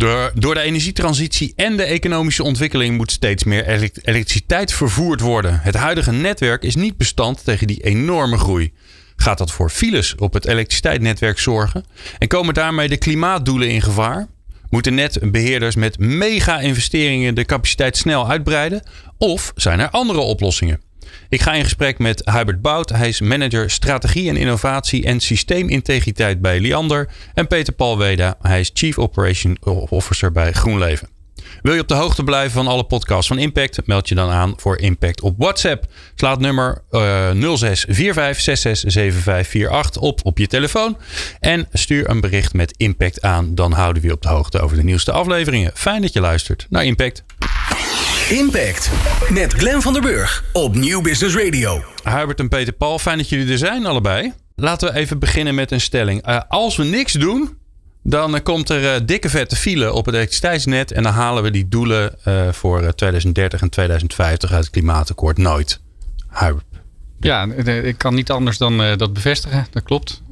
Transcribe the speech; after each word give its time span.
Door, 0.00 0.32
door 0.34 0.54
de 0.54 0.60
energietransitie 0.60 1.52
en 1.56 1.76
de 1.76 1.82
economische 1.82 2.42
ontwikkeling 2.42 2.96
moet 2.96 3.10
steeds 3.10 3.44
meer 3.44 3.66
elektriciteit 4.02 4.72
vervoerd 4.72 5.20
worden. 5.20 5.60
Het 5.62 5.74
huidige 5.74 6.12
netwerk 6.12 6.62
is 6.62 6.74
niet 6.74 6.96
bestand 6.96 7.44
tegen 7.44 7.66
die 7.66 7.82
enorme 7.82 8.38
groei. 8.38 8.72
Gaat 9.16 9.38
dat 9.38 9.52
voor 9.52 9.70
files 9.70 10.14
op 10.14 10.32
het 10.32 10.46
elektriciteitsnetwerk 10.46 11.38
zorgen? 11.38 11.84
En 12.18 12.28
komen 12.28 12.54
daarmee 12.54 12.88
de 12.88 12.96
klimaatdoelen 12.96 13.70
in 13.70 13.82
gevaar? 13.82 14.28
Moeten 14.70 14.94
netbeheerders 14.94 15.74
met 15.74 15.98
mega-investeringen 15.98 17.34
de 17.34 17.44
capaciteit 17.44 17.96
snel 17.96 18.28
uitbreiden? 18.28 18.82
Of 19.18 19.52
zijn 19.54 19.80
er 19.80 19.90
andere 19.90 20.20
oplossingen? 20.20 20.80
Ik 21.28 21.42
ga 21.42 21.52
in 21.52 21.64
gesprek 21.64 21.98
met 21.98 22.30
Hubert 22.30 22.62
Bout. 22.62 22.88
Hij 22.88 23.08
is 23.08 23.20
manager 23.20 23.70
strategie 23.70 24.28
en 24.28 24.36
innovatie 24.36 25.04
en 25.04 25.20
systeemintegriteit 25.20 26.40
bij 26.40 26.60
Liander. 26.60 27.08
En 27.34 27.46
Peter 27.46 27.72
Paul 27.72 27.98
Weda. 27.98 28.36
Hij 28.40 28.60
is 28.60 28.70
Chief 28.74 28.98
Operation 28.98 29.58
Officer 29.88 30.32
bij 30.32 30.52
GroenLeven. 30.52 31.08
Wil 31.62 31.74
je 31.74 31.80
op 31.80 31.88
de 31.88 31.94
hoogte 31.94 32.24
blijven 32.24 32.50
van 32.50 32.66
alle 32.66 32.84
podcasts 32.84 33.26
van 33.26 33.38
Impact? 33.38 33.86
Meld 33.86 34.08
je 34.08 34.14
dan 34.14 34.30
aan 34.30 34.52
voor 34.56 34.78
Impact 34.78 35.20
op 35.20 35.34
WhatsApp. 35.38 35.84
Slaat 36.14 36.40
nummer 36.40 36.82
uh, 36.90 37.30
0645667548 37.30 37.34
op 40.00 40.20
op 40.22 40.38
je 40.38 40.46
telefoon. 40.46 40.96
En 41.40 41.68
stuur 41.72 42.10
een 42.10 42.20
bericht 42.20 42.54
met 42.54 42.74
Impact 42.76 43.22
aan. 43.22 43.54
Dan 43.54 43.72
houden 43.72 44.02
we 44.02 44.08
je 44.08 44.14
op 44.14 44.22
de 44.22 44.28
hoogte 44.28 44.60
over 44.60 44.76
de 44.76 44.84
nieuwste 44.84 45.12
afleveringen. 45.12 45.70
Fijn 45.74 46.02
dat 46.02 46.12
je 46.12 46.20
luistert 46.20 46.66
naar 46.70 46.84
Impact. 46.84 47.24
Impact 48.30 48.90
met 49.30 49.52
Glenn 49.52 49.82
van 49.82 49.92
der 49.92 50.02
Burg 50.02 50.44
op 50.52 50.74
Nieuw 50.74 51.00
Business 51.00 51.36
Radio. 51.36 51.82
Hubert 52.04 52.40
en 52.40 52.48
Peter 52.48 52.72
Paul, 52.72 52.98
fijn 52.98 53.16
dat 53.16 53.28
jullie 53.28 53.52
er 53.52 53.58
zijn 53.58 53.86
allebei. 53.86 54.32
Laten 54.54 54.92
we 54.92 54.98
even 54.98 55.18
beginnen 55.18 55.54
met 55.54 55.70
een 55.70 55.80
stelling. 55.80 56.28
Uh, 56.28 56.40
als 56.48 56.76
we 56.76 56.84
niks 56.84 57.12
doen, 57.12 57.58
dan 58.02 58.34
uh, 58.34 58.40
komt 58.42 58.68
er 58.68 58.82
uh, 58.82 59.06
dikke 59.06 59.28
vette 59.28 59.56
file 59.56 59.92
op 59.92 60.06
het 60.06 60.14
elektriciteitsnet. 60.14 60.92
En 60.92 61.02
dan 61.02 61.12
halen 61.12 61.42
we 61.42 61.50
die 61.50 61.68
doelen 61.68 62.14
voor 62.50 62.94
2030 62.94 63.60
en 63.60 63.70
2050 63.70 64.50
uit 64.52 64.60
het 64.64 64.70
klimaatakkoord 64.70 65.38
nooit. 65.38 65.80
Hubert. 66.28 66.64
Ja, 67.20 67.44
ik 67.64 67.98
kan 67.98 68.14
niet 68.14 68.30
anders 68.30 68.58
dan 68.58 68.96
dat 68.96 69.12
bevestigen. 69.12 69.66
Dat 69.70 69.82
klopt. 69.82 70.22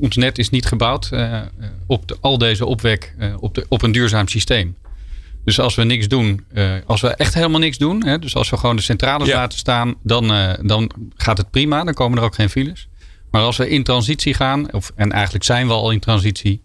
ons 0.00 0.16
net 0.16 0.38
is 0.38 0.50
niet 0.50 0.66
gebouwd 0.66 1.10
op 1.86 2.08
de, 2.08 2.16
al 2.20 2.38
deze 2.38 2.66
opwek 2.66 3.14
op, 3.40 3.54
de, 3.54 3.66
op 3.68 3.82
een 3.82 3.92
duurzaam 3.92 4.28
systeem. 4.28 4.76
Dus 5.44 5.60
als 5.60 5.74
we 5.74 5.84
niks 5.84 6.08
doen, 6.08 6.44
uh, 6.52 6.72
als 6.86 7.00
we 7.00 7.08
echt 7.08 7.34
helemaal 7.34 7.60
niks 7.60 7.78
doen, 7.78 8.04
hè, 8.04 8.18
dus 8.18 8.34
als 8.34 8.50
we 8.50 8.56
gewoon 8.56 8.76
de 8.76 8.82
centrales 8.82 9.28
laten 9.28 9.58
staan, 9.58 9.94
dan, 10.02 10.32
uh, 10.32 10.52
dan 10.62 10.90
gaat 11.16 11.38
het 11.38 11.50
prima. 11.50 11.84
Dan 11.84 11.94
komen 11.94 12.18
er 12.18 12.24
ook 12.24 12.34
geen 12.34 12.50
files. 12.50 12.88
Maar 13.30 13.42
als 13.42 13.56
we 13.56 13.68
in 13.68 13.82
transitie 13.82 14.34
gaan, 14.34 14.72
of, 14.72 14.92
en 14.94 15.12
eigenlijk 15.12 15.44
zijn 15.44 15.66
we 15.66 15.72
al 15.72 15.90
in 15.90 16.00
transitie, 16.00 16.62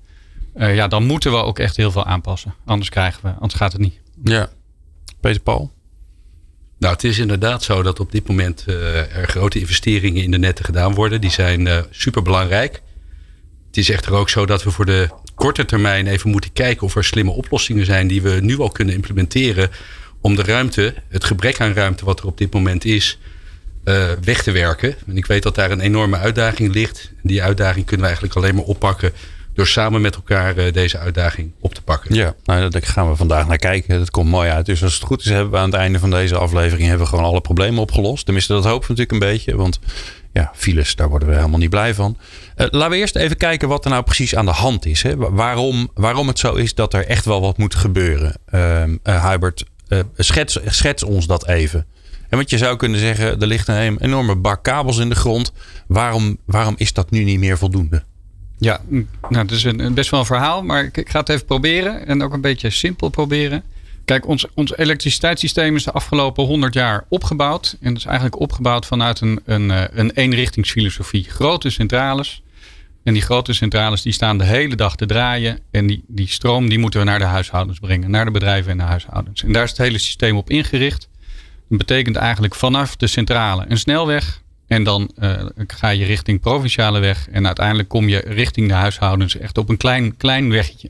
uh, 0.56 0.76
ja, 0.76 0.88
dan 0.88 1.06
moeten 1.06 1.32
we 1.32 1.38
ook 1.38 1.60
echt 1.60 1.78
heel 1.78 1.92
veel 1.92 2.06
aanpassen. 2.06 2.54
Anders 2.66 2.90
krijgen 2.90 3.20
we, 3.24 3.30
anders 3.30 3.54
gaat 3.54 3.72
het 3.72 3.82
niet. 3.82 4.00
Ja, 4.24 4.50
Peter 5.20 5.42
Paul. 5.42 5.72
Nou, 6.78 6.94
het 6.94 7.04
is 7.04 7.18
inderdaad 7.18 7.64
zo 7.64 7.82
dat 7.82 8.00
op 8.00 8.12
dit 8.12 8.28
moment 8.28 8.66
er 8.68 9.28
grote 9.28 9.60
investeringen 9.60 10.24
in 10.24 10.32
de 10.32 10.38
netten 10.38 10.66
gedaan 10.66 10.94
worden. 10.94 11.22
Die 11.22 11.32
zijn 11.32 11.86
super 11.90 12.22
belangrijk. 12.22 12.82
Het 13.68 13.78
is 13.78 13.90
echter 13.90 14.14
ook 14.14 14.30
zo 14.30 14.46
dat 14.46 14.64
we 14.64 14.72
voor 14.72 14.86
de 14.86 15.10
korte 15.40 15.66
termijn 15.66 16.08
even 16.08 16.30
moeten 16.30 16.54
kijken 16.54 16.86
of 16.86 16.96
er 16.96 17.04
slimme 17.04 17.32
oplossingen 17.32 17.86
zijn 17.86 18.08
die 18.08 18.22
we 18.22 18.40
nu 18.42 18.60
al 18.60 18.70
kunnen 18.70 18.94
implementeren 18.94 19.70
om 20.22 20.36
de 20.36 20.44
ruimte, 20.44 20.94
het 21.10 21.24
gebrek 21.24 21.62
aan 21.62 21.74
ruimte 21.74 22.06
wat 22.06 22.20
er 22.20 22.26
op 22.26 22.38
dit 22.38 22.54
moment 22.54 22.86
is, 22.86 23.20
uh, 23.86 24.08
weg 24.24 24.44
te 24.44 24.52
werken. 24.52 24.96
En 25.08 25.18
ik 25.18 25.26
weet 25.26 25.44
dat 25.44 25.56
daar 25.56 25.72
een 25.72 25.80
enorme 25.80 26.18
uitdaging 26.18 26.74
ligt. 26.74 27.12
Die 27.24 27.44
uitdaging 27.44 27.86
kunnen 27.86 28.06
we 28.06 28.12
eigenlijk 28.12 28.36
alleen 28.36 28.56
maar 28.56 28.64
oppakken 28.64 29.12
door 29.54 29.68
samen 29.68 30.02
met 30.02 30.16
elkaar 30.16 30.58
uh, 30.58 30.74
deze 30.74 30.98
uitdaging 30.98 31.52
op 31.60 31.74
te 31.74 31.82
pakken. 31.82 32.16
Ja, 32.16 32.36
nou, 32.44 32.70
daar 32.70 32.82
gaan 32.82 33.10
we 33.10 33.16
vandaag 33.16 33.48
naar 33.48 33.58
kijken. 33.58 34.00
Dat 34.00 34.12
komt 34.12 34.30
mooi 34.30 34.50
uit. 34.50 34.66
Dus 34.66 34.84
als 34.84 34.94
het 34.94 35.04
goed 35.04 35.20
is, 35.20 35.26
hebben 35.26 35.52
we 35.52 35.58
aan 35.58 35.72
het 35.72 35.80
einde 35.80 36.00
van 36.00 36.10
deze 36.10 36.38
aflevering 36.38 36.88
hebben 36.88 37.06
we 37.06 37.12
gewoon 37.12 37.30
alle 37.30 37.42
problemen 37.42 37.82
opgelost. 37.82 38.26
Tenminste, 38.26 38.54
dat 38.54 38.64
hopen 38.64 38.88
natuurlijk 38.90 39.12
een 39.12 39.32
beetje. 39.32 39.56
Want 39.56 39.80
ja, 40.40 40.52
files, 40.56 40.96
daar 40.96 41.10
worden 41.10 41.28
we 41.28 41.36
helemaal 41.36 41.60
niet 41.60 41.70
blij 41.70 41.94
van. 41.94 42.18
Uh, 42.58 42.68
laten 42.70 42.90
we 42.90 42.98
eerst 42.98 43.16
even 43.16 43.38
kijken 43.38 43.68
wat 43.68 43.86
er 43.86 43.92
nou 43.92 44.04
precies 44.04 44.36
aan 44.36 44.46
de 44.46 44.52
hand 44.52 44.86
is. 44.86 45.04
Hè? 45.04 45.16
Waarom, 45.18 45.90
waarom 45.94 46.28
het 46.28 46.40
zo 46.40 46.54
is 46.54 46.76
dat 46.76 46.94
er 46.94 47.06
echt 47.06 47.26
wel 47.26 47.42
wat 47.42 47.58
moet 47.58 47.76
gebeuren. 47.76 48.36
Uh, 48.54 48.84
uh, 49.04 49.30
Hubert, 49.30 49.66
schets, 50.18 50.60
schets 50.66 51.04
ons 51.04 51.28
dat 51.28 51.48
even. 51.48 51.86
En 52.30 52.38
want 52.38 52.50
je 52.50 52.58
zou 52.58 52.78
kunnen 52.78 53.00
zeggen, 53.00 53.42
er 53.42 53.48
ligt 53.48 53.68
een 53.68 53.98
enorme 54.00 54.36
bak 54.36 54.64
kabels 54.64 54.98
in 54.98 55.10
de 55.10 55.16
grond. 55.16 55.52
Waarom, 55.88 56.38
waarom 56.46 56.74
is 56.78 56.94
dat 56.94 57.12
nu 57.12 57.24
niet 57.24 57.40
meer 57.40 57.58
voldoende? 57.58 58.04
Ja, 58.58 58.82
nou, 59.30 59.46
dat 59.46 59.52
is 59.52 59.64
een, 59.64 59.94
best 59.94 60.10
wel 60.10 60.20
een 60.20 60.26
verhaal, 60.26 60.64
maar 60.64 60.90
ik 60.92 61.10
ga 61.10 61.20
het 61.20 61.30
even 61.30 61.46
proberen. 61.46 62.08
En 62.08 62.24
ook 62.24 62.34
een 62.34 62.42
beetje 62.42 62.70
simpel 62.70 63.10
proberen. 63.10 63.64
Kijk, 64.10 64.28
ons, 64.28 64.46
ons 64.54 64.78
elektriciteitssysteem 64.78 65.76
is 65.76 65.84
de 65.84 65.92
afgelopen 65.92 66.46
100 66.46 66.74
jaar 66.74 67.06
opgebouwd. 67.10 67.78
En 67.82 67.90
dat 67.90 67.98
is 67.98 68.06
eigenlijk 68.06 68.40
opgebouwd 68.40 68.86
vanuit 68.86 69.22
een, 69.22 69.40
een, 69.46 69.72
eh, 69.72 69.84
een 69.92 70.12
eenrichtingsfilosofie. 70.12 71.24
Grote 71.24 71.70
centrales. 71.70 72.42
En 73.04 73.14
die 73.14 73.22
grote 73.22 73.54
centrales 73.54 74.02
die 74.02 74.14
staan 74.14 74.38
de 74.38 74.44
hele 74.44 74.76
dag 74.76 74.96
te 74.96 75.06
draaien. 75.06 75.60
En 75.72 75.88
die, 75.88 76.04
die 76.08 76.28
stroom 76.28 76.70
die 76.70 76.80
moeten 76.80 77.00
we 77.00 77.06
naar 77.06 77.20
de 77.20 77.26
huishoudens 77.26 77.80
brengen. 77.80 78.12
Naar 78.12 78.26
de 78.26 78.32
bedrijven 78.32 78.72
en 78.72 78.78
de 78.78 78.84
huishoudens. 78.84 79.44
En 79.44 79.52
daar 79.52 79.64
is 79.64 79.70
het 79.70 79.80
hele 79.80 79.98
systeem 79.98 80.38
op 80.38 80.50
ingericht. 80.50 81.10
Dat 81.68 81.78
betekent 81.78 82.16
eigenlijk 82.16 82.56
vanaf 82.56 82.96
de 82.96 83.08
centrale 83.08 83.66
een 83.68 83.78
snelweg. 83.78 84.42
En 84.68 84.84
dan 84.84 85.12
uh, 85.20 85.46
ga 85.68 85.90
je 85.90 86.06
richting 86.06 86.40
provinciale 86.40 87.00
weg. 87.00 87.28
En 87.32 87.46
uiteindelijk 87.46 87.90
kom 87.90 88.08
je 88.08 88.24
richting 88.26 88.68
de 88.68 88.74
huishoudens 88.74 89.38
echt 89.38 89.58
op 89.58 89.70
een 89.70 89.78
klein, 89.78 90.18
klein 90.18 90.50
weggetje. 90.50 90.90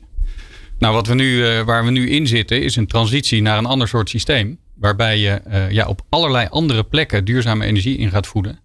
Nou, 0.80 0.94
wat 0.94 1.06
we 1.06 1.14
nu, 1.14 1.36
uh, 1.36 1.60
waar 1.60 1.84
we 1.84 1.90
nu 1.90 2.10
in 2.10 2.26
zitten, 2.26 2.62
is 2.62 2.76
een 2.76 2.86
transitie 2.86 3.42
naar 3.42 3.58
een 3.58 3.66
ander 3.66 3.88
soort 3.88 4.08
systeem. 4.08 4.58
Waarbij 4.74 5.18
je 5.18 5.40
uh, 5.48 5.70
ja, 5.70 5.86
op 5.86 6.02
allerlei 6.08 6.46
andere 6.50 6.84
plekken 6.84 7.24
duurzame 7.24 7.64
energie 7.64 7.98
in 7.98 8.10
gaat 8.10 8.26
voeden. 8.26 8.58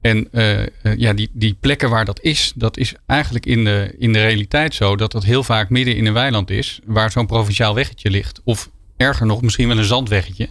En 0.00 0.28
uh, 0.32 0.66
ja, 0.96 1.12
die, 1.12 1.30
die 1.32 1.56
plekken 1.60 1.90
waar 1.90 2.04
dat 2.04 2.20
is, 2.20 2.52
dat 2.56 2.76
is 2.76 2.94
eigenlijk 3.06 3.46
in 3.46 3.64
de, 3.64 3.94
in 3.98 4.12
de 4.12 4.20
realiteit 4.20 4.74
zo 4.74 4.96
dat 4.96 5.12
dat 5.12 5.24
heel 5.24 5.42
vaak 5.42 5.70
midden 5.70 5.96
in 5.96 6.06
een 6.06 6.12
weiland 6.12 6.50
is. 6.50 6.80
Waar 6.84 7.10
zo'n 7.10 7.26
provinciaal 7.26 7.74
weggetje 7.74 8.10
ligt. 8.10 8.40
Of 8.44 8.70
erger 8.96 9.26
nog, 9.26 9.42
misschien 9.42 9.68
wel 9.68 9.78
een 9.78 9.84
zandweggetje. 9.84 10.48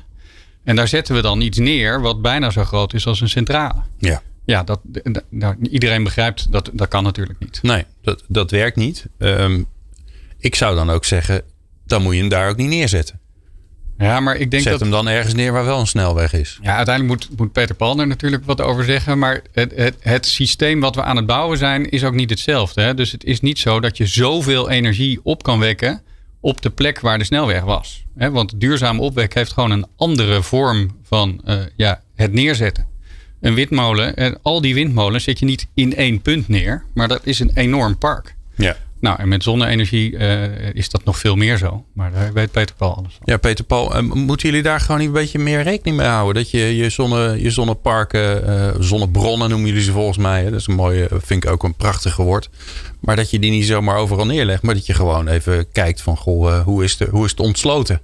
En 0.64 0.76
daar 0.76 0.88
zetten 0.88 1.16
we 1.16 1.22
dan 1.22 1.42
iets 1.42 1.58
neer 1.58 2.02
wat 2.02 2.22
bijna 2.22 2.50
zo 2.50 2.64
groot 2.64 2.94
is 2.94 3.08
als 3.08 3.22
een 3.22 3.30
centrale. 3.30 3.82
Ja. 3.98 4.22
Ja, 4.46 4.64
dat, 4.64 4.80
dat, 5.30 5.56
iedereen 5.72 6.04
begrijpt 6.04 6.52
dat 6.52 6.70
dat 6.74 6.88
kan 6.88 7.04
natuurlijk 7.04 7.40
niet. 7.40 7.60
Nee, 7.62 7.86
dat, 8.02 8.24
dat 8.28 8.52
werkt 8.52 8.76
niet. 8.76 9.06
Um, 9.18 9.68
ik 10.44 10.56
zou 10.56 10.76
dan 10.76 10.90
ook 10.90 11.06
zeggen, 11.06 11.42
dan 11.86 12.02
moet 12.02 12.14
je 12.14 12.20
hem 12.20 12.30
daar 12.30 12.50
ook 12.50 12.58
niet 12.58 12.70
neerzetten. 12.70 13.20
Ja, 13.98 14.20
maar 14.20 14.36
ik 14.36 14.52
denk 14.52 14.64
Zet 14.64 14.72
dat... 14.72 14.82
hem 14.82 14.92
dan 14.92 15.08
ergens 15.08 15.34
neer 15.34 15.52
waar 15.52 15.66
wel 15.66 15.80
een 15.80 15.88
snelweg 15.88 16.34
is. 16.34 16.60
Ja, 16.62 16.76
uiteindelijk 16.76 17.20
moet, 17.20 17.38
moet 17.38 17.52
Peter 17.52 17.76
Paul 17.76 18.00
er 18.00 18.08
natuurlijk 18.08 18.46
wat 18.46 18.62
over 18.62 18.84
zeggen. 18.84 19.20
Maar 19.20 19.42
het, 19.52 19.76
het, 19.76 19.96
het 20.00 20.26
systeem 20.26 20.80
wat 20.80 20.96
we 20.96 21.04
aan 21.04 21.16
het 21.16 21.26
bouwen 21.26 21.58
zijn, 21.58 21.90
is 21.90 22.04
ook 22.04 22.14
niet 22.14 22.30
hetzelfde. 22.30 22.82
Hè? 22.82 22.94
Dus 22.94 23.12
het 23.12 23.24
is 23.24 23.40
niet 23.40 23.60
zo 23.60 23.80
dat 23.80 23.98
je 23.98 24.06
zoveel 24.06 24.70
energie 24.70 25.20
op 25.24 25.44
kan 25.44 25.60
wekken 25.60 26.02
op 26.40 26.62
de 26.62 26.70
plek 26.70 27.00
waar 27.00 27.18
de 27.18 27.24
snelweg 27.24 27.64
was. 27.64 28.06
Hè? 28.18 28.32
Want 28.32 28.60
duurzaam 28.60 29.00
opwek 29.00 29.34
heeft 29.34 29.52
gewoon 29.52 29.72
een 29.72 29.88
andere 29.96 30.42
vorm 30.42 30.98
van 31.04 31.42
uh, 31.46 31.56
ja, 31.76 32.02
het 32.16 32.34
neerzetten. 32.34 32.88
Een 33.42 33.54
windmolen, 33.54 34.16
en 34.16 34.38
al 34.42 34.62
die 34.62 34.74
windmolens 34.74 35.24
zet 35.24 35.40
je 35.40 35.46
niet 35.46 35.68
in 35.74 35.96
één 35.96 36.22
punt 36.22 36.48
neer, 36.48 36.84
maar 36.94 37.08
dat 37.08 37.22
is 37.24 37.40
een 37.40 37.52
enorm 37.54 37.98
park. 37.98 38.36
Ja. 38.56 38.78
Nou, 39.04 39.20
en 39.20 39.28
met 39.28 39.44
zonne-energie 39.44 40.12
uh, 40.12 40.74
is 40.74 40.90
dat 40.90 41.04
nog 41.04 41.18
veel 41.20 41.36
meer 41.36 41.58
zo. 41.58 41.86
Maar 41.94 42.12
daar 42.12 42.34
weet 42.34 42.52
Peter 42.52 42.76
Paul 42.76 42.96
alles 42.96 43.14
van. 43.14 43.22
Ja, 43.26 43.38
Peter 43.38 43.66
Paul, 43.66 43.96
uh, 43.96 44.14
moeten 44.14 44.50
jullie 44.50 44.64
daar 44.64 44.80
gewoon 44.80 45.02
een 45.02 45.12
beetje 45.12 45.40
meer 45.40 45.62
rekening 45.64 45.98
mee 45.98 46.08
houden? 46.08 46.44
Dat 46.44 46.52
je 46.52 46.76
je, 46.76 46.90
zonne, 46.90 47.42
je 47.42 47.52
zonneparken, 47.52 48.50
uh, 48.50 48.70
zonnebronnen 48.80 49.50
noemen 49.50 49.68
jullie 49.68 49.84
ze 49.84 49.92
volgens 49.92 50.18
mij. 50.18 50.44
Hè? 50.44 50.50
Dat 50.50 50.60
is 50.60 50.68
een 50.68 50.76
mooie, 50.76 51.08
vind 51.10 51.44
ik 51.44 51.50
ook 51.50 51.64
een 51.64 51.76
prachtige 51.76 52.22
woord. 52.22 52.50
Maar 53.00 53.16
dat 53.16 53.30
je 53.30 53.40
die 53.40 53.52
niet 53.52 53.66
zomaar 53.66 53.98
overal 53.98 54.26
neerlegt. 54.26 54.62
Maar 54.62 54.74
dat 54.74 54.86
je 54.86 54.94
gewoon 54.94 55.28
even 55.28 55.72
kijkt 55.72 56.02
van, 56.02 56.18
goh, 56.18 56.64
hoe, 56.64 56.84
is 56.84 56.98
de, 56.98 57.08
hoe 57.12 57.26
is 57.26 57.32
het 57.32 57.40
ontsloten? 57.40 58.02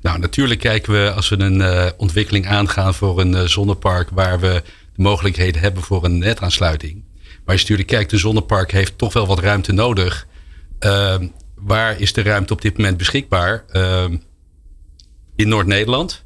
Nou, 0.00 0.18
natuurlijk 0.18 0.60
kijken 0.60 0.92
we 0.92 1.12
als 1.12 1.28
we 1.28 1.38
een 1.38 1.92
ontwikkeling 1.96 2.46
aangaan 2.46 2.94
voor 2.94 3.20
een 3.20 3.48
zonnepark... 3.48 4.08
waar 4.10 4.40
we 4.40 4.62
de 4.94 5.02
mogelijkheden 5.02 5.60
hebben 5.60 5.82
voor 5.82 6.04
een 6.04 6.18
netaansluiting 6.18 7.02
maar 7.44 7.54
als 7.54 7.60
je 7.60 7.62
natuurlijk 7.62 7.88
kijkt, 7.88 8.10
de 8.10 8.18
zonnepark 8.18 8.72
heeft 8.72 8.98
toch 8.98 9.12
wel 9.12 9.26
wat 9.26 9.38
ruimte 9.38 9.72
nodig. 9.72 10.26
Uh, 10.80 11.14
waar 11.54 12.00
is 12.00 12.12
de 12.12 12.22
ruimte 12.22 12.52
op 12.52 12.62
dit 12.62 12.76
moment 12.76 12.96
beschikbaar? 12.96 13.64
Uh, 13.72 14.04
in 15.36 15.48
Noord-Nederland. 15.48 16.24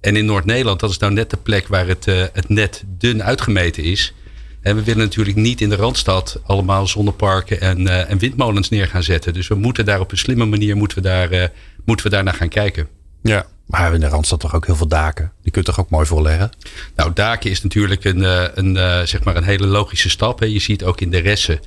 En 0.00 0.16
in 0.16 0.24
Noord-Nederland, 0.24 0.80
dat 0.80 0.90
is 0.90 0.98
nou 0.98 1.12
net 1.12 1.30
de 1.30 1.36
plek 1.36 1.68
waar 1.68 1.86
het, 1.86 2.06
uh, 2.06 2.24
het 2.32 2.48
net 2.48 2.84
dun 2.86 3.22
uitgemeten 3.22 3.82
is. 3.82 4.12
En 4.60 4.76
we 4.76 4.82
willen 4.82 5.04
natuurlijk 5.04 5.36
niet 5.36 5.60
in 5.60 5.68
de 5.68 5.76
Randstad 5.76 6.40
allemaal 6.44 6.86
zonneparken 6.86 7.60
en, 7.60 7.80
uh, 7.80 8.10
en 8.10 8.18
windmolens 8.18 8.68
neer 8.68 8.86
gaan 8.86 9.02
zetten. 9.02 9.32
Dus 9.32 9.48
we 9.48 9.54
moeten 9.54 9.84
daar 9.84 10.00
op 10.00 10.10
een 10.10 10.18
slimme 10.18 10.44
manier 10.44 10.76
moeten 10.76 10.98
we 11.02 11.08
daar, 11.08 11.32
uh, 11.32 11.44
moeten 11.84 12.06
we 12.06 12.12
daar 12.12 12.24
naar 12.24 12.34
gaan 12.34 12.48
kijken. 12.48 12.88
Ja, 13.22 13.46
maar 13.68 13.94
in 13.94 14.00
de 14.00 14.08
Randstad 14.08 14.40
toch 14.40 14.54
ook 14.54 14.66
heel 14.66 14.76
veel 14.76 14.88
daken. 14.88 15.32
Die 15.42 15.52
kunt 15.52 15.64
toch 15.64 15.80
ook 15.80 15.90
mooi 15.90 16.06
voorleggen? 16.06 16.50
Nou, 16.96 17.12
daken 17.12 17.50
is 17.50 17.62
natuurlijk 17.62 18.04
een, 18.04 18.22
een, 18.58 19.06
zeg 19.06 19.24
maar 19.24 19.36
een 19.36 19.44
hele 19.44 19.66
logische 19.66 20.10
stap. 20.10 20.40
Je 20.40 20.58
ziet 20.58 20.84
ook 20.84 21.00
in 21.00 21.10
de 21.10 21.18
ressen 21.18 21.60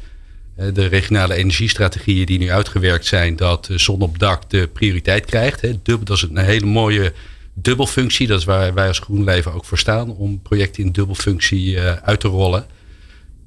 de 0.73 0.85
regionale 0.85 1.33
energiestrategieën 1.33 2.25
die 2.25 2.39
nu 2.39 2.51
uitgewerkt 2.51 3.05
zijn, 3.05 3.35
dat 3.35 3.69
zon 3.75 4.01
op 4.01 4.19
dak 4.19 4.49
de 4.49 4.69
prioriteit 4.73 5.25
krijgt. 5.25 5.61
Dat 5.83 6.09
is 6.09 6.21
een 6.21 6.37
hele 6.37 6.65
mooie 6.65 7.13
dubbelfunctie. 7.53 8.27
Dat 8.27 8.39
is 8.39 8.45
waar 8.45 8.73
wij 8.73 8.87
als 8.87 8.99
GroenLeven 8.99 9.53
ook 9.53 9.65
voor 9.65 9.77
staan. 9.77 10.15
Om 10.15 10.41
projecten 10.41 10.83
in 10.83 10.91
dubbelfunctie 10.91 11.79
uit 11.79 12.19
te 12.19 12.27
rollen. 12.27 12.65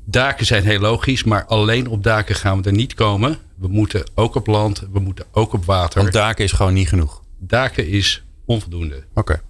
Daken 0.04 0.46
zijn 0.46 0.64
heel 0.64 0.80
logisch, 0.80 1.24
maar 1.24 1.44
alleen 1.44 1.88
op 1.88 2.02
daken 2.02 2.34
gaan 2.34 2.62
we 2.62 2.68
er 2.68 2.74
niet 2.74 2.94
komen. 2.94 3.38
We 3.54 3.68
moeten 3.68 4.04
ook 4.14 4.34
op 4.34 4.46
land, 4.46 4.82
we 4.92 5.00
moeten 5.00 5.24
ook 5.32 5.52
op 5.52 5.64
water. 5.64 6.00
Want 6.00 6.12
daken 6.12 6.44
is 6.44 6.52
gewoon 6.52 6.74
niet 6.74 6.88
genoeg? 6.88 7.22
Daken 7.38 7.88
is 7.88 8.22
onvoldoende. 8.44 9.04
Oké. 9.14 9.42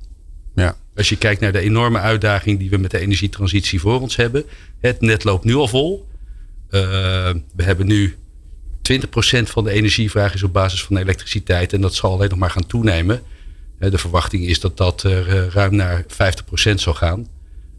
Ja. 0.54 0.76
Als 0.96 1.08
je 1.08 1.16
kijkt 1.16 1.40
naar 1.40 1.52
de 1.52 1.60
enorme 1.60 1.98
uitdaging 1.98 2.58
die 2.58 2.70
we 2.70 2.76
met 2.76 2.90
de 2.90 2.98
energietransitie 2.98 3.80
voor 3.80 4.00
ons 4.00 4.16
hebben. 4.16 4.44
Het 4.80 5.00
net 5.00 5.24
loopt 5.24 5.44
nu 5.44 5.54
al 5.54 5.68
vol. 5.68 6.08
Uh, 6.70 6.80
we 7.54 7.62
hebben 7.62 7.86
nu 7.86 8.16
20% 8.92 9.00
van 9.42 9.64
de 9.64 9.70
energievraag 9.70 10.34
is 10.34 10.42
op 10.42 10.52
basis 10.52 10.84
van 10.84 10.96
elektriciteit. 10.96 11.72
En 11.72 11.80
dat 11.80 11.94
zal 11.94 12.12
alleen 12.12 12.28
nog 12.28 12.38
maar 12.38 12.50
gaan 12.50 12.66
toenemen. 12.66 13.22
De 13.78 13.98
verwachting 13.98 14.46
is 14.46 14.60
dat 14.60 14.76
dat 14.76 15.02
er 15.02 15.48
ruim 15.52 15.74
naar 15.74 16.02
50% 16.02 16.06
zal 16.74 16.94
gaan. 16.94 17.26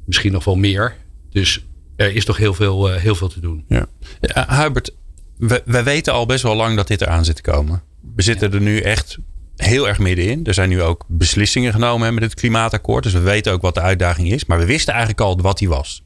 Misschien 0.06 0.32
nog 0.32 0.44
wel 0.44 0.56
meer. 0.56 0.96
Dus 1.30 1.66
er 1.96 2.16
is 2.16 2.26
toch 2.26 2.38
heel 2.38 2.54
veel, 2.54 2.92
heel 2.92 3.16
veel 3.16 3.28
te 3.28 3.40
doen. 3.40 3.66
Ja. 3.68 3.86
ja 4.22 4.64
Hubert, 4.64 4.94
we, 5.38 5.62
we, 5.66 5.84
weten 5.84 6.14
al 6.14 6.26
best 6.26 6.44
wel 6.44 6.56
lang 6.56 6.76
dat 6.76 6.88
dit 6.88 7.02
eraan 7.02 7.26
zit 7.26 7.36
te 7.36 7.42
komen. 7.42 7.82
We 8.16 8.22
zitten 8.22 8.54
er 8.54 8.62
nu 8.62 8.80
echt 8.80 9.18
heel 9.58 9.88
erg 9.88 10.00
middenin. 10.00 10.46
Er 10.46 10.54
zijn 10.54 10.70
nu 10.70 10.82
ook 10.82 11.06
beslissingen 11.08 11.72
genomen 11.72 12.14
met 12.14 12.24
het 12.24 12.34
klimaatakkoord. 12.34 13.04
Dus 13.04 13.14
we 13.14 13.20
weten 13.20 13.54
ook 13.54 13.62
wat 13.62 13.74
de 13.74 13.82
uitdaging 13.82 14.32
is. 14.32 14.46
Maar 14.46 14.58
we 14.58 14.66
wisten 14.66 14.94
eigenlijk 14.94 15.22
al 15.22 15.42
wat 15.42 15.58
die 15.58 15.70
was. 15.70 16.04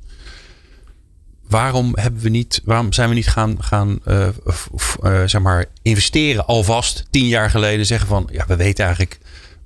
Waarom, 1.48 1.92
hebben 1.96 2.22
we 2.22 2.30
niet, 2.30 2.62
waarom 2.64 2.94
zijn 2.94 3.10
we 3.10 3.16
niet 3.16 3.28
gaan, 3.28 3.64
gaan 3.64 4.00
uh, 4.08 4.28
uh, 5.04 5.24
zeg 5.26 5.42
maar 5.42 5.66
investeren 5.82 6.46
alvast 6.46 7.06
tien 7.10 7.28
jaar 7.28 7.50
geleden? 7.50 7.86
Zeggen 7.86 8.08
van 8.08 8.30
ja, 8.32 8.46
we 8.48 8.56
weten 8.56 8.86
eigenlijk 8.86 9.20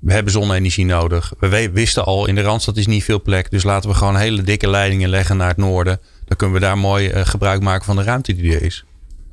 we 0.04 0.12
hebben 0.12 0.32
zonne-energie 0.32 0.84
nodig. 0.84 1.32
We 1.38 1.70
wisten 1.70 2.04
al, 2.04 2.26
in 2.26 2.34
de 2.34 2.42
Randstad 2.42 2.76
is 2.76 2.86
niet 2.86 3.04
veel 3.04 3.22
plek. 3.22 3.50
Dus 3.50 3.62
laten 3.62 3.90
we 3.90 3.96
gewoon 3.96 4.16
hele 4.16 4.42
dikke 4.42 4.70
leidingen 4.70 5.08
leggen 5.08 5.36
naar 5.36 5.48
het 5.48 5.56
noorden. 5.56 6.00
Dan 6.24 6.36
kunnen 6.36 6.56
we 6.56 6.62
daar 6.62 6.78
mooi 6.78 7.10
uh, 7.10 7.20
gebruik 7.24 7.62
maken 7.62 7.84
van 7.84 7.96
de 7.96 8.02
ruimte 8.02 8.34
die 8.34 8.54
er 8.54 8.62
is. 8.62 8.84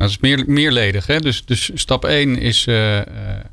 Dat 0.02 0.10
is 0.10 0.20
meer, 0.20 0.44
meerledig. 0.48 1.08
Hè? 1.08 1.20
Dus, 1.20 1.46
dus 1.46 1.72
stap 1.74 2.06
1 2.06 2.38
is 2.38 2.66
uh, 2.66 2.96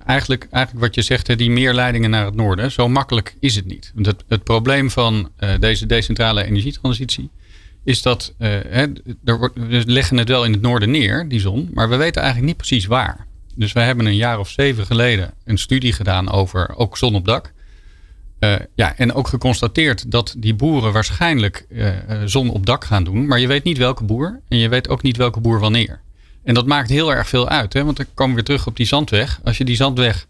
eigenlijk, 0.06 0.46
eigenlijk 0.50 0.84
wat 0.84 0.94
je 0.94 1.02
zegt, 1.02 1.26
hè, 1.26 1.36
die 1.36 1.50
meer 1.50 1.74
leidingen 1.74 2.10
naar 2.10 2.24
het 2.24 2.34
noorden. 2.34 2.72
Zo 2.72 2.88
makkelijk 2.88 3.36
is 3.40 3.54
het 3.54 3.64
niet. 3.64 3.92
Want 3.94 4.06
het, 4.06 4.24
het 4.28 4.44
probleem 4.44 4.90
van 4.90 5.30
uh, 5.40 5.50
deze 5.58 5.86
decentrale 5.86 6.44
energietransitie 6.44 7.30
is 7.84 8.02
dat 8.02 8.34
hè, 8.38 8.86
wordt, 9.22 9.54
we 9.54 9.82
leggen 9.86 10.16
het 10.16 10.28
wel 10.28 10.44
in 10.44 10.52
het 10.52 10.60
noorden 10.60 10.90
neer, 10.90 11.28
die 11.28 11.40
zon. 11.40 11.70
Maar 11.72 11.88
we 11.88 11.96
weten 11.96 12.22
eigenlijk 12.22 12.52
niet 12.52 12.66
precies 12.66 12.86
waar. 12.86 13.26
Dus 13.54 13.72
wij 13.72 13.84
hebben 13.84 14.06
een 14.06 14.16
jaar 14.16 14.38
of 14.38 14.48
zeven 14.48 14.86
geleden 14.86 15.34
een 15.44 15.58
studie 15.58 15.92
gedaan 15.92 16.30
over 16.30 16.76
ook 16.76 16.96
zon 16.96 17.14
op 17.14 17.24
dak. 17.24 17.52
Ja, 18.74 18.96
en 18.96 19.12
ook 19.12 19.28
geconstateerd 19.28 20.10
dat 20.10 20.34
die 20.38 20.54
boeren 20.54 20.92
waarschijnlijk 20.92 21.66
zon 22.24 22.50
op 22.50 22.66
dak 22.66 22.84
gaan 22.84 23.04
doen. 23.04 23.26
Maar 23.26 23.40
je 23.40 23.46
weet 23.46 23.64
niet 23.64 23.78
welke 23.78 24.04
boer. 24.04 24.40
En 24.48 24.58
je 24.58 24.68
weet 24.68 24.88
ook 24.88 25.02
niet 25.02 25.16
welke 25.16 25.40
boer 25.40 25.60
wanneer. 25.60 26.00
En 26.48 26.54
dat 26.54 26.66
maakt 26.66 26.88
heel 26.88 27.14
erg 27.14 27.28
veel 27.28 27.48
uit. 27.48 27.72
Hè? 27.72 27.84
Want 27.84 27.96
dan 27.96 28.06
komen 28.14 28.28
we 28.28 28.34
weer 28.34 28.44
terug 28.44 28.66
op 28.66 28.76
die 28.76 28.86
zandweg. 28.86 29.40
Als 29.44 29.58
je 29.58 29.64
die 29.64 29.76
zandweg 29.76 30.26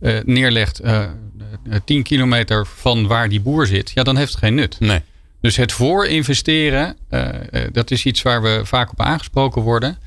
uh, 0.00 0.18
neerlegt 0.24 0.80
10 1.84 2.02
kilometer 2.02 2.66
van 2.66 3.06
waar 3.06 3.28
die 3.28 3.40
boer 3.40 3.66
zit. 3.66 3.90
Ja, 3.90 4.02
dan 4.02 4.16
heeft 4.16 4.30
het 4.30 4.38
geen 4.38 4.54
nut. 4.54 4.80
Nee. 4.80 5.00
Dus 5.40 5.56
het 5.56 5.72
voorinvesteren, 5.72 6.96
dat 7.72 7.90
is 7.90 8.04
iets 8.04 8.22
waar 8.22 8.42
we 8.42 8.60
vaak 8.64 8.90
op 8.90 9.00
aangesproken 9.00 9.62
worden 9.62 9.98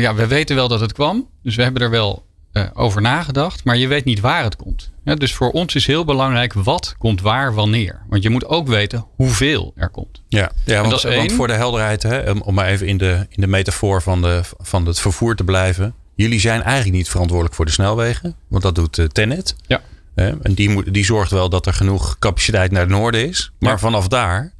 ja, 0.00 0.14
we 0.14 0.26
weten 0.26 0.56
wel 0.56 0.68
dat 0.68 0.80
het 0.80 0.92
kwam. 0.92 1.28
Dus 1.42 1.56
we 1.56 1.62
hebben 1.62 1.82
er 1.82 1.90
wel 1.90 2.12
uh, 2.12 2.27
over 2.74 3.02
nagedacht. 3.02 3.64
Maar 3.64 3.76
je 3.76 3.88
weet 3.88 4.04
niet 4.04 4.20
waar 4.20 4.42
het 4.42 4.56
komt. 4.56 4.90
Ja, 5.04 5.14
dus 5.14 5.34
voor 5.34 5.50
ons 5.50 5.74
is 5.74 5.86
heel 5.86 6.04
belangrijk 6.04 6.52
wat 6.52 6.94
komt 6.98 7.20
waar 7.20 7.54
wanneer. 7.54 8.00
Want 8.08 8.22
je 8.22 8.30
moet 8.30 8.46
ook 8.46 8.68
weten 8.68 9.06
hoeveel 9.16 9.72
er 9.76 9.88
komt. 9.88 10.22
Ja, 10.28 10.50
ja 10.64 10.80
want, 10.80 11.02
want 11.02 11.32
voor 11.32 11.46
de 11.46 11.52
helderheid, 11.52 12.02
hè, 12.02 12.30
om 12.30 12.54
maar 12.54 12.66
even 12.66 12.86
in 12.86 12.98
de, 12.98 13.26
in 13.28 13.40
de 13.40 13.46
metafoor 13.46 14.02
van, 14.02 14.22
de, 14.22 14.40
van 14.58 14.86
het 14.86 15.00
vervoer 15.00 15.36
te 15.36 15.44
blijven. 15.44 15.94
Jullie 16.14 16.40
zijn 16.40 16.62
eigenlijk 16.62 16.96
niet 16.96 17.08
verantwoordelijk 17.08 17.54
voor 17.54 17.64
de 17.64 17.70
snelwegen. 17.70 18.34
Want 18.48 18.62
dat 18.62 18.74
doet 18.74 18.98
uh, 18.98 19.06
Tenet. 19.06 19.56
Ja. 19.66 19.80
en 20.14 20.54
die, 20.54 20.70
moet, 20.70 20.94
die 20.94 21.04
zorgt 21.04 21.30
wel 21.30 21.48
dat 21.48 21.66
er 21.66 21.72
genoeg 21.72 22.18
capaciteit 22.18 22.70
naar 22.70 22.80
het 22.80 22.90
noorden 22.90 23.28
is. 23.28 23.52
Maar 23.58 23.72
ja. 23.72 23.78
vanaf 23.78 24.08
daar, 24.08 24.52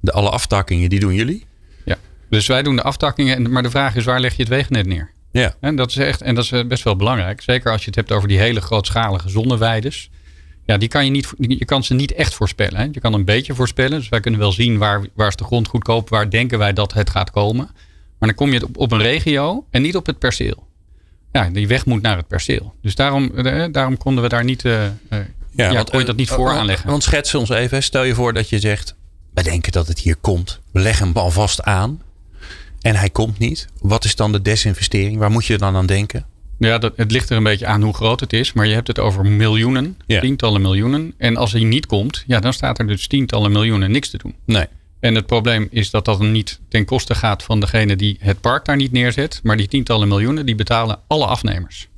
de, 0.00 0.12
alle 0.12 0.30
aftakkingen, 0.30 0.90
die 0.90 1.00
doen 1.00 1.14
jullie. 1.14 1.46
Dus 2.34 2.46
wij 2.46 2.62
doen 2.62 2.76
de 2.76 2.82
aftakkingen. 2.82 3.50
Maar 3.52 3.62
de 3.62 3.70
vraag 3.70 3.96
is, 3.96 4.04
waar 4.04 4.20
leg 4.20 4.36
je 4.36 4.42
het 4.42 4.50
wegennet 4.50 4.86
neer? 4.86 5.10
Ja. 5.40 5.54
En 5.60 5.76
dat 5.76 5.90
is 5.90 5.96
echt, 5.96 6.22
en 6.22 6.34
dat 6.34 6.44
is 6.44 6.66
best 6.66 6.82
wel 6.82 6.96
belangrijk. 6.96 7.40
Zeker 7.40 7.72
als 7.72 7.80
je 7.80 7.86
het 7.86 7.94
hebt 7.94 8.12
over 8.12 8.28
die 8.28 8.38
hele 8.38 8.60
grootschalige 8.60 9.28
zonneweides. 9.28 10.10
Ja, 10.64 10.76
die 10.76 10.88
kan 10.88 11.04
je, 11.04 11.10
niet, 11.10 11.34
je 11.38 11.64
kan 11.64 11.84
ze 11.84 11.94
niet 11.94 12.12
echt 12.12 12.34
voorspellen. 12.34 12.80
Hè? 12.80 12.88
Je 12.92 13.00
kan 13.00 13.12
een 13.12 13.24
beetje 13.24 13.54
voorspellen. 13.54 13.98
Dus 13.98 14.08
wij 14.08 14.20
kunnen 14.20 14.40
wel 14.40 14.52
zien 14.52 14.78
waar, 14.78 15.06
waar 15.14 15.28
is 15.28 15.36
de 15.36 15.44
grond 15.44 15.68
goedkoop. 15.68 16.08
Waar 16.08 16.30
denken 16.30 16.58
wij 16.58 16.72
dat 16.72 16.92
het 16.92 17.10
gaat 17.10 17.30
komen. 17.30 17.70
Maar 18.18 18.28
dan 18.28 18.34
kom 18.34 18.52
je 18.52 18.64
op, 18.64 18.76
op 18.76 18.92
een 18.92 19.02
regio 19.02 19.66
en 19.70 19.82
niet 19.82 19.96
op 19.96 20.06
het 20.06 20.18
perceel. 20.18 20.66
Ja, 21.32 21.50
die 21.50 21.68
weg 21.68 21.86
moet 21.86 22.02
naar 22.02 22.16
het 22.16 22.28
perceel. 22.28 22.74
Dus 22.82 22.94
daarom, 22.94 23.36
eh, 23.36 23.64
daarom 23.72 23.96
konden 23.96 24.22
we 24.22 24.28
daar 24.28 24.44
niet, 24.44 24.64
uh, 24.64 24.82
ja, 25.10 25.26
ja, 25.50 25.72
want, 25.72 26.06
dat 26.06 26.16
niet 26.16 26.28
voor 26.28 26.50
aanleggen. 26.50 26.90
Want 26.90 27.02
schets 27.02 27.34
ons 27.34 27.48
even. 27.48 27.82
Stel 27.82 28.04
je 28.04 28.14
voor 28.14 28.32
dat 28.32 28.48
je 28.48 28.58
zegt, 28.58 28.94
we 29.34 29.42
denken 29.42 29.72
dat 29.72 29.88
het 29.88 29.98
hier 29.98 30.16
komt. 30.16 30.60
We 30.70 30.80
leggen 30.80 31.06
hem 31.06 31.16
alvast 31.16 31.62
aan 31.62 32.00
en 32.84 32.96
hij 32.96 33.10
komt 33.10 33.38
niet. 33.38 33.66
Wat 33.80 34.04
is 34.04 34.16
dan 34.16 34.32
de 34.32 34.42
desinvestering? 34.42 35.18
Waar 35.18 35.30
moet 35.30 35.46
je 35.46 35.58
dan 35.58 35.76
aan 35.76 35.86
denken? 35.86 36.26
Ja, 36.58 36.78
dat, 36.78 36.92
het 36.96 37.10
ligt 37.10 37.30
er 37.30 37.36
een 37.36 37.42
beetje 37.42 37.66
aan 37.66 37.82
hoe 37.82 37.94
groot 37.94 38.20
het 38.20 38.32
is. 38.32 38.52
Maar 38.52 38.66
je 38.66 38.74
hebt 38.74 38.86
het 38.86 38.98
over 38.98 39.26
miljoenen, 39.26 39.96
ja. 40.06 40.20
tientallen 40.20 40.62
miljoenen. 40.62 41.14
En 41.18 41.36
als 41.36 41.52
hij 41.52 41.64
niet 41.64 41.86
komt, 41.86 42.24
ja, 42.26 42.40
dan 42.40 42.52
staat 42.52 42.78
er 42.78 42.86
dus 42.86 43.06
tientallen 43.06 43.52
miljoenen 43.52 43.90
niks 43.90 44.10
te 44.10 44.18
doen. 44.18 44.34
Nee. 44.46 44.66
En 45.00 45.14
het 45.14 45.26
probleem 45.26 45.68
is 45.70 45.90
dat 45.90 46.04
dat 46.04 46.20
niet 46.20 46.60
ten 46.68 46.84
koste 46.84 47.14
gaat 47.14 47.42
van 47.42 47.60
degene 47.60 47.96
die 47.96 48.16
het 48.20 48.40
park 48.40 48.64
daar 48.64 48.76
niet 48.76 48.92
neerzet. 48.92 49.40
Maar 49.42 49.56
die 49.56 49.68
tientallen 49.68 50.08
miljoenen, 50.08 50.46
die 50.46 50.54
betalen 50.54 50.98
alle 51.06 51.26
afnemers. 51.26 51.88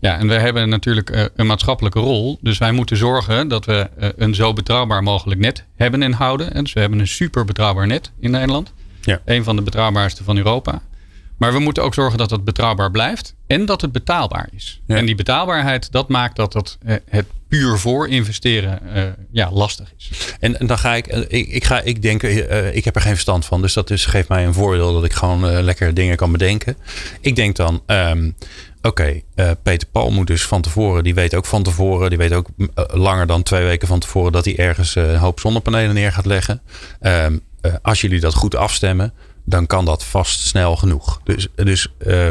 Ja, 0.00 0.18
en 0.18 0.28
we 0.28 0.34
hebben 0.34 0.68
natuurlijk 0.68 1.10
uh, 1.10 1.24
een 1.36 1.46
maatschappelijke 1.46 1.98
rol. 1.98 2.38
Dus 2.40 2.58
wij 2.58 2.72
moeten 2.72 2.96
zorgen 2.96 3.48
dat 3.48 3.64
we 3.64 3.90
uh, 4.00 4.08
een 4.16 4.34
zo 4.34 4.52
betrouwbaar 4.52 5.02
mogelijk 5.02 5.40
net 5.40 5.64
hebben 5.76 6.02
en 6.02 6.12
houden. 6.12 6.54
En 6.54 6.64
dus 6.64 6.72
we 6.72 6.80
hebben 6.80 6.98
een 6.98 7.08
super 7.08 7.44
betrouwbaar 7.44 7.86
net 7.86 8.12
in 8.20 8.30
Nederland. 8.30 8.72
Ja. 9.06 9.20
Een 9.24 9.44
van 9.44 9.56
de 9.56 9.62
betrouwbaarste 9.62 10.24
van 10.24 10.36
Europa. 10.36 10.82
Maar 11.36 11.52
we 11.52 11.58
moeten 11.58 11.82
ook 11.82 11.94
zorgen 11.94 12.18
dat 12.18 12.30
het 12.30 12.44
betrouwbaar 12.44 12.90
blijft 12.90 13.34
en 13.46 13.66
dat 13.66 13.80
het 13.80 13.92
betaalbaar 13.92 14.48
is. 14.54 14.80
Ja. 14.86 14.96
En 14.96 15.06
die 15.06 15.14
betaalbaarheid, 15.14 15.92
dat 15.92 16.08
maakt 16.08 16.36
dat 16.36 16.52
het, 16.52 16.78
eh, 16.84 16.96
het 17.08 17.26
puur 17.48 17.78
voor 17.78 18.08
investeren 18.08 18.80
uh, 18.94 19.02
ja, 19.30 19.50
lastig 19.52 19.92
is. 19.98 20.34
En, 20.40 20.58
en 20.58 20.66
dan 20.66 20.78
ga 20.78 20.94
ik, 20.94 21.06
ik, 21.06 21.48
ik, 21.48 21.64
ga, 21.64 21.80
ik 21.80 22.02
denk, 22.02 22.22
uh, 22.22 22.74
ik 22.74 22.84
heb 22.84 22.94
er 22.94 23.00
geen 23.00 23.12
verstand 23.12 23.44
van. 23.44 23.62
Dus 23.62 23.72
dat 23.72 23.90
is, 23.90 24.06
geeft 24.06 24.28
mij 24.28 24.46
een 24.46 24.54
voordeel 24.54 24.92
dat 24.92 25.04
ik 25.04 25.12
gewoon 25.12 25.50
uh, 25.50 25.60
lekker 25.60 25.94
dingen 25.94 26.16
kan 26.16 26.32
bedenken. 26.32 26.76
Ik 27.20 27.36
denk 27.36 27.56
dan, 27.56 27.82
um, 27.86 28.36
oké, 28.82 29.22
okay, 29.34 29.56
Peter 29.62 29.88
Paul 29.88 30.10
moet 30.10 30.26
dus 30.26 30.46
van 30.46 30.62
tevoren, 30.62 31.04
die 31.04 31.14
weet 31.14 31.34
ook 31.34 31.46
van 31.46 31.62
tevoren, 31.62 32.08
die 32.08 32.18
weet 32.18 32.32
ook 32.32 32.48
langer 32.86 33.26
dan 33.26 33.42
twee 33.42 33.64
weken 33.64 33.88
van 33.88 33.98
tevoren 33.98 34.32
dat 34.32 34.44
hij 34.44 34.58
ergens 34.58 34.94
een 34.94 35.16
hoop 35.16 35.40
zonnepanelen 35.40 35.94
neer 35.94 36.12
gaat 36.12 36.26
leggen. 36.26 36.60
Um, 37.00 37.40
als 37.82 38.00
jullie 38.00 38.20
dat 38.20 38.34
goed 38.34 38.54
afstemmen, 38.54 39.12
dan 39.44 39.66
kan 39.66 39.84
dat 39.84 40.04
vast 40.04 40.40
snel 40.40 40.76
genoeg. 40.76 41.20
Dus, 41.24 41.48
dus 41.54 41.88
uh, 42.06 42.26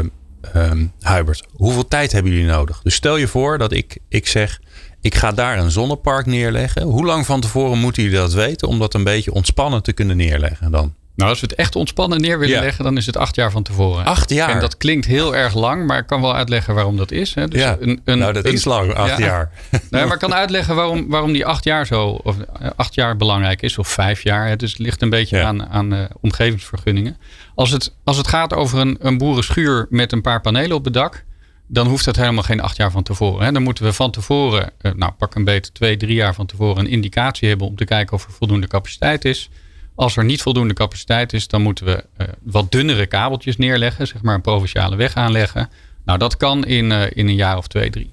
um, 0.54 0.92
Hubert, 1.00 1.46
hoeveel 1.52 1.88
tijd 1.88 2.12
hebben 2.12 2.32
jullie 2.32 2.46
nodig? 2.46 2.80
Dus 2.82 2.94
stel 2.94 3.16
je 3.16 3.28
voor 3.28 3.58
dat 3.58 3.72
ik, 3.72 3.98
ik 4.08 4.26
zeg, 4.26 4.60
ik 5.00 5.14
ga 5.14 5.32
daar 5.32 5.58
een 5.58 5.70
zonnepark 5.70 6.26
neerleggen. 6.26 6.82
Hoe 6.82 7.04
lang 7.04 7.26
van 7.26 7.40
tevoren 7.40 7.78
moeten 7.78 8.02
jullie 8.02 8.18
dat 8.18 8.32
weten 8.32 8.68
om 8.68 8.78
dat 8.78 8.94
een 8.94 9.04
beetje 9.04 9.32
ontspannen 9.32 9.82
te 9.82 9.92
kunnen 9.92 10.16
neerleggen 10.16 10.70
dan? 10.70 10.94
Nou, 11.16 11.30
als 11.30 11.40
we 11.40 11.46
het 11.46 11.54
echt 11.58 11.76
ontspannen 11.76 12.20
neer 12.20 12.38
willen 12.38 12.54
Ja. 12.54 12.60
leggen, 12.60 12.84
dan 12.84 12.96
is 12.96 13.06
het 13.06 13.16
acht 13.16 13.34
jaar 13.34 13.50
van 13.50 13.62
tevoren. 13.62 14.04
Acht 14.04 14.30
jaar? 14.30 14.48
En 14.48 14.60
dat 14.60 14.76
klinkt 14.76 15.06
heel 15.06 15.36
erg 15.36 15.54
lang, 15.54 15.86
maar 15.86 15.98
ik 15.98 16.06
kan 16.06 16.20
wel 16.20 16.34
uitleggen 16.34 16.74
waarom 16.74 16.96
dat 16.96 17.10
is. 17.10 17.34
Hè. 17.34 17.48
Dus 17.48 17.60
ja, 17.60 17.76
een, 17.80 18.00
een, 18.04 18.18
nou 18.18 18.32
dat 18.32 18.44
een- 18.44 18.52
is 18.52 18.64
lang, 18.64 18.94
acht 18.94 19.18
Ja. 19.18 19.24
jaar. 19.24 19.50
Nee, 19.90 20.04
maar 20.04 20.12
ik 20.14 20.18
kan 20.18 20.34
uitleggen 20.34 20.74
waarom, 20.74 21.08
waarom 21.08 21.32
die 21.32 21.46
acht 21.46 21.64
jaar 21.64 21.86
zo, 21.86 22.06
of 22.08 22.36
eh, 22.38 22.70
acht 22.76 22.94
jaar 22.94 23.16
belangrijk 23.16 23.62
is, 23.62 23.78
of 23.78 23.88
vijf 23.88 24.22
jaar. 24.22 24.46
hè. 24.48 24.56
Dus 24.56 24.70
het 24.70 24.78
ligt 24.78 25.02
een 25.02 25.10
beetje 25.10 25.42
aan, 25.42 25.66
aan 25.68 25.94
eh, 25.94 26.04
omgevingsvergunningen. 26.20 27.16
Als 27.54 27.70
het, 27.70 27.94
als 28.04 28.16
het 28.16 28.26
gaat 28.28 28.54
over 28.54 28.78
een, 28.78 28.96
een 29.00 29.18
boerenschuur 29.18 29.86
met 29.90 30.12
een 30.12 30.22
paar 30.22 30.40
panelen 30.40 30.76
op 30.76 30.84
het 30.84 30.94
dak, 30.94 31.24
dan 31.68 31.86
hoeft 31.86 32.04
dat 32.04 32.16
helemaal 32.16 32.42
geen 32.42 32.60
acht 32.60 32.76
jaar 32.76 32.90
van 32.90 33.02
tevoren. 33.02 33.44
Hè. 33.46 33.52
Dan 33.52 33.62
moeten 33.62 33.84
we 33.84 33.92
van 33.92 34.10
tevoren, 34.10 34.70
eh, 34.80 34.92
nou 34.92 35.12
pak 35.12 35.34
een 35.34 35.44
beetje 35.44 35.72
twee, 35.72 35.96
drie 35.96 36.14
jaar 36.14 36.34
van 36.34 36.46
tevoren 36.46 36.84
een 36.84 36.90
indicatie 36.90 37.48
hebben 37.48 37.66
om 37.66 37.76
te 37.76 37.84
kijken 37.84 38.16
of 38.16 38.24
er 38.24 38.32
voldoende 38.32 38.66
capaciteit 38.66 39.24
is. 39.24 39.50
Als 39.96 40.16
er 40.16 40.24
niet 40.24 40.42
voldoende 40.42 40.74
capaciteit 40.74 41.32
is, 41.32 41.48
dan 41.48 41.62
moeten 41.62 41.86
we 41.86 42.04
uh, 42.18 42.26
wat 42.42 42.72
dunnere 42.72 43.06
kabeltjes 43.06 43.56
neerleggen, 43.56 44.06
zeg 44.06 44.22
maar 44.22 44.34
een 44.34 44.40
provinciale 44.40 44.96
weg 44.96 45.14
aanleggen. 45.14 45.68
Nou, 46.04 46.18
dat 46.18 46.36
kan 46.36 46.64
in, 46.64 46.90
uh, 46.90 47.02
in 47.10 47.28
een 47.28 47.34
jaar 47.34 47.56
of 47.56 47.66
twee, 47.66 47.90
drie. 47.90 48.12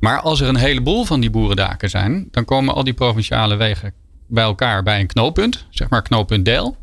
Maar 0.00 0.20
als 0.20 0.40
er 0.40 0.48
een 0.48 0.56
heleboel 0.56 1.04
van 1.04 1.20
die 1.20 1.30
boerendaken 1.30 1.90
zijn, 1.90 2.28
dan 2.30 2.44
komen 2.44 2.74
al 2.74 2.84
die 2.84 2.94
provinciale 2.94 3.56
wegen 3.56 3.92
bij 4.26 4.44
elkaar 4.44 4.82
bij 4.82 5.00
een 5.00 5.06
knooppunt, 5.06 5.66
zeg 5.70 5.88
maar 5.88 6.02
knooppunt 6.02 6.44
Del. 6.44 6.76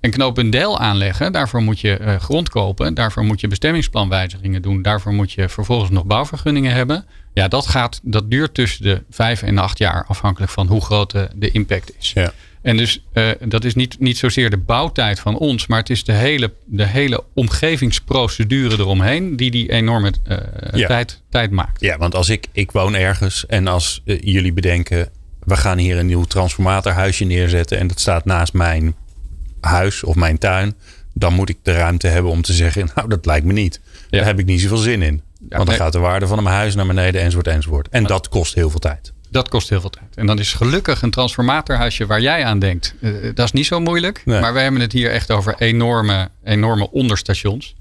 En 0.00 0.10
knooppunt 0.10 0.52
Del 0.52 0.78
aanleggen, 0.78 1.32
daarvoor 1.32 1.62
moet 1.62 1.80
je 1.80 1.98
uh, 2.00 2.14
grond 2.16 2.48
kopen, 2.48 2.94
daarvoor 2.94 3.24
moet 3.24 3.40
je 3.40 3.48
bestemmingsplanwijzigingen 3.48 4.62
doen, 4.62 4.82
daarvoor 4.82 5.12
moet 5.12 5.32
je 5.32 5.48
vervolgens 5.48 5.90
nog 5.90 6.04
bouwvergunningen 6.04 6.72
hebben. 6.72 7.06
Ja, 7.34 7.48
dat, 7.48 7.66
gaat, 7.66 8.00
dat 8.02 8.30
duurt 8.30 8.54
tussen 8.54 8.82
de 8.82 9.02
vijf 9.10 9.42
en 9.42 9.58
acht 9.58 9.78
jaar, 9.78 10.04
afhankelijk 10.06 10.52
van 10.52 10.66
hoe 10.66 10.80
groot 10.80 11.10
de, 11.10 11.28
de 11.34 11.50
impact 11.50 11.92
is. 11.98 12.12
Ja. 12.12 12.32
En 12.62 12.76
dus 12.76 13.04
uh, 13.14 13.30
dat 13.44 13.64
is 13.64 13.74
niet, 13.74 13.96
niet 14.00 14.18
zozeer 14.18 14.50
de 14.50 14.56
bouwtijd 14.56 15.20
van 15.20 15.38
ons, 15.38 15.66
maar 15.66 15.78
het 15.78 15.90
is 15.90 16.04
de 16.04 16.12
hele, 16.12 16.52
de 16.64 16.86
hele 16.86 17.24
omgevingsprocedure 17.34 18.78
eromheen 18.78 19.36
die 19.36 19.50
die 19.50 19.70
enorme 19.70 20.12
uh, 20.28 20.36
ja. 20.72 20.86
tijd, 20.86 21.22
tijd 21.28 21.50
maakt. 21.50 21.80
Ja, 21.80 21.98
want 21.98 22.14
als 22.14 22.28
ik, 22.28 22.46
ik 22.52 22.70
woon 22.70 22.94
ergens 22.94 23.46
en 23.46 23.66
als 23.66 24.02
uh, 24.04 24.18
jullie 24.20 24.52
bedenken, 24.52 25.08
we 25.44 25.56
gaan 25.56 25.78
hier 25.78 25.96
een 25.96 26.06
nieuw 26.06 26.24
transformatorhuisje 26.24 27.24
neerzetten 27.24 27.78
en 27.78 27.86
dat 27.86 28.00
staat 28.00 28.24
naast 28.24 28.52
mijn 28.52 28.94
huis 29.60 30.04
of 30.04 30.14
mijn 30.14 30.38
tuin, 30.38 30.74
dan 31.14 31.32
moet 31.32 31.48
ik 31.48 31.58
de 31.62 31.72
ruimte 31.72 32.06
hebben 32.06 32.30
om 32.30 32.42
te 32.42 32.52
zeggen, 32.52 32.88
nou 32.94 33.08
dat 33.08 33.26
lijkt 33.26 33.46
me 33.46 33.52
niet. 33.52 33.80
Ja. 33.84 34.18
Daar 34.18 34.26
heb 34.26 34.38
ik 34.38 34.46
niet 34.46 34.60
zoveel 34.60 34.76
zin 34.76 35.02
in. 35.02 35.14
Ja, 35.14 35.56
want 35.56 35.66
dan 35.66 35.66
nee. 35.66 35.76
gaat 35.76 35.92
de 35.92 35.98
waarde 35.98 36.26
van 36.26 36.42
mijn 36.42 36.56
huis 36.56 36.74
naar 36.74 36.86
beneden 36.86 37.20
enzovoort 37.20 37.46
enzovoort. 37.46 37.88
En 37.88 38.04
dat 38.04 38.28
kost 38.28 38.54
heel 38.54 38.70
veel 38.70 38.80
tijd. 38.80 39.11
Dat 39.32 39.48
kost 39.48 39.68
heel 39.68 39.80
veel 39.80 39.90
tijd. 39.90 40.16
En 40.16 40.26
dan 40.26 40.38
is 40.38 40.52
gelukkig 40.52 41.02
een 41.02 41.10
transformatorhuisje 41.10 42.06
waar 42.06 42.20
jij 42.20 42.44
aan 42.44 42.58
denkt. 42.58 42.94
Uh, 43.00 43.34
dat 43.34 43.44
is 43.44 43.52
niet 43.52 43.66
zo 43.66 43.80
moeilijk. 43.80 44.22
Nee. 44.24 44.40
Maar 44.40 44.52
we 44.52 44.60
hebben 44.60 44.80
het 44.80 44.92
hier 44.92 45.10
echt 45.10 45.30
over 45.30 45.54
enorme, 45.58 46.30
enorme 46.44 46.90
onderstations. 46.90 47.74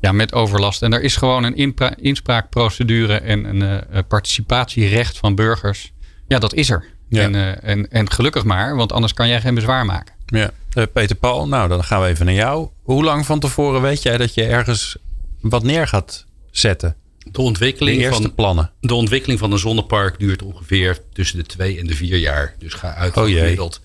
Ja, 0.00 0.12
met 0.12 0.32
overlast. 0.32 0.82
En 0.82 0.92
er 0.92 1.02
is 1.02 1.16
gewoon 1.16 1.44
een 1.44 1.76
inspraakprocedure 1.96 3.18
en 3.18 3.44
een 3.44 3.84
uh, 3.92 3.98
participatierecht 4.08 5.18
van 5.18 5.34
burgers. 5.34 5.92
Ja, 6.26 6.38
dat 6.38 6.54
is 6.54 6.70
er. 6.70 6.84
Ja. 7.08 7.22
En, 7.22 7.34
uh, 7.34 7.64
en, 7.64 7.90
en 7.90 8.10
gelukkig 8.10 8.44
maar, 8.44 8.76
want 8.76 8.92
anders 8.92 9.12
kan 9.12 9.28
jij 9.28 9.40
geen 9.40 9.54
bezwaar 9.54 9.84
maken. 9.84 10.14
Ja. 10.26 10.50
Peter 10.92 11.16
Paul, 11.16 11.48
nou 11.48 11.68
dan 11.68 11.84
gaan 11.84 12.02
we 12.02 12.08
even 12.08 12.26
naar 12.26 12.34
jou. 12.34 12.68
Hoe 12.82 13.04
lang 13.04 13.26
van 13.26 13.40
tevoren 13.40 13.82
weet 13.82 14.02
jij 14.02 14.16
dat 14.16 14.34
je 14.34 14.44
ergens 14.44 14.96
wat 15.40 15.62
neer 15.62 15.86
gaat 15.86 16.24
zetten? 16.50 16.96
De 17.32 17.40
ontwikkeling, 17.40 18.02
de 18.02 18.08
van, 18.08 18.34
plannen. 18.34 18.70
de 18.80 18.94
ontwikkeling 18.94 19.38
van 19.38 19.52
een 19.52 19.58
zonnepark 19.58 20.18
duurt 20.18 20.42
ongeveer 20.42 20.98
tussen 21.12 21.38
de 21.38 21.44
twee 21.44 21.78
en 21.78 21.86
de 21.86 21.94
vier 21.94 22.18
jaar. 22.18 22.54
Dus 22.58 22.74
ga 22.74 22.94
uit 22.94 23.12
van 23.12 23.22
oh 23.22 23.28
gemiddeld 23.28 23.80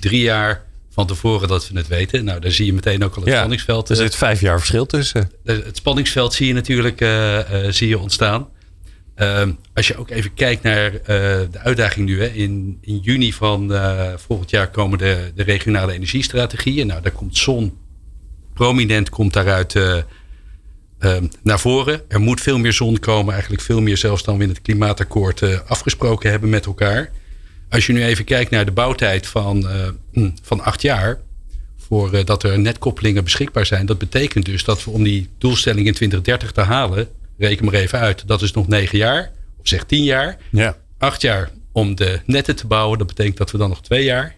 drie 0.00 0.22
jaar 0.22 0.64
van 0.90 1.06
tevoren 1.06 1.48
dat 1.48 1.68
we 1.68 1.78
het 1.78 1.88
weten. 1.88 2.24
Nou, 2.24 2.40
daar 2.40 2.50
zie 2.50 2.66
je 2.66 2.72
meteen 2.72 3.04
ook 3.04 3.14
al 3.14 3.22
het 3.22 3.30
ja, 3.30 3.36
spanningsveld. 3.36 3.88
Er 3.88 3.96
zit 3.96 4.16
vijf 4.16 4.40
jaar 4.40 4.58
verschil 4.58 4.86
tussen. 4.86 5.30
Het 5.44 5.76
spanningsveld 5.76 6.34
zie 6.34 6.46
je 6.46 6.52
natuurlijk 6.52 7.00
uh, 7.00 7.38
uh, 7.38 7.70
zie 7.70 7.88
je 7.88 7.98
ontstaan. 7.98 8.48
Uh, 9.16 9.42
als 9.74 9.88
je 9.88 9.96
ook 9.96 10.10
even 10.10 10.34
kijkt 10.34 10.62
naar 10.62 10.92
de 11.02 11.58
uitdaging 11.58 12.06
nu. 12.06 12.20
Hè. 12.20 12.26
In, 12.26 12.78
in 12.80 12.98
juni 12.98 13.32
van 13.32 13.72
volgend 14.16 14.50
jaar 14.50 14.70
komen 14.70 14.98
de, 14.98 15.32
de 15.34 15.42
regionale 15.42 15.92
energiestrategieën. 15.92 16.86
Nou, 16.86 17.02
daar 17.02 17.12
komt 17.12 17.36
zon 17.36 17.78
prominent 18.54 19.08
komt 19.08 19.32
daaruit 19.32 19.72
naar 21.42 21.60
voren. 21.60 22.00
Er 22.08 22.20
moet 22.20 22.40
veel 22.40 22.58
meer 22.58 22.72
zon 22.72 22.98
komen, 22.98 23.32
eigenlijk 23.32 23.62
veel 23.62 23.80
meer 23.80 23.96
zelfs 23.96 24.22
dan 24.22 24.36
we 24.36 24.42
in 24.42 24.48
het 24.48 24.62
klimaatakkoord 24.62 25.40
uh, 25.40 25.58
afgesproken 25.66 26.30
hebben 26.30 26.50
met 26.50 26.66
elkaar. 26.66 27.10
Als 27.70 27.86
je 27.86 27.92
nu 27.92 28.04
even 28.04 28.24
kijkt 28.24 28.50
naar 28.50 28.64
de 28.64 28.72
bouwtijd 28.72 29.26
van, 29.26 29.66
uh, 30.14 30.28
van 30.42 30.60
acht 30.60 30.82
jaar, 30.82 31.18
voor 31.78 32.24
dat 32.24 32.42
er 32.42 32.58
netkoppelingen 32.58 33.24
beschikbaar 33.24 33.66
zijn, 33.66 33.86
dat 33.86 33.98
betekent 33.98 34.44
dus 34.44 34.64
dat 34.64 34.84
we 34.84 34.90
om 34.90 35.02
die 35.02 35.28
doelstelling 35.38 35.86
in 35.86 35.94
2030 35.94 36.52
te 36.52 36.60
halen, 36.60 37.08
reken 37.38 37.64
maar 37.64 37.74
even 37.74 37.98
uit, 37.98 38.26
dat 38.26 38.42
is 38.42 38.52
nog 38.52 38.68
negen 38.68 38.98
jaar, 38.98 39.32
of 39.60 39.68
zeg 39.68 39.84
tien 39.84 40.04
jaar. 40.04 40.38
Ja. 40.50 40.76
Acht 40.98 41.22
jaar 41.22 41.50
om 41.72 41.94
de 41.94 42.20
netten 42.26 42.56
te 42.56 42.66
bouwen, 42.66 42.98
dat 42.98 43.06
betekent 43.06 43.36
dat 43.36 43.50
we 43.50 43.58
dan 43.58 43.68
nog 43.68 43.82
twee 43.82 44.04
jaar 44.04 44.34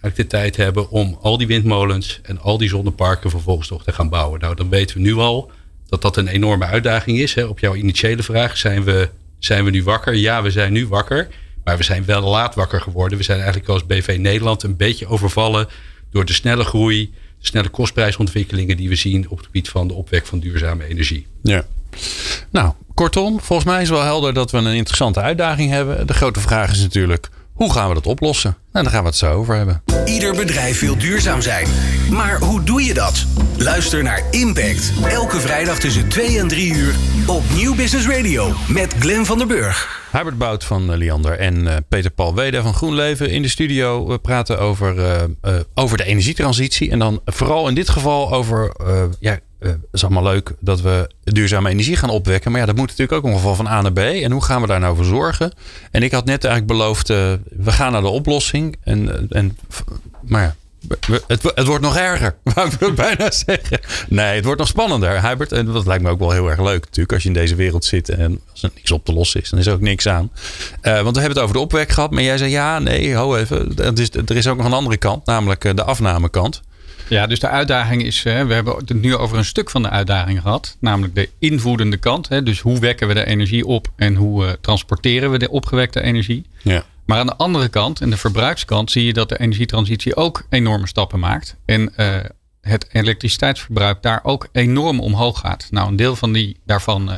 eigenlijk 0.00 0.16
de 0.16 0.36
tijd 0.36 0.56
hebben 0.56 0.90
om 0.90 1.18
al 1.20 1.38
die 1.38 1.46
windmolens 1.46 2.20
en 2.22 2.38
al 2.38 2.58
die 2.58 2.68
zonneparken 2.68 3.30
vervolgens 3.30 3.70
nog 3.70 3.84
te 3.84 3.92
gaan 3.92 4.08
bouwen. 4.08 4.40
Nou, 4.40 4.54
dan 4.54 4.68
weten 4.68 4.96
we 4.96 5.02
nu 5.02 5.14
al 5.14 5.50
dat 5.90 6.02
dat 6.02 6.16
een 6.16 6.28
enorme 6.28 6.64
uitdaging 6.64 7.18
is. 7.18 7.34
Hè. 7.34 7.44
Op 7.44 7.58
jouw 7.58 7.74
initiële 7.74 8.22
vraag, 8.22 8.56
zijn 8.56 8.84
we, 8.84 9.08
zijn 9.38 9.64
we 9.64 9.70
nu 9.70 9.82
wakker? 9.82 10.14
Ja, 10.14 10.42
we 10.42 10.50
zijn 10.50 10.72
nu 10.72 10.86
wakker. 10.86 11.28
Maar 11.64 11.76
we 11.76 11.82
zijn 11.82 12.04
wel 12.04 12.22
laat 12.22 12.54
wakker 12.54 12.80
geworden. 12.80 13.18
We 13.18 13.24
zijn 13.24 13.38
eigenlijk 13.38 13.68
als 13.68 13.86
BV 13.86 14.16
Nederland 14.20 14.62
een 14.62 14.76
beetje 14.76 15.06
overvallen 15.06 15.68
door 16.10 16.24
de 16.24 16.32
snelle 16.32 16.64
groei, 16.64 17.10
de 17.40 17.46
snelle 17.46 17.68
kostprijsontwikkelingen 17.68 18.76
die 18.76 18.88
we 18.88 18.94
zien 18.94 19.28
op 19.28 19.36
het 19.36 19.46
gebied 19.46 19.68
van 19.68 19.88
de 19.88 19.94
opwek 19.94 20.26
van 20.26 20.38
duurzame 20.38 20.84
energie. 20.84 21.26
Ja. 21.42 21.64
Nou, 22.50 22.72
kortom, 22.94 23.40
volgens 23.40 23.68
mij 23.68 23.82
is 23.82 23.88
wel 23.88 24.02
helder 24.02 24.32
dat 24.32 24.50
we 24.50 24.58
een 24.58 24.74
interessante 24.74 25.20
uitdaging 25.20 25.70
hebben. 25.70 26.06
De 26.06 26.12
grote 26.12 26.40
vraag 26.40 26.70
is 26.70 26.80
natuurlijk, 26.80 27.28
hoe 27.60 27.72
gaan 27.72 27.88
we 27.88 27.94
dat 27.94 28.06
oplossen? 28.06 28.56
Nou, 28.72 28.84
daar 28.84 28.94
gaan 28.94 29.02
we 29.02 29.08
het 29.08 29.18
zo 29.18 29.32
over 29.32 29.56
hebben. 29.56 29.82
Ieder 30.04 30.36
bedrijf 30.36 30.80
wil 30.80 30.98
duurzaam 30.98 31.40
zijn. 31.40 31.66
Maar 32.10 32.38
hoe 32.38 32.62
doe 32.62 32.84
je 32.84 32.94
dat? 32.94 33.26
Luister 33.56 34.02
naar 34.02 34.22
Impact. 34.30 34.92
Elke 35.08 35.40
vrijdag 35.40 35.78
tussen 35.78 36.08
2 36.08 36.38
en 36.38 36.48
3 36.48 36.74
uur 36.74 36.94
op 37.26 37.42
Nieuw 37.54 37.74
Business 37.74 38.08
Radio. 38.08 38.52
Met 38.68 38.94
Glenn 38.98 39.26
van 39.26 39.38
der 39.38 39.46
Burg. 39.46 40.02
Hubert 40.12 40.38
Bout 40.38 40.64
van 40.64 40.96
Liander 40.96 41.38
en 41.38 41.66
uh, 41.66 41.76
Peter 41.88 42.10
Paul 42.10 42.34
Wede 42.34 42.62
van 42.62 42.74
GroenLeven 42.74 43.30
in 43.30 43.42
de 43.42 43.48
studio. 43.48 44.06
We 44.06 44.18
praten 44.18 44.58
over, 44.58 44.96
uh, 44.96 45.22
uh, 45.54 45.60
over 45.74 45.96
de 45.96 46.04
energietransitie. 46.04 46.90
En 46.90 46.98
dan 46.98 47.20
vooral 47.24 47.68
in 47.68 47.74
dit 47.74 47.88
geval 47.88 48.32
over 48.32 48.72
ja, 49.18 49.38
uh, 49.60 49.72
is 49.92 50.04
allemaal 50.04 50.22
leuk 50.22 50.52
dat 50.60 50.80
we 50.80 51.10
duurzame 51.22 51.70
energie 51.70 51.96
gaan 51.96 52.10
opwekken. 52.10 52.50
Maar 52.50 52.60
ja, 52.60 52.66
dat 52.66 52.76
moet 52.76 52.88
natuurlijk 52.88 53.12
ook 53.12 53.32
ongeval 53.32 53.54
van 53.54 53.66
A 53.66 53.80
naar 53.80 53.92
B. 53.92 53.98
En 53.98 54.32
hoe 54.32 54.44
gaan 54.44 54.60
we 54.60 54.66
daar 54.66 54.80
nou 54.80 54.96
voor 54.96 55.04
zorgen? 55.04 55.52
En 55.90 56.02
ik 56.02 56.12
had 56.12 56.24
net 56.24 56.44
eigenlijk 56.44 56.78
beloofd, 56.78 57.10
uh, 57.10 57.32
we 57.48 57.72
gaan 57.72 57.92
naar 57.92 58.00
de 58.00 58.08
oplossing. 58.08 58.76
En, 58.82 59.28
en, 59.28 59.58
maar 60.20 60.42
ja, 60.42 60.54
het, 61.26 61.42
het 61.54 61.66
wordt 61.66 61.82
nog 61.82 61.96
erger, 61.96 62.36
wou 62.54 62.68
ik 62.68 62.80
het 62.80 62.94
bijna 62.94 63.30
zeggen. 63.30 63.80
Nee, 64.08 64.34
het 64.34 64.44
wordt 64.44 64.58
nog 64.58 64.68
spannender, 64.68 65.28
Hubert. 65.28 65.52
En 65.52 65.66
dat 65.66 65.86
lijkt 65.86 66.02
me 66.02 66.10
ook 66.10 66.18
wel 66.18 66.30
heel 66.30 66.50
erg 66.50 66.60
leuk 66.60 66.84
natuurlijk. 66.84 67.12
Als 67.12 67.22
je 67.22 67.28
in 67.28 67.34
deze 67.34 67.54
wereld 67.54 67.84
zit 67.84 68.08
en 68.08 68.40
als 68.52 68.62
er 68.62 68.70
niks 68.74 68.90
op 68.90 69.04
te 69.04 69.12
lossen 69.12 69.40
is, 69.40 69.50
dan 69.50 69.58
is 69.58 69.66
er 69.66 69.72
ook 69.72 69.80
niks 69.80 70.08
aan. 70.08 70.30
Want 70.82 71.16
we 71.16 71.20
hebben 71.20 71.28
het 71.28 71.38
over 71.38 71.54
de 71.54 71.60
opwek 71.60 71.90
gehad. 71.90 72.10
Maar 72.10 72.22
jij 72.22 72.38
zei 72.38 72.50
ja, 72.50 72.78
nee, 72.78 73.14
ho 73.14 73.36
even. 73.36 73.76
Er 73.76 73.98
is, 73.98 74.10
er 74.10 74.36
is 74.36 74.46
ook 74.46 74.56
nog 74.56 74.66
een 74.66 74.72
andere 74.72 74.96
kant, 74.96 75.26
namelijk 75.26 75.76
de 75.76 75.84
afnamekant. 75.84 76.62
Ja, 77.10 77.26
dus 77.26 77.40
de 77.40 77.48
uitdaging 77.48 78.02
is, 78.02 78.22
we 78.22 78.30
hebben 78.30 78.76
het 78.76 79.00
nu 79.00 79.16
over 79.16 79.38
een 79.38 79.44
stuk 79.44 79.70
van 79.70 79.82
de 79.82 79.90
uitdaging 79.90 80.40
gehad, 80.40 80.76
namelijk 80.80 81.14
de 81.14 81.28
invoedende 81.38 81.96
kant. 81.96 82.44
Dus 82.44 82.60
hoe 82.60 82.78
wekken 82.78 83.08
we 83.08 83.14
de 83.14 83.26
energie 83.26 83.66
op 83.66 83.88
en 83.96 84.14
hoe 84.14 84.58
transporteren 84.60 85.30
we 85.30 85.38
de 85.38 85.50
opgewekte 85.50 86.02
energie. 86.02 86.46
Ja. 86.62 86.84
Maar 87.04 87.18
aan 87.18 87.26
de 87.26 87.36
andere 87.36 87.68
kant, 87.68 88.00
in 88.00 88.10
de 88.10 88.16
verbruikskant, 88.16 88.90
zie 88.90 89.04
je 89.04 89.12
dat 89.12 89.28
de 89.28 89.40
energietransitie 89.40 90.16
ook 90.16 90.46
enorme 90.48 90.86
stappen 90.86 91.18
maakt. 91.18 91.56
En 91.64 91.92
uh, 91.96 92.16
het 92.60 92.88
elektriciteitsverbruik 92.92 94.02
daar 94.02 94.20
ook 94.22 94.48
enorm 94.52 95.00
omhoog 95.00 95.38
gaat. 95.38 95.68
Nou, 95.70 95.88
een 95.88 95.96
deel 95.96 96.16
van 96.16 96.32
die, 96.32 96.56
daarvan 96.66 97.10
uh, 97.10 97.16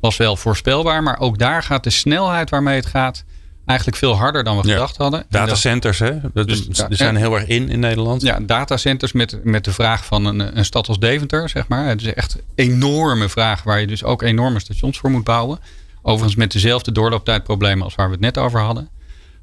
was 0.00 0.16
wel 0.16 0.36
voorspelbaar, 0.36 1.02
maar 1.02 1.18
ook 1.18 1.38
daar 1.38 1.62
gaat 1.62 1.84
de 1.84 1.90
snelheid 1.90 2.50
waarmee 2.50 2.76
het 2.76 2.86
gaat 2.86 3.24
eigenlijk 3.66 3.98
veel 3.98 4.16
harder 4.16 4.44
dan 4.44 4.60
we 4.60 4.68
ja. 4.68 4.72
gedacht 4.72 4.96
hadden. 4.96 5.24
Datacenters, 5.28 5.98
hè? 5.98 6.18
Dat, 6.32 6.48
dus, 6.48 6.66
zijn 6.88 7.16
heel 7.16 7.34
erg 7.34 7.46
in 7.46 7.68
in 7.68 7.80
Nederland. 7.80 8.22
Ja, 8.22 8.38
datacenters 8.40 9.12
met, 9.12 9.44
met 9.44 9.64
de 9.64 9.72
vraag 9.72 10.04
van 10.04 10.24
een, 10.24 10.58
een 10.58 10.64
stad 10.64 10.88
als 10.88 10.98
Deventer, 10.98 11.48
zeg 11.48 11.68
maar. 11.68 11.86
Het 11.86 12.00
is 12.00 12.14
echt 12.14 12.34
een 12.34 12.42
enorme 12.54 13.28
vraag 13.28 13.62
waar 13.62 13.80
je 13.80 13.86
dus 13.86 14.04
ook 14.04 14.22
enorme 14.22 14.60
stations 14.60 14.98
voor 14.98 15.10
moet 15.10 15.24
bouwen. 15.24 15.58
Overigens 16.02 16.36
met 16.36 16.52
dezelfde 16.52 16.92
doorlooptijdproblemen 16.92 17.84
als 17.84 17.94
waar 17.94 18.06
we 18.06 18.12
het 18.12 18.20
net 18.20 18.38
over 18.38 18.60
hadden. 18.60 18.88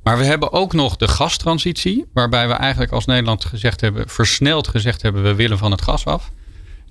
Maar 0.04 0.18
we 0.18 0.24
hebben 0.24 0.52
ook 0.52 0.74
nog 0.74 0.96
de 0.96 1.08
gastransitie, 1.08 2.06
waarbij 2.14 2.48
we 2.48 2.54
eigenlijk 2.54 2.92
als 2.92 3.06
Nederland 3.06 3.46
gezegd 3.46 3.82
hebben, 3.82 4.10
versneld 4.10 4.68
gezegd 4.68 5.02
hebben, 5.02 5.24
we 5.24 5.36
willen 5.36 5.58
van 5.58 5.72
het 5.72 5.82
gas 5.82 6.06
af. 6.06 6.32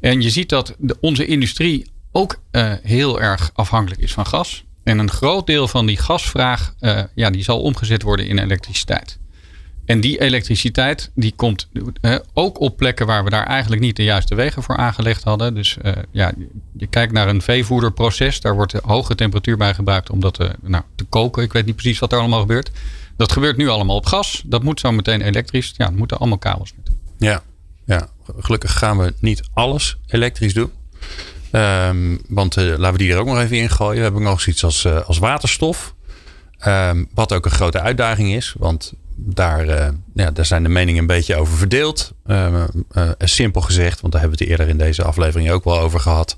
En 0.00 0.20
je 0.20 0.30
ziet 0.30 0.48
dat 0.48 0.74
de, 0.78 0.96
onze 1.00 1.26
industrie 1.26 1.90
ook 2.12 2.40
uh, 2.52 2.72
heel 2.82 3.20
erg 3.20 3.50
afhankelijk 3.54 4.00
is 4.00 4.12
van 4.12 4.26
gas. 4.26 4.64
En 4.82 4.98
een 4.98 5.10
groot 5.10 5.46
deel 5.46 5.68
van 5.68 5.86
die 5.86 5.96
gasvraag, 5.96 6.74
uh, 6.80 7.02
ja, 7.14 7.30
die 7.30 7.42
zal 7.42 7.60
omgezet 7.60 8.02
worden 8.02 8.26
in 8.26 8.38
elektriciteit. 8.38 9.18
En 9.84 10.00
die 10.00 10.20
elektriciteit, 10.20 11.10
die 11.14 11.32
komt 11.36 11.68
uh, 11.72 12.16
ook 12.32 12.60
op 12.60 12.76
plekken 12.76 13.06
waar 13.06 13.24
we 13.24 13.30
daar 13.30 13.46
eigenlijk 13.46 13.82
niet 13.82 13.96
de 13.96 14.04
juiste 14.04 14.34
wegen 14.34 14.62
voor 14.62 14.76
aangelegd 14.76 15.24
hadden. 15.24 15.54
Dus 15.54 15.76
ja, 16.10 16.32
je 16.76 16.86
kijkt 16.86 17.12
naar 17.12 17.28
een 17.28 17.42
veevoederproces, 17.42 18.40
daar 18.40 18.54
wordt 18.54 18.72
hoge 18.72 19.14
temperatuur 19.14 19.56
bij 19.56 19.74
gebruikt 19.74 20.10
om 20.10 20.20
dat 20.20 20.34
te, 20.34 20.50
nou, 20.60 20.84
te 20.94 21.04
koken. 21.04 21.42
Ik 21.42 21.52
weet 21.52 21.66
niet 21.66 21.76
precies 21.76 21.98
wat 21.98 22.12
er 22.12 22.18
allemaal 22.18 22.40
gebeurt. 22.40 22.70
Dat 23.16 23.32
gebeurt 23.32 23.56
nu 23.56 23.68
allemaal 23.68 23.96
op 23.96 24.06
gas. 24.06 24.42
Dat 24.46 24.62
moet 24.62 24.80
zo 24.80 24.92
meteen 24.92 25.20
elektrisch. 25.20 25.74
Ja, 25.76 25.90
moeten 25.90 26.18
allemaal 26.18 26.38
kabels 26.38 26.72
met. 26.76 26.94
Ja, 27.18 27.42
ja, 27.84 28.08
gelukkig 28.38 28.78
gaan 28.78 28.98
we 28.98 29.14
niet 29.18 29.42
alles 29.52 29.96
elektrisch 30.06 30.54
doen. 30.54 30.70
Ehm, 31.52 32.16
want 32.28 32.56
laten 32.56 32.92
we 32.92 32.98
die 32.98 33.12
er 33.12 33.18
ook 33.18 33.26
nog 33.26 33.38
even 33.38 33.56
in 33.56 33.70
gooien. 33.70 33.96
We 33.96 34.02
hebben 34.02 34.22
nog 34.22 34.40
zoiets 34.40 34.64
als, 34.64 34.86
als 34.86 35.18
waterstof. 35.18 35.94
Ehm, 36.58 37.04
wat 37.14 37.32
ook 37.32 37.44
een 37.44 37.50
grote 37.50 37.80
uitdaging 37.80 38.34
is. 38.34 38.54
Want 38.58 38.92
daar, 39.16 39.66
ja, 40.14 40.30
daar 40.30 40.46
zijn 40.46 40.62
de 40.62 40.68
meningen 40.68 41.00
een 41.00 41.06
beetje 41.06 41.36
over 41.36 41.56
verdeeld. 41.56 42.12
Ehm, 42.26 42.66
simpel 43.18 43.60
gezegd, 43.60 44.00
want 44.00 44.12
daar 44.12 44.22
hebben 44.22 44.38
we 44.38 44.44
het 44.44 44.52
eerder 44.52 44.74
in 44.74 44.78
deze 44.78 45.04
aflevering 45.04 45.50
ook 45.50 45.64
wel 45.64 45.78
over 45.78 46.00
gehad. 46.00 46.36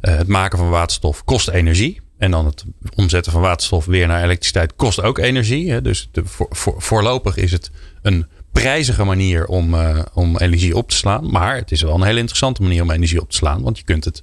het 0.00 0.28
maken 0.28 0.58
van 0.58 0.68
waterstof 0.68 1.24
kost 1.24 1.48
energie. 1.48 2.00
En 2.22 2.30
dan 2.30 2.46
het 2.46 2.64
omzetten 2.94 3.32
van 3.32 3.40
waterstof 3.40 3.84
weer 3.84 4.06
naar 4.06 4.22
elektriciteit 4.22 4.76
kost 4.76 5.02
ook 5.02 5.18
energie. 5.18 5.70
Hè? 5.70 5.82
Dus 5.82 6.10
voor, 6.22 6.74
voorlopig 6.78 7.36
is 7.36 7.52
het 7.52 7.70
een 8.02 8.26
prijzige 8.52 9.04
manier 9.04 9.46
om, 9.46 9.74
uh, 9.74 9.98
om 10.12 10.38
energie 10.38 10.76
op 10.76 10.88
te 10.88 10.96
slaan. 10.96 11.30
Maar 11.30 11.56
het 11.56 11.70
is 11.70 11.82
wel 11.82 11.94
een 11.94 12.02
hele 12.02 12.18
interessante 12.18 12.62
manier 12.62 12.82
om 12.82 12.90
energie 12.90 13.20
op 13.20 13.30
te 13.30 13.36
slaan. 13.36 13.62
Want 13.62 13.78
je 13.78 13.84
kunt 13.84 14.04
het, 14.04 14.22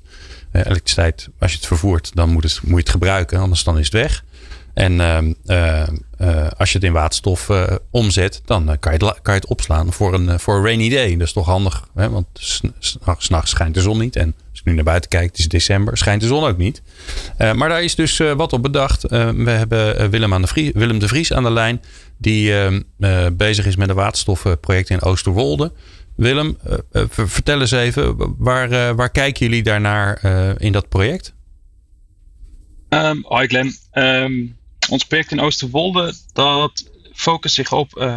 uh, 0.51 0.61
elektriciteit, 0.65 1.29
als 1.39 1.51
je 1.51 1.57
het 1.57 1.67
vervoert, 1.67 2.11
dan 2.15 2.29
moet, 2.29 2.43
het, 2.43 2.59
moet 2.61 2.71
je 2.71 2.77
het 2.77 2.89
gebruiken. 2.89 3.39
Anders 3.39 3.63
dan 3.63 3.77
is 3.77 3.85
het 3.85 3.93
weg. 3.93 4.23
En 4.73 4.93
uh, 4.93 6.47
als 6.57 6.69
je 6.71 6.75
het 6.77 6.83
in 6.83 6.91
waterstof 6.91 7.49
omzet, 7.91 8.41
dan 8.45 8.77
kan, 8.79 8.93
je 8.93 9.05
het, 9.05 9.21
kan 9.21 9.33
je 9.33 9.39
het 9.39 9.49
opslaan 9.49 9.93
voor 9.93 10.13
een, 10.13 10.39
voor 10.39 10.55
een 10.55 10.63
rainy 10.63 10.89
day. 10.89 11.11
Dat 11.11 11.27
is 11.27 11.33
toch 11.33 11.45
handig, 11.45 11.87
hè? 11.95 12.09
want 12.09 12.27
s'nachts 13.17 13.49
schijnt 13.49 13.73
de 13.73 13.81
zon 13.81 13.99
niet. 13.99 14.15
En 14.15 14.35
nu 14.69 14.75
naar 14.75 14.83
buiten 14.83 15.09
kijk, 15.09 15.27
het 15.27 15.37
is 15.37 15.47
december, 15.47 15.97
schijnt 15.97 16.21
de 16.21 16.27
zon 16.27 16.43
ook 16.43 16.57
niet. 16.57 16.81
maar 17.37 17.69
daar 17.69 17.83
is 17.83 17.95
dus 17.95 18.17
wat 18.17 18.53
op 18.53 18.61
bedacht. 18.61 19.01
we 19.01 19.49
hebben 19.49 20.09
Willem, 20.09 20.33
aan 20.33 20.41
de 20.41 20.47
Vries, 20.47 20.71
Willem 20.73 20.99
de 20.99 21.07
Vries 21.07 21.33
aan 21.33 21.43
de 21.43 21.51
lijn 21.51 21.81
die 22.19 22.53
ehm, 22.53 22.81
eh, 22.99 23.27
bezig 23.33 23.65
is 23.65 23.75
met 23.75 23.89
een 23.89 23.95
waterstofproject 23.95 24.89
in 24.89 25.01
Oosterwolde. 25.01 25.71
Willem, 26.15 26.57
eh, 26.63 26.77
eh, 26.91 27.03
vertel 27.09 27.59
eens 27.61 27.71
even, 27.71 28.35
waar, 28.37 28.95
waar 28.95 29.09
kijken 29.09 29.45
jullie 29.45 29.63
daarnaar 29.63 30.25
in 30.61 30.71
dat 30.71 30.89
project? 30.89 31.33
Um, 32.89 33.25
hoi 33.27 33.47
Glenn. 33.47 33.75
Ehm, 33.91 34.45
ons 34.89 35.05
project 35.05 35.31
in 35.31 35.39
Oosterwolde, 35.39 36.13
dat 36.33 36.91
focust 37.13 37.55
zich 37.55 37.71
op 37.71 38.09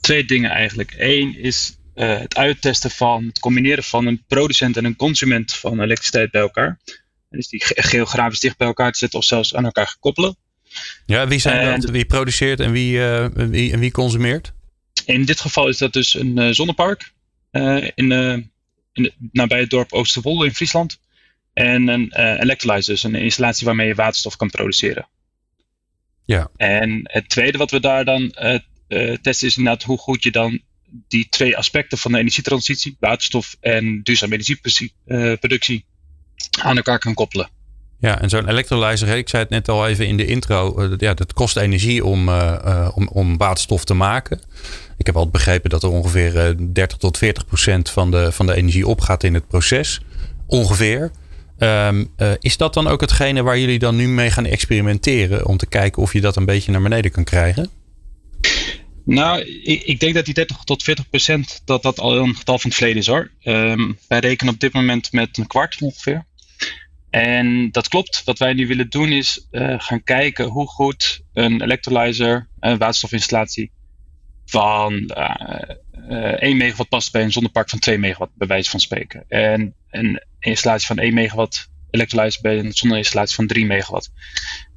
twee 0.00 0.24
dingen 0.24 0.50
eigenlijk. 0.50 0.94
Eén 0.98 1.38
is 1.38 1.75
het 1.96 2.36
uittesten 2.36 2.90
van 2.90 3.24
het 3.24 3.38
combineren 3.38 3.84
van 3.84 4.06
een 4.06 4.24
producent 4.26 4.76
en 4.76 4.84
een 4.84 4.96
consument 4.96 5.54
van 5.54 5.80
elektriciteit 5.80 6.30
bij 6.30 6.40
elkaar. 6.40 6.78
Dus 7.30 7.48
die 7.48 7.62
geografisch 7.64 8.40
dicht 8.40 8.56
bij 8.56 8.66
elkaar 8.66 8.92
te 8.92 8.98
zetten 8.98 9.18
of 9.18 9.24
zelfs 9.24 9.54
aan 9.54 9.64
elkaar 9.64 9.96
koppelen. 10.00 10.36
Ja, 11.06 11.28
wie 11.28 11.38
zijn 11.38 11.80
dat? 11.80 11.90
Wie 11.90 12.04
produceert 12.04 12.60
en 12.60 12.72
wie, 12.72 12.98
uh, 12.98 13.26
wie, 13.32 13.72
en 13.72 13.78
wie 13.78 13.90
consumeert? 13.90 14.52
In 15.04 15.24
dit 15.24 15.40
geval 15.40 15.68
is 15.68 15.78
dat 15.78 15.92
dus 15.92 16.14
een 16.14 16.38
uh, 16.38 16.50
zonnepark 16.50 17.12
in, 17.94 18.12
in 18.92 19.12
nabij 19.32 19.60
het 19.60 19.70
dorp 19.70 19.92
Oosterwolde 19.92 20.44
in 20.46 20.54
Friesland. 20.54 20.98
En 21.52 21.88
een 21.88 22.12
electrolyzer, 22.40 22.92
dus 22.94 23.02
een 23.02 23.14
installatie 23.14 23.66
waarmee 23.66 23.86
je 23.86 23.94
waterstof 23.94 24.36
kan 24.36 24.50
produceren. 24.50 25.08
Ja. 26.24 26.50
En 26.56 27.00
het 27.02 27.28
tweede 27.28 27.58
wat 27.58 27.70
we 27.70 27.80
daar 27.80 28.04
dan 28.04 28.30
testen 29.22 29.48
is 29.48 29.56
inderdaad 29.56 29.82
hoe 29.82 29.98
goed 29.98 30.22
je 30.22 30.30
dan 30.30 30.60
die 31.08 31.26
twee 31.28 31.56
aspecten 31.56 31.98
van 31.98 32.12
de 32.12 32.18
energietransitie, 32.18 32.96
waterstof 33.00 33.56
en 33.60 34.00
duurzame 34.02 34.34
energieproductie, 34.34 35.84
aan 36.60 36.76
elkaar 36.76 36.98
kan 36.98 37.14
koppelen. 37.14 37.48
Ja, 38.00 38.20
en 38.20 38.28
zo'n 38.28 38.48
electrolyzer, 38.48 39.08
ik 39.08 39.28
zei 39.28 39.42
het 39.42 39.50
net 39.50 39.68
al 39.68 39.86
even 39.86 40.06
in 40.06 40.16
de 40.16 40.26
intro, 40.26 40.82
uh, 40.82 40.92
ja, 40.96 41.14
dat 41.14 41.32
kost 41.32 41.56
energie 41.56 42.04
om, 42.04 42.28
uh, 42.28 42.88
om, 42.94 43.08
om 43.08 43.36
waterstof 43.36 43.84
te 43.84 43.94
maken. 43.94 44.40
Ik 44.96 45.06
heb 45.06 45.14
altijd 45.14 45.32
begrepen 45.32 45.70
dat 45.70 45.82
er 45.82 45.88
ongeveer 45.88 46.54
30 46.72 46.98
tot 46.98 47.18
40 47.18 47.46
procent 47.46 47.90
van 47.90 48.10
de, 48.10 48.32
van 48.32 48.46
de 48.46 48.54
energie 48.54 48.86
opgaat 48.86 49.22
in 49.22 49.34
het 49.34 49.48
proces. 49.48 50.00
Ongeveer. 50.46 51.10
Um, 51.58 52.10
is 52.40 52.56
dat 52.56 52.74
dan 52.74 52.86
ook 52.86 53.00
hetgene 53.00 53.42
waar 53.42 53.58
jullie 53.58 53.78
dan 53.78 53.96
nu 53.96 54.08
mee 54.08 54.30
gaan 54.30 54.44
experimenteren? 54.44 55.46
Om 55.46 55.56
te 55.56 55.66
kijken 55.66 56.02
of 56.02 56.12
je 56.12 56.20
dat 56.20 56.36
een 56.36 56.44
beetje 56.44 56.72
naar 56.72 56.82
beneden 56.82 57.10
kan 57.10 57.24
krijgen? 57.24 57.70
Nou, 59.06 59.40
ik, 59.40 59.82
ik 59.82 60.00
denk 60.00 60.14
dat 60.14 60.24
die 60.24 60.34
30 60.34 60.56
tot 60.64 60.82
40 60.82 61.08
procent 61.08 61.62
dat 61.64 61.82
dat 61.82 61.98
al 61.98 62.16
een 62.16 62.36
getal 62.36 62.58
van 62.58 62.70
het 62.70 62.78
verleden 62.78 63.00
is 63.02 63.06
hoor. 63.06 63.30
Um, 63.42 63.98
wij 64.08 64.18
rekenen 64.18 64.54
op 64.54 64.60
dit 64.60 64.72
moment 64.72 65.12
met 65.12 65.38
een 65.38 65.46
kwart 65.46 65.80
ongeveer. 65.80 66.24
En 67.10 67.70
dat 67.70 67.88
klopt. 67.88 68.22
Wat 68.24 68.38
wij 68.38 68.52
nu 68.52 68.66
willen 68.66 68.90
doen 68.90 69.12
is 69.12 69.46
uh, 69.50 69.74
gaan 69.78 70.02
kijken 70.02 70.46
hoe 70.46 70.66
goed 70.66 71.22
een 71.32 71.62
electrolyzer, 71.62 72.48
een 72.60 72.78
waterstofinstallatie 72.78 73.70
van 74.46 74.92
uh, 74.92 75.60
uh, 76.10 76.42
1 76.42 76.56
megawatt 76.56 76.88
past 76.88 77.12
bij 77.12 77.22
een 77.22 77.32
zonnepark 77.32 77.70
van 77.70 77.78
2 77.78 77.98
megawatt, 77.98 78.32
bij 78.34 78.46
wijze 78.46 78.70
van 78.70 78.80
spreken. 78.80 79.24
En 79.28 79.74
een 79.90 80.24
installatie 80.38 80.86
van 80.86 80.98
1 80.98 81.14
megawatt 81.14 81.68
electrolyzer 81.90 82.42
bij 82.42 82.58
een 82.58 82.72
zonneinstallatie 82.72 83.34
van 83.34 83.46
3 83.46 83.66
megawatt. 83.66 84.10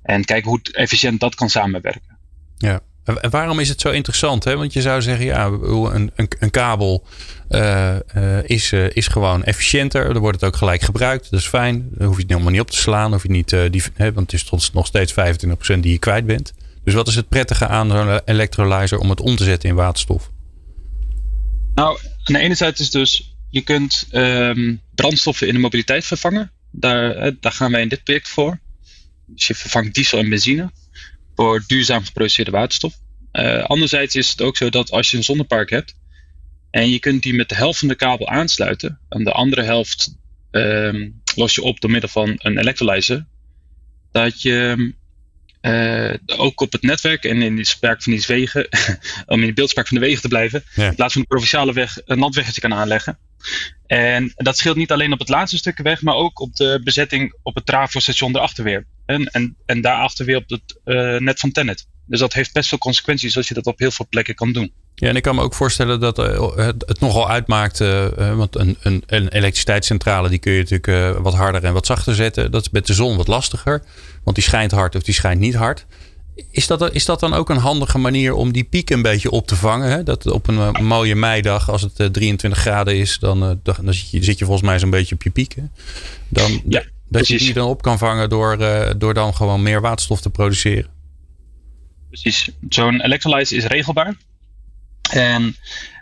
En 0.03 0.25
kijken 0.25 0.49
hoe 0.49 0.61
efficiënt 0.71 1.19
dat 1.19 1.35
kan 1.35 1.49
samenwerken. 1.49 2.17
Ja. 2.57 2.81
En 3.03 3.29
waarom 3.29 3.59
is 3.59 3.69
het 3.69 3.81
zo 3.81 3.89
interessant? 3.89 4.43
Hè? 4.43 4.57
Want 4.57 4.73
je 4.73 4.81
zou 4.81 5.01
zeggen, 5.01 5.25
ja, 5.25 5.45
een, 5.45 6.11
een, 6.15 6.29
een 6.39 6.51
kabel 6.51 7.05
uh, 7.49 7.95
uh, 8.15 8.43
is, 8.43 8.71
uh, 8.71 8.85
is 8.89 9.07
gewoon 9.07 9.43
efficiënter. 9.43 10.13
Dan 10.13 10.21
wordt 10.21 10.41
het 10.41 10.49
ook 10.49 10.57
gelijk 10.57 10.81
gebruikt. 10.81 11.31
Dat 11.31 11.39
is 11.39 11.47
fijn. 11.47 11.87
Dan 11.91 12.07
hoef 12.07 12.15
je 12.15 12.21
het 12.21 12.31
helemaal 12.31 12.51
niet 12.51 12.61
op 12.61 12.71
te 12.71 12.77
slaan. 12.77 13.11
Hoef 13.11 13.23
je 13.23 13.29
niet, 13.29 13.49
die, 13.49 13.83
hè, 13.93 14.13
want 14.13 14.31
het 14.31 14.51
is 14.51 14.71
nog 14.71 14.85
steeds 14.85 15.13
25% 15.75 15.79
die 15.79 15.91
je 15.91 15.99
kwijt 15.99 16.25
bent. 16.25 16.53
Dus 16.83 16.93
wat 16.93 17.07
is 17.07 17.15
het 17.15 17.29
prettige 17.29 17.67
aan 17.67 17.89
zo'n 17.89 18.21
electrolyzer 18.25 18.99
om 18.99 19.09
het 19.09 19.21
om 19.21 19.35
te 19.35 19.43
zetten 19.43 19.69
in 19.69 19.75
waterstof? 19.75 20.29
Nou, 21.75 21.99
aan 22.23 22.33
de 22.33 22.39
ene 22.39 22.55
zijde 22.55 22.79
is 22.79 22.89
dus, 22.89 23.35
je 23.49 23.61
kunt 23.61 24.07
um, 24.11 24.81
brandstoffen 24.95 25.47
in 25.47 25.53
de 25.53 25.59
mobiliteit 25.59 26.05
vervangen. 26.05 26.51
Daar, 26.71 27.31
daar 27.39 27.51
gaan 27.51 27.71
wij 27.71 27.81
in 27.81 27.89
dit 27.89 28.03
project 28.03 28.29
voor. 28.29 28.59
Dus 29.25 29.47
je 29.47 29.55
vervangt 29.55 29.93
diesel 29.93 30.19
en 30.19 30.29
benzine 30.29 30.71
voor 31.39 31.63
duurzaam 31.67 32.03
geproduceerde 32.03 32.51
waterstof. 32.51 32.93
Uh, 33.33 33.63
anderzijds 33.63 34.15
is 34.15 34.29
het 34.29 34.41
ook 34.41 34.57
zo 34.57 34.69
dat 34.69 34.91
als 34.91 35.11
je 35.11 35.17
een 35.17 35.23
zonnepark 35.23 35.69
hebt 35.69 35.95
en 36.71 36.89
je 36.89 36.99
kunt 36.99 37.23
die 37.23 37.33
met 37.33 37.49
de 37.49 37.55
helft 37.55 37.79
van 37.79 37.87
de 37.87 37.95
kabel 37.95 38.27
aansluiten, 38.27 38.99
en 39.09 39.23
de 39.23 39.31
andere 39.31 39.61
helft 39.61 40.15
uh, 40.51 41.09
los 41.35 41.55
je 41.55 41.61
op 41.61 41.79
door 41.79 41.91
middel 41.91 42.09
van 42.09 42.35
een 42.37 42.57
electrolyzer, 42.57 43.25
dat 44.11 44.41
je 44.41 44.93
uh, 45.61 46.13
ook 46.25 46.61
op 46.61 46.71
het 46.71 46.81
netwerk 46.81 47.23
en 47.23 47.41
in 47.41 47.55
de 47.55 47.65
spraak 47.65 48.03
van 48.03 48.13
die 48.13 48.23
wegen, 48.27 48.67
om 49.25 49.41
in 49.41 49.47
de 49.47 49.53
beeldspraak 49.53 49.87
van 49.87 49.97
de 49.97 50.05
wegen 50.05 50.21
te 50.21 50.27
blijven, 50.27 50.63
in 50.75 50.95
plaats 50.95 51.13
van 51.13 51.21
de 51.21 51.27
provinciale 51.27 51.73
weg 51.73 51.97
een 52.05 52.19
landweggetje 52.19 52.61
kan 52.61 52.73
aanleggen. 52.73 53.17
En 53.87 54.31
dat 54.35 54.57
scheelt 54.57 54.77
niet 54.77 54.91
alleen 54.91 55.13
op 55.13 55.19
het 55.19 55.29
laatste 55.29 55.57
stukje 55.57 55.83
weg, 55.83 56.01
maar 56.01 56.15
ook 56.15 56.39
op 56.39 56.55
de 56.55 56.81
bezetting 56.83 57.37
op 57.43 57.55
het 57.55 57.65
Travo-station 57.65 58.35
erachter 58.35 58.63
weer. 58.63 58.85
En, 59.09 59.25
en, 59.25 59.55
en 59.65 59.81
daarachter 59.81 60.25
weer 60.25 60.37
op 60.37 60.49
het 60.49 60.79
uh, 60.85 61.19
net 61.19 61.39
van 61.39 61.51
Tennet. 61.51 61.87
Dus 62.05 62.19
dat 62.19 62.33
heeft 62.33 62.53
best 62.53 62.69
veel 62.69 62.77
consequenties 62.77 63.37
als 63.37 63.47
je 63.47 63.53
dat 63.53 63.65
op 63.65 63.79
heel 63.79 63.91
veel 63.91 64.05
plekken 64.09 64.35
kan 64.35 64.51
doen. 64.51 64.71
Ja, 64.95 65.07
en 65.07 65.15
ik 65.15 65.21
kan 65.21 65.35
me 65.35 65.41
ook 65.41 65.53
voorstellen 65.53 65.99
dat 65.99 66.19
uh, 66.19 66.55
het, 66.55 66.99
nogal 66.99 67.29
uitmaakt. 67.29 67.79
Uh, 67.79 68.35
want 68.35 68.55
een, 68.55 68.77
een, 68.81 69.03
een, 69.05 69.27
elektriciteitscentrale 69.27 70.29
die 70.29 70.39
kun 70.39 70.51
je 70.51 70.59
natuurlijk 70.69 71.19
wat 71.19 71.33
harder 71.33 71.63
en 71.63 71.73
wat 71.73 71.85
zachter 71.85 72.15
zetten. 72.15 72.51
Dat 72.51 72.61
is 72.61 72.69
met 72.69 72.87
de 72.87 72.93
zon 72.93 73.17
wat 73.17 73.27
lastiger. 73.27 73.83
Want 74.23 74.35
die 74.35 74.45
schijnt 74.45 74.71
hard 74.71 74.95
of 74.95 75.03
die 75.03 75.13
schijnt 75.13 75.39
niet 75.39 75.55
hard. 75.55 75.85
Is 76.51 76.67
dat, 76.67 76.93
is 76.93 77.05
dat 77.05 77.19
dan 77.19 77.33
ook 77.33 77.49
een 77.49 77.57
handige 77.57 77.97
manier 77.97 78.33
om 78.33 78.51
die 78.51 78.63
piek 78.63 78.89
een 78.89 79.01
beetje 79.01 79.31
op 79.31 79.47
te 79.47 79.55
vangen? 79.55 79.89
Hè? 79.89 80.03
Dat 80.03 80.25
op 80.31 80.47
een 80.47 80.85
mooie 80.85 81.15
meidag, 81.15 81.69
als 81.69 81.81
het 81.81 82.13
23 82.13 82.59
graden 82.59 82.97
is, 82.97 83.19
dan, 83.19 83.59
dan 83.63 83.93
zit, 83.93 84.09
je, 84.09 84.23
zit 84.23 84.39
je 84.39 84.45
volgens 84.45 84.67
mij 84.67 84.79
zo'n 84.79 84.89
beetje 84.89 85.15
op 85.15 85.23
je 85.23 85.29
pieken. 85.29 85.71
Dan, 86.27 86.61
ja. 86.67 86.83
Dat 87.09 87.27
je 87.27 87.37
die 87.37 87.53
dan 87.53 87.67
op 87.67 87.81
kan 87.81 87.97
vangen 87.97 88.29
door, 88.29 88.61
uh, 88.61 88.91
door 88.97 89.13
dan 89.13 89.35
gewoon 89.35 89.61
meer 89.63 89.81
waterstof 89.81 90.21
te 90.21 90.29
produceren. 90.29 90.91
Precies. 92.07 92.49
Zo'n 92.69 93.01
electrolyzer 93.01 93.57
is 93.57 93.65
regelbaar. 93.65 94.15
En 95.11 95.55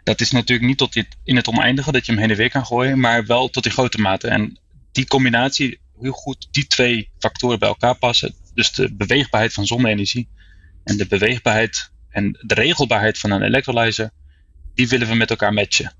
dat 0.04 0.22
is 0.22 0.32
natuurlijk 0.32 0.67
niet 0.67 0.78
tot 0.78 0.96
in 1.24 1.36
het 1.36 1.48
oneindige 1.48 1.91
dat 1.91 2.06
je 2.06 2.12
hem 2.12 2.22
heen 2.22 2.32
en 2.32 2.38
weer 2.38 2.50
kan 2.50 2.65
gooien, 2.65 3.00
maar 3.00 3.26
wel 3.26 3.50
tot 3.50 3.65
in 3.65 3.72
grote 3.72 3.98
mate. 3.98 4.28
En 4.28 4.60
die 4.91 5.08
combinatie, 5.08 5.80
hoe 5.93 6.12
goed 6.12 6.48
die 6.52 6.67
twee 6.67 7.10
factoren 7.20 7.60
bij 7.60 7.67
elkaar 7.67 7.96
passen, 7.96 8.36
dus 8.54 8.72
de 8.72 8.93
beweegbaarheid 8.93 9.54
van 9.54 9.65
zonne-energie 9.65 10.30
en 10.84 10.98
de 10.98 11.08
beweegbaarheid 11.08 11.91
en 12.10 12.38
de 12.41 12.54
regelbaarheid 12.54 13.17
van 13.17 13.32
een 13.32 13.41
electrolyzer, 13.41 14.12
die 14.74 14.88
willen 14.88 15.08
we 15.08 15.15
met 15.15 15.30
elkaar 15.30 15.54
matchen. 15.54 15.93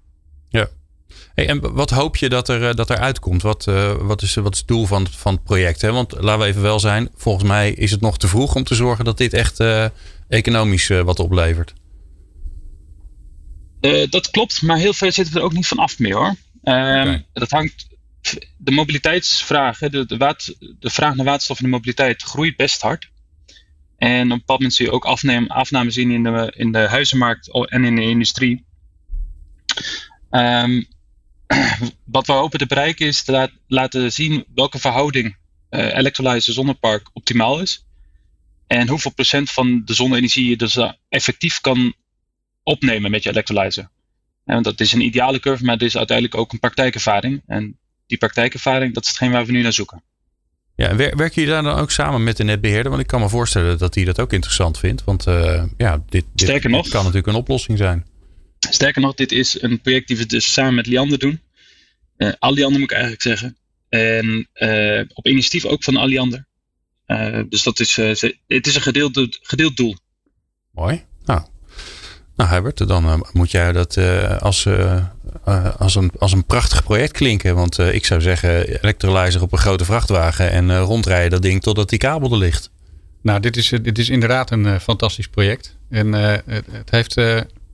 Hey, 1.34 1.48
en 1.48 1.74
wat 1.74 1.90
hoop 1.90 2.16
je 2.16 2.30
dat 2.30 2.50
er, 2.50 2.70
eh, 2.70 2.76
dat 2.76 2.90
er 2.90 2.98
uitkomt? 2.98 3.42
Wat, 3.42 3.66
uh, 3.70 3.94
wat, 3.94 4.22
is, 4.22 4.36
wat 4.36 4.54
is 4.54 4.60
het 4.60 4.68
doel 4.68 4.86
van, 4.86 5.08
van 5.08 5.34
het 5.34 5.44
project? 5.44 5.82
Hè? 5.82 5.92
Want 5.92 6.14
laten 6.20 6.40
we 6.40 6.46
even 6.46 6.62
wel 6.62 6.80
zijn, 6.80 7.10
volgens 7.16 7.48
mij 7.48 7.72
is 7.72 7.92
het 7.92 8.02
nog 8.02 8.18
te 8.18 8.28
vroeg 8.28 8.56
om 8.56 8.64
te 8.64 8.76
zorgen 8.76 9.06
dat 9.06 9.18
dit 9.18 9.34
echt 9.34 9.60
uh, 9.60 9.86
economisch 10.28 10.88
wat 10.88 11.20
oplevert. 11.20 11.74
dat 14.10 14.30
klopt, 14.32 14.62
maar 14.62 14.78
heel 14.78 14.94
veel 14.94 15.12
zitten 15.12 15.36
er 15.36 15.42
ook 15.42 15.54
niet 15.54 15.68
van 15.68 15.78
af 15.78 16.00
meer 16.00 16.16
hoor. 16.16 16.36
Ehm, 16.64 17.02
okay. 17.02 17.26
Dat 17.34 17.52
hangt. 17.52 17.88
De 18.58 18.72
mobiliteitsvraag, 18.72 19.78
de, 19.78 20.06
de, 20.06 20.18
water, 20.18 20.54
de 20.80 20.90
vraag 20.90 21.16
naar 21.16 21.26
waterstof 21.26 21.58
in 21.60 21.66
de 21.66 21.72
mobiliteit 21.72 22.22
groeit 22.22 22.56
best 22.56 22.82
hard. 22.82 23.10
En 23.98 24.26
op 24.26 24.32
een 24.32 24.38
bepaald 24.38 24.60
moment 24.60 24.74
zie 24.74 24.86
je 24.86 24.92
ook 24.92 25.06
afname, 25.06 25.50
afname 25.50 25.92
zien 25.92 26.12
in 26.12 26.24
de, 26.24 26.54
in 26.56 26.72
de 26.72 26.88
huizenmarkt 26.88 27.52
en 27.70 27.84
in 27.84 27.96
de 27.96 28.02
industrie. 28.02 28.66
Um, 30.32 30.88
wat 32.06 32.28
we 32.28 32.34
hopen 32.34 32.60
te 32.60 32.66
bereiken 32.66 33.06
is 33.06 33.24
te 33.24 33.52
laten 33.68 34.12
zien 34.12 34.46
welke 34.56 34.80
verhouding 34.80 35.36
uh, 35.70 35.96
electrolyzer 35.96 36.54
zonnepark 36.54 37.10
optimaal 37.14 37.60
is. 37.60 37.86
En 38.68 38.88
hoeveel 38.88 39.14
procent 39.14 39.52
van 39.52 39.82
de 39.86 39.94
zonne-energie 39.94 40.50
je 40.50 40.58
dus 40.58 40.80
effectief 41.10 41.62
kan 41.62 41.94
opnemen 42.64 43.12
met 43.12 43.24
je 43.24 43.30
electrolyzer. 43.30 43.90
want 44.44 44.64
dat 44.64 44.80
is 44.80 44.94
een 44.94 45.02
ideale 45.02 45.40
curve, 45.40 45.64
maar 45.64 45.74
het 45.74 45.84
is 45.84 45.98
uiteindelijk 45.98 46.38
ook 46.38 46.54
een 46.54 46.60
praktijkervaring. 46.60 47.42
En 47.48 47.78
die 48.08 48.18
praktijkervaring, 48.18 48.94
dat 48.94 49.04
is 49.04 49.10
hetgeen 49.10 49.32
waar 49.32 49.46
we 49.46 49.52
nu 49.52 49.62
naar 49.62 49.74
zoeken. 49.74 50.04
Ja, 50.76 50.96
werken 50.96 51.32
jullie 51.34 51.50
daar 51.50 51.64
dan 51.64 51.78
ook 51.78 51.92
samen 51.92 52.24
met 52.24 52.38
de 52.38 52.44
netbeheerder? 52.44 52.90
Want 52.90 53.02
ik 53.02 53.08
kan 53.08 53.20
me 53.22 53.30
voorstellen 53.30 53.78
dat 53.78 53.96
hij 53.96 54.04
dat 54.04 54.20
ook 54.20 54.34
interessant 54.34 54.80
vindt. 54.80 55.04
Want 55.04 55.28
uh, 55.28 55.64
ja, 55.78 55.96
dit, 55.96 56.26
dit, 56.34 56.48
Sterker 56.48 56.70
nog, 56.70 56.88
kan 56.88 57.00
natuurlijk 57.00 57.28
een 57.28 57.36
oplossing 57.36 57.78
zijn. 57.78 58.06
Sterker 58.60 59.02
nog, 59.02 59.14
dit 59.14 59.32
is 59.32 59.62
een 59.62 59.82
project 59.82 60.08
die 60.08 60.18
we 60.18 60.26
dus 60.26 60.54
samen 60.54 60.76
met 60.76 60.88
Liander 60.88 61.20
doen. 61.20 61.42
Uh, 62.18 62.32
Alliander 62.40 62.80
moet 62.80 62.92
ik 62.92 62.98
eigenlijk 62.98 63.22
zeggen. 63.22 63.58
En 63.90 64.48
uh, 64.56 65.02
op 65.14 65.28
initiatief 65.28 65.66
ook 65.66 65.84
van 65.84 65.98
Alliander. 65.98 66.46
dus 67.50 67.64
dat 67.64 67.80
is, 67.80 67.96
het 68.48 68.68
is 68.68 68.76
een 68.76 68.82
gedeeld, 68.82 69.40
gedeeld 69.42 69.78
doel. 69.78 69.96
Mooi. 70.72 71.04
Nou, 71.26 71.42
nou 72.36 72.50
Herbert, 72.50 72.88
dan 72.88 73.26
moet 73.34 73.52
jij 73.52 73.72
dat 73.72 73.98
als, 74.42 74.68
als, 75.78 75.96
een, 75.96 76.12
als 76.18 76.32
een 76.32 76.46
prachtig 76.46 76.84
project 76.84 77.12
klinken. 77.12 77.56
Want 77.56 77.78
ik 77.78 78.06
zou 78.06 78.22
zeggen, 78.22 78.82
electrolyzer 78.82 79.42
op 79.42 79.52
een 79.52 79.58
grote 79.58 79.86
vrachtwagen 79.86 80.52
en 80.52 80.80
rondrijden 80.80 81.32
dat 81.32 81.42
ding 81.42 81.62
totdat 81.62 81.90
die 81.90 82.00
kabel 82.00 82.32
er 82.32 82.38
ligt. 82.38 82.72
Nou, 83.22 83.40
dit 83.40 83.58
is, 83.58 83.70
dit 83.70 83.98
is 83.98 84.10
inderdaad 84.10 84.52
een 84.52 84.82
fantastisch 84.82 85.28
project. 85.28 85.78
En 85.90 86.14
het, 86.14 86.44
het, 86.72 86.90
heeft 86.90 87.16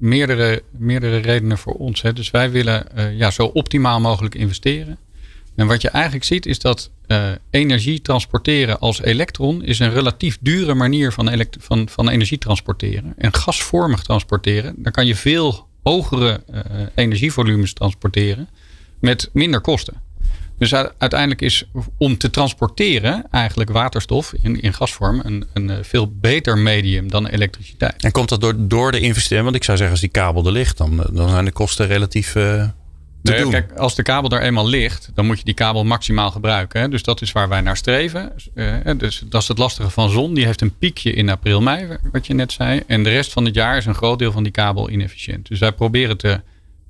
meerdere, 0.03 0.63
meerdere 0.77 1.17
redenen 1.17 1.57
voor 1.57 1.73
ons. 1.73 2.01
Hè. 2.01 2.13
Dus 2.13 2.31
wij 2.31 2.51
willen 2.51 2.85
uh, 2.97 3.17
ja, 3.17 3.31
zo 3.31 3.45
optimaal 3.45 3.99
mogelijk 3.99 4.35
investeren. 4.35 4.97
En 5.55 5.67
wat 5.67 5.81
je 5.81 5.89
eigenlijk 5.89 6.25
ziet 6.25 6.45
is 6.45 6.59
dat 6.59 6.91
uh, 7.07 7.31
energie 7.49 8.01
transporteren 8.01 8.79
als 8.79 9.01
elektron 9.01 9.63
is 9.63 9.79
een 9.79 9.91
relatief 9.91 10.37
dure 10.41 10.73
manier 10.73 11.11
van, 11.11 11.45
van, 11.59 11.89
van 11.89 12.09
energie 12.09 12.37
transporteren. 12.37 13.13
En 13.17 13.33
gasvormig 13.33 14.03
transporteren, 14.03 14.75
daar 14.77 14.91
kan 14.91 15.05
je 15.05 15.15
veel 15.15 15.67
hogere 15.83 16.43
uh, 16.53 16.61
energievolumes 16.95 17.73
transporteren 17.73 18.49
met 18.99 19.29
minder 19.33 19.61
kosten. 19.61 20.01
Dus 20.69 20.73
uiteindelijk 20.97 21.41
is 21.41 21.63
om 21.97 22.17
te 22.17 22.29
transporteren 22.29 23.25
eigenlijk 23.31 23.69
waterstof 23.69 24.33
in, 24.41 24.61
in 24.61 24.73
gasvorm 24.73 25.21
een, 25.23 25.45
een 25.53 25.69
eh, 25.69 25.77
veel 25.81 26.11
beter 26.11 26.57
medium 26.57 27.09
dan 27.09 27.27
elektriciteit. 27.27 28.03
En 28.03 28.11
komt 28.11 28.29
dat 28.29 28.41
door, 28.41 28.53
door 28.57 28.91
de 28.91 28.99
investering? 28.99 29.43
Want 29.43 29.55
ik 29.55 29.63
zou 29.63 29.77
zeggen, 29.77 29.95
als 29.95 30.05
die 30.05 30.13
kabel 30.13 30.45
er 30.45 30.51
ligt, 30.51 30.77
dan, 30.77 31.07
dan 31.11 31.29
zijn 31.29 31.45
de 31.45 31.51
kosten 31.51 31.87
relatief. 31.87 32.35
Uh, 32.35 32.65
nee, 33.21 33.49
Kijk, 33.49 33.71
als 33.71 33.95
de 33.95 34.03
kabel 34.03 34.29
er 34.29 34.41
eenmaal 34.41 34.67
ligt, 34.67 35.09
dan 35.13 35.25
moet 35.25 35.37
je 35.37 35.43
die 35.43 35.53
kabel 35.53 35.83
maximaal 35.83 36.31
gebruiken. 36.31 36.81
Hè? 36.81 36.89
Dus 36.89 37.03
dat 37.03 37.21
is 37.21 37.31
waar 37.31 37.49
wij 37.49 37.61
naar 37.61 37.77
streven. 37.77 38.31
Uh, 38.55 38.75
dus 38.97 39.23
dat 39.25 39.41
is 39.41 39.47
het 39.47 39.57
lastige 39.57 39.89
van 39.89 40.09
zon. 40.09 40.33
Die 40.33 40.45
heeft 40.45 40.61
een 40.61 40.77
piekje 40.77 41.13
in 41.13 41.29
april, 41.29 41.61
mei, 41.61 41.87
wat 42.11 42.27
je 42.27 42.33
net 42.33 42.51
zei. 42.51 42.81
En 42.87 43.03
de 43.03 43.09
rest 43.09 43.31
van 43.31 43.45
het 43.45 43.55
jaar 43.55 43.77
is 43.77 43.85
een 43.85 43.95
groot 43.95 44.19
deel 44.19 44.31
van 44.31 44.43
die 44.43 44.51
kabel 44.51 44.89
inefficiënt. 44.89 45.47
Dus 45.47 45.59
wij 45.59 45.71
proberen 45.71 46.17
te, 46.17 46.41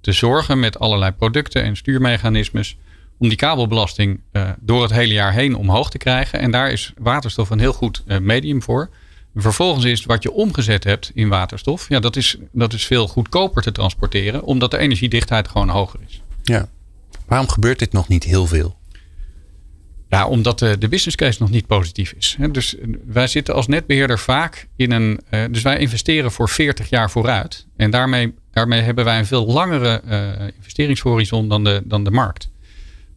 te 0.01 0.11
zorgen 0.11 0.59
met 0.59 0.79
allerlei 0.79 1.11
producten 1.11 1.63
en 1.63 1.75
stuurmechanismes 1.75 2.77
om 3.23 3.29
die 3.29 3.37
kabelbelasting 3.37 4.21
uh, 4.31 4.49
door 4.59 4.81
het 4.81 4.91
hele 4.91 5.13
jaar 5.13 5.33
heen 5.33 5.55
omhoog 5.55 5.89
te 5.89 5.97
krijgen. 5.97 6.39
En 6.39 6.51
daar 6.51 6.71
is 6.71 6.93
waterstof 6.97 7.49
een 7.49 7.59
heel 7.59 7.73
goed 7.73 8.03
uh, 8.07 8.17
medium 8.17 8.61
voor. 8.61 8.89
Vervolgens 9.35 9.85
is 9.85 10.05
wat 10.05 10.23
je 10.23 10.31
omgezet 10.31 10.83
hebt 10.83 11.11
in 11.13 11.29
waterstof, 11.29 11.89
ja, 11.89 11.99
dat, 11.99 12.15
is, 12.15 12.37
dat 12.51 12.73
is 12.73 12.85
veel 12.85 13.07
goedkoper 13.07 13.61
te 13.61 13.71
transporteren, 13.71 14.43
omdat 14.43 14.71
de 14.71 14.77
energiedichtheid 14.77 15.47
gewoon 15.47 15.69
hoger 15.69 15.99
is. 16.07 16.21
Ja. 16.43 16.69
Waarom 17.25 17.49
gebeurt 17.49 17.79
dit 17.79 17.91
nog 17.91 18.07
niet 18.07 18.23
heel 18.23 18.47
veel? 18.47 18.77
Ja, 20.09 20.27
omdat 20.27 20.59
de, 20.59 20.77
de 20.77 20.87
business 20.87 21.15
case 21.15 21.41
nog 21.41 21.49
niet 21.49 21.67
positief 21.67 22.13
is. 22.17 22.37
Dus 22.51 22.75
wij 23.05 23.27
zitten 23.27 23.55
als 23.55 23.67
netbeheerder 23.67 24.19
vaak 24.19 24.67
in 24.75 24.91
een. 24.91 25.19
Dus 25.51 25.61
wij 25.61 25.77
investeren 25.77 26.31
voor 26.31 26.49
40 26.49 26.89
jaar 26.89 27.11
vooruit. 27.11 27.67
En 27.75 27.91
daarmee, 27.91 28.33
daarmee 28.51 28.81
hebben 28.81 29.05
wij 29.05 29.19
een 29.19 29.25
veel 29.25 29.45
langere 29.45 30.01
investeringshorizon 30.55 31.47
dan 31.47 31.63
de, 31.63 31.81
dan 31.85 32.03
de 32.03 32.11
markt. 32.11 32.51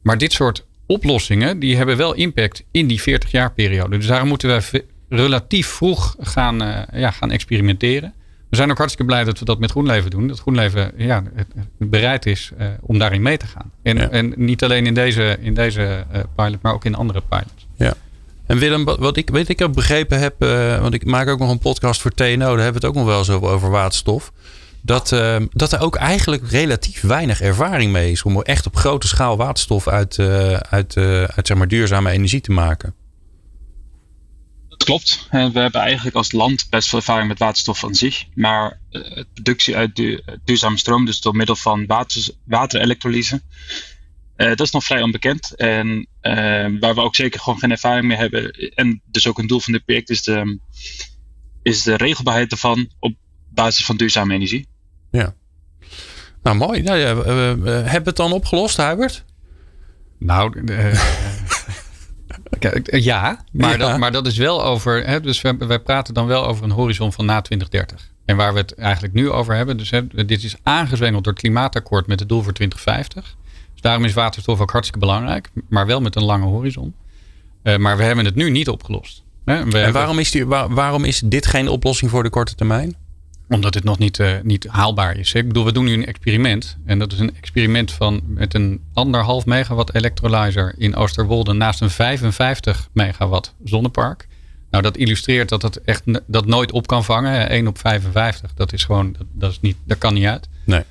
Maar 0.07 0.19
dit 0.19 0.33
soort 0.33 0.65
oplossingen 0.87 1.59
die 1.59 1.77
hebben 1.77 1.97
wel 1.97 2.15
impact 2.15 2.65
in 2.71 2.87
die 2.87 3.03
40 3.03 3.31
jaar 3.31 3.53
periode. 3.53 3.97
Dus 3.97 4.07
daarom 4.07 4.29
moeten 4.29 4.49
we 4.49 4.85
relatief 5.09 5.67
vroeg 5.67 6.17
gaan, 6.21 6.63
uh, 6.63 6.79
ja, 6.93 7.11
gaan 7.11 7.31
experimenteren. 7.31 8.15
We 8.51 8.57
zijn 8.57 8.71
ook 8.71 8.79
hartstikke 8.79 9.13
blij 9.13 9.25
dat 9.25 9.39
we 9.39 9.45
dat 9.45 9.59
met 9.59 9.71
GroenLeven 9.71 10.11
doen. 10.11 10.29
Dat 10.29 10.39
GroenLeven 10.39 10.93
ja, 10.97 11.23
bereid 11.79 12.27
is 12.27 12.53
uh, 12.59 12.67
om 12.81 12.99
daarin 12.99 13.23
mee 13.23 13.37
te 13.37 13.47
gaan. 13.47 13.71
En, 13.83 13.97
ja. 13.97 14.09
en 14.11 14.33
niet 14.37 14.65
alleen 14.65 14.87
in 14.87 14.95
deze, 14.95 15.37
in 15.41 15.55
deze 15.55 16.05
uh, 16.15 16.21
pilot, 16.35 16.63
maar 16.63 16.75
ook 16.75 16.85
in 16.85 16.95
andere 16.95 17.23
pilots. 17.29 17.67
Ja. 17.77 17.95
En 18.47 18.59
Willem, 18.59 18.85
wat 18.85 19.17
ik, 19.17 19.31
weet 19.31 19.49
ik 19.49 19.73
begrepen 19.73 20.19
heb, 20.19 20.35
want 20.81 20.95
ik 20.95 21.05
maak 21.05 21.29
ook 21.29 21.39
nog 21.39 21.51
een 21.51 21.59
podcast 21.59 22.01
voor 22.01 22.11
TNO, 22.11 22.37
daar 22.37 22.49
hebben 22.49 22.67
we 22.67 22.73
het 22.73 22.85
ook 22.85 22.95
nog 22.95 23.05
wel 23.05 23.19
over, 23.19 23.49
over 23.49 23.71
waterstof 23.71 24.33
dat, 24.87 25.13
uh, 25.13 25.37
dat 25.51 25.73
er 25.73 25.81
ook 25.81 25.97
eigenlijk 25.97 26.51
relatief 26.51 27.01
weinig 27.01 27.41
ervaring 27.41 27.93
mee 27.93 28.11
is 28.11 28.23
om 28.23 28.43
echt 28.43 28.67
op 28.67 28.77
grote 28.77 29.07
schaal 29.07 29.37
waterstof 29.37 29.89
uit, 29.89 30.19
uh, 30.19 30.53
uit, 30.53 30.97
uh, 30.97 31.23
uit 31.23 31.47
zeg 31.47 31.57
maar, 31.57 31.69
duurzame 31.69 32.11
energie 32.11 32.41
te 32.41 32.53
maken. 32.53 32.95
Dat 34.69 34.85
klopt. 34.85 35.27
We 35.31 35.39
hebben 35.39 35.81
eigenlijk 35.81 36.17
als 36.17 36.33
land 36.33 36.67
best 36.71 36.89
veel 36.89 36.99
ervaring 36.99 37.29
met 37.29 37.39
waterstof 37.39 37.85
aan 37.85 37.95
zich. 37.95 38.25
Maar 38.35 38.81
de 38.91 39.27
productie 39.35 39.77
uit 39.77 39.97
du 39.97 40.23
duurzame 40.45 40.77
stroom, 40.77 41.05
dus 41.05 41.21
door 41.21 41.37
middel 41.37 41.57
van 41.57 41.87
water, 41.87 42.29
waterelektrolyse, 42.45 43.43
dat 44.37 44.61
is 44.61 44.71
nog 44.71 44.85
vrij 44.85 45.03
onbekend. 45.03 45.55
En 45.55 46.09
waar 46.81 46.95
we 46.95 47.01
ook 47.01 47.17
zeker 47.17 47.41
gewoon 47.41 47.59
geen 47.59 47.71
ervaring 47.71 48.07
mee 48.07 48.17
hebben, 48.17 48.51
en 48.75 49.03
dus 49.07 49.27
ook 49.27 49.39
een 49.39 49.47
doel 49.47 49.61
van 49.61 49.73
dit 49.73 49.85
project, 49.85 50.11
is 50.11 50.23
de, 50.23 50.59
is 51.63 51.83
de 51.83 51.97
regelbaarheid 51.97 52.53
ervan 52.53 52.91
op 52.99 53.15
basis 53.49 53.85
van 53.85 53.97
duurzame 53.97 54.35
energie. 54.35 54.67
Ja. 55.17 55.35
Nou, 56.43 56.57
mooi. 56.57 56.83
Nou, 56.83 56.99
ja, 56.99 57.07
hebben 57.07 57.65
we 57.65 58.01
het 58.05 58.17
dan 58.17 58.33
opgelost, 58.33 58.77
Hubert? 58.77 59.25
Nou, 60.19 60.61
uh, 60.71 60.93
ja, 62.89 63.45
maar, 63.53 63.71
ja. 63.71 63.77
Dat, 63.77 63.99
maar 63.99 64.13
dat 64.13 64.27
is 64.27 64.37
wel 64.37 64.65
over. 64.65 65.07
Hè, 65.07 65.21
dus 65.21 65.41
wij, 65.41 65.57
wij 65.59 65.79
praten 65.79 66.15
dan 66.15 66.27
wel 66.27 66.47
over 66.47 66.65
een 66.65 66.71
horizon 66.71 67.13
van 67.13 67.25
na 67.25 67.41
2030. 67.41 68.11
En 68.25 68.37
waar 68.37 68.53
we 68.53 68.59
het 68.59 68.75
eigenlijk 68.75 69.15
nu 69.15 69.31
over 69.31 69.55
hebben. 69.55 69.77
Dus 69.77 69.91
hè, 69.91 70.07
dit 70.07 70.45
is 70.45 70.57
aangezwengeld 70.63 71.25
door 71.25 71.33
het 71.33 71.43
klimaatakkoord 71.43 72.07
met 72.07 72.21
het 72.21 72.29
doel 72.29 72.43
voor 72.43 72.53
2050. 72.53 73.37
Dus 73.73 73.81
daarom 73.81 74.05
is 74.05 74.13
waterstof 74.13 74.61
ook 74.61 74.71
hartstikke 74.71 75.07
belangrijk. 75.07 75.51
Maar 75.69 75.87
wel 75.87 76.01
met 76.01 76.17
een 76.17 76.25
lange 76.25 76.47
horizon. 76.47 76.95
Uh, 77.63 77.77
maar 77.77 77.97
we 77.97 78.03
hebben 78.03 78.25
het 78.25 78.35
nu 78.35 78.51
niet 78.51 78.69
opgelost. 78.69 79.25
Hè? 79.45 79.83
en 79.85 79.93
waarom 79.93 80.19
is, 80.19 80.31
die, 80.31 80.47
waar, 80.47 80.75
waarom 80.75 81.05
is 81.05 81.23
dit 81.25 81.47
geen 81.47 81.69
oplossing 81.69 82.11
voor 82.11 82.23
de 82.23 82.31
korte 82.31 82.55
termijn? 82.55 82.97
Omdat 83.49 83.75
het 83.75 83.85
nog 83.85 83.99
niet, 83.99 84.19
uh, 84.19 84.31
niet 84.43 84.67
haalbaar 84.67 85.17
is. 85.17 85.33
Ik 85.33 85.47
bedoel, 85.47 85.65
we 85.65 85.73
doen 85.73 85.85
nu 85.85 85.93
een 85.93 86.07
experiment. 86.07 86.77
En 86.85 86.99
dat 86.99 87.13
is 87.13 87.19
een 87.19 87.37
experiment 87.37 87.93
van 87.93 88.21
met 88.27 88.55
een 88.55 88.81
anderhalf 88.93 89.47
megawatt 89.47 89.95
electrolyzer 89.95 90.75
in 90.79 90.95
Oosterwolde 90.95 91.53
naast 91.53 91.81
een 91.81 91.91
55 91.91 92.89
megawatt 92.93 93.55
zonnepark. 93.65 94.29
Nou, 94.71 94.83
dat 94.83 94.97
illustreert 94.97 95.49
dat 95.49 95.63
het 95.63 95.81
echt 95.81 96.03
dat 96.27 96.47
nooit 96.47 96.73
op 96.73 96.87
kan 96.87 97.05
vangen. 97.05 97.49
1 97.49 97.67
op 97.67 97.79
55, 97.79 98.55
dat 98.55 98.73
is 98.73 98.85
gewoon, 98.85 99.13
dat, 99.13 99.27
dat, 99.33 99.51
is 99.51 99.61
niet, 99.61 99.77
dat 99.85 99.99
kan 99.99 100.15
niet 100.15 100.27
uit. 100.27 100.49
Nee. 100.65 100.83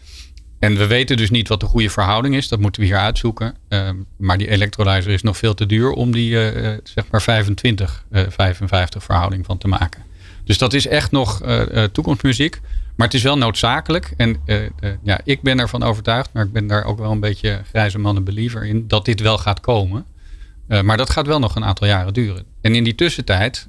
En 0.60 0.78
we 0.78 0.88
weten 0.88 1.18
dus 1.18 1.30
niet 1.30 1.48
wat 1.48 1.60
de 1.60 1.66
goede 1.66 1.90
verhouding 1.90 2.36
is. 2.36 2.48
Dat 2.48 2.60
moeten 2.60 2.82
we 2.82 2.88
hier 2.88 2.98
uitzoeken. 2.98 3.56
Uh, 3.70 3.90
maar 4.18 4.38
die 4.38 4.50
electrolyzer 4.50 5.12
is 5.12 5.22
nog 5.22 5.38
veel 5.38 5.54
te 5.54 5.66
duur 5.66 5.92
om 5.92 6.12
die 6.12 6.54
uh, 6.54 6.78
zeg 6.84 7.04
maar 7.12 7.22
25, 7.22 8.06
55 8.12 9.04
verhouding 9.04 9.46
van 9.46 9.58
te 9.58 9.68
maken. 9.68 10.04
Dus 10.46 10.58
dat 10.58 10.74
is 10.74 10.88
echt 10.88 11.12
nog 11.12 11.44
uh, 11.44 11.84
toekomstmuziek. 11.84 12.62
Maar 12.96 13.08
het 13.08 13.16
is 13.16 13.24
wel 13.24 13.38
noodzakelijk. 13.38 14.14
En 14.18 14.38
uh, 14.46 14.58
ja, 15.04 15.20
ik 15.24 15.42
ben 15.42 15.60
ervan 15.60 15.84
overtuigd, 15.84 16.30
maar 16.34 16.46
ik 16.46 16.52
ben 16.52 16.68
daar 16.68 16.84
ook 16.84 16.98
wel 16.98 17.12
een 17.12 17.20
beetje 17.20 17.62
grijze 17.70 18.00
mannen 18.00 18.24
believer 18.24 18.66
in, 18.66 18.88
dat 18.88 19.06
dit 19.06 19.20
wel 19.20 19.38
gaat 19.38 19.60
komen. 19.60 20.06
maar 20.68 20.98
dat 20.98 21.10
gaat 21.10 21.28
wel 21.28 21.40
nog 21.40 21.56
een 21.56 21.66
aantal 21.66 21.88
jaren 21.88 22.14
duren. 22.14 22.46
En 22.62 22.76
in 22.76 22.84
die 22.84 22.96
tussentijd 22.96 23.68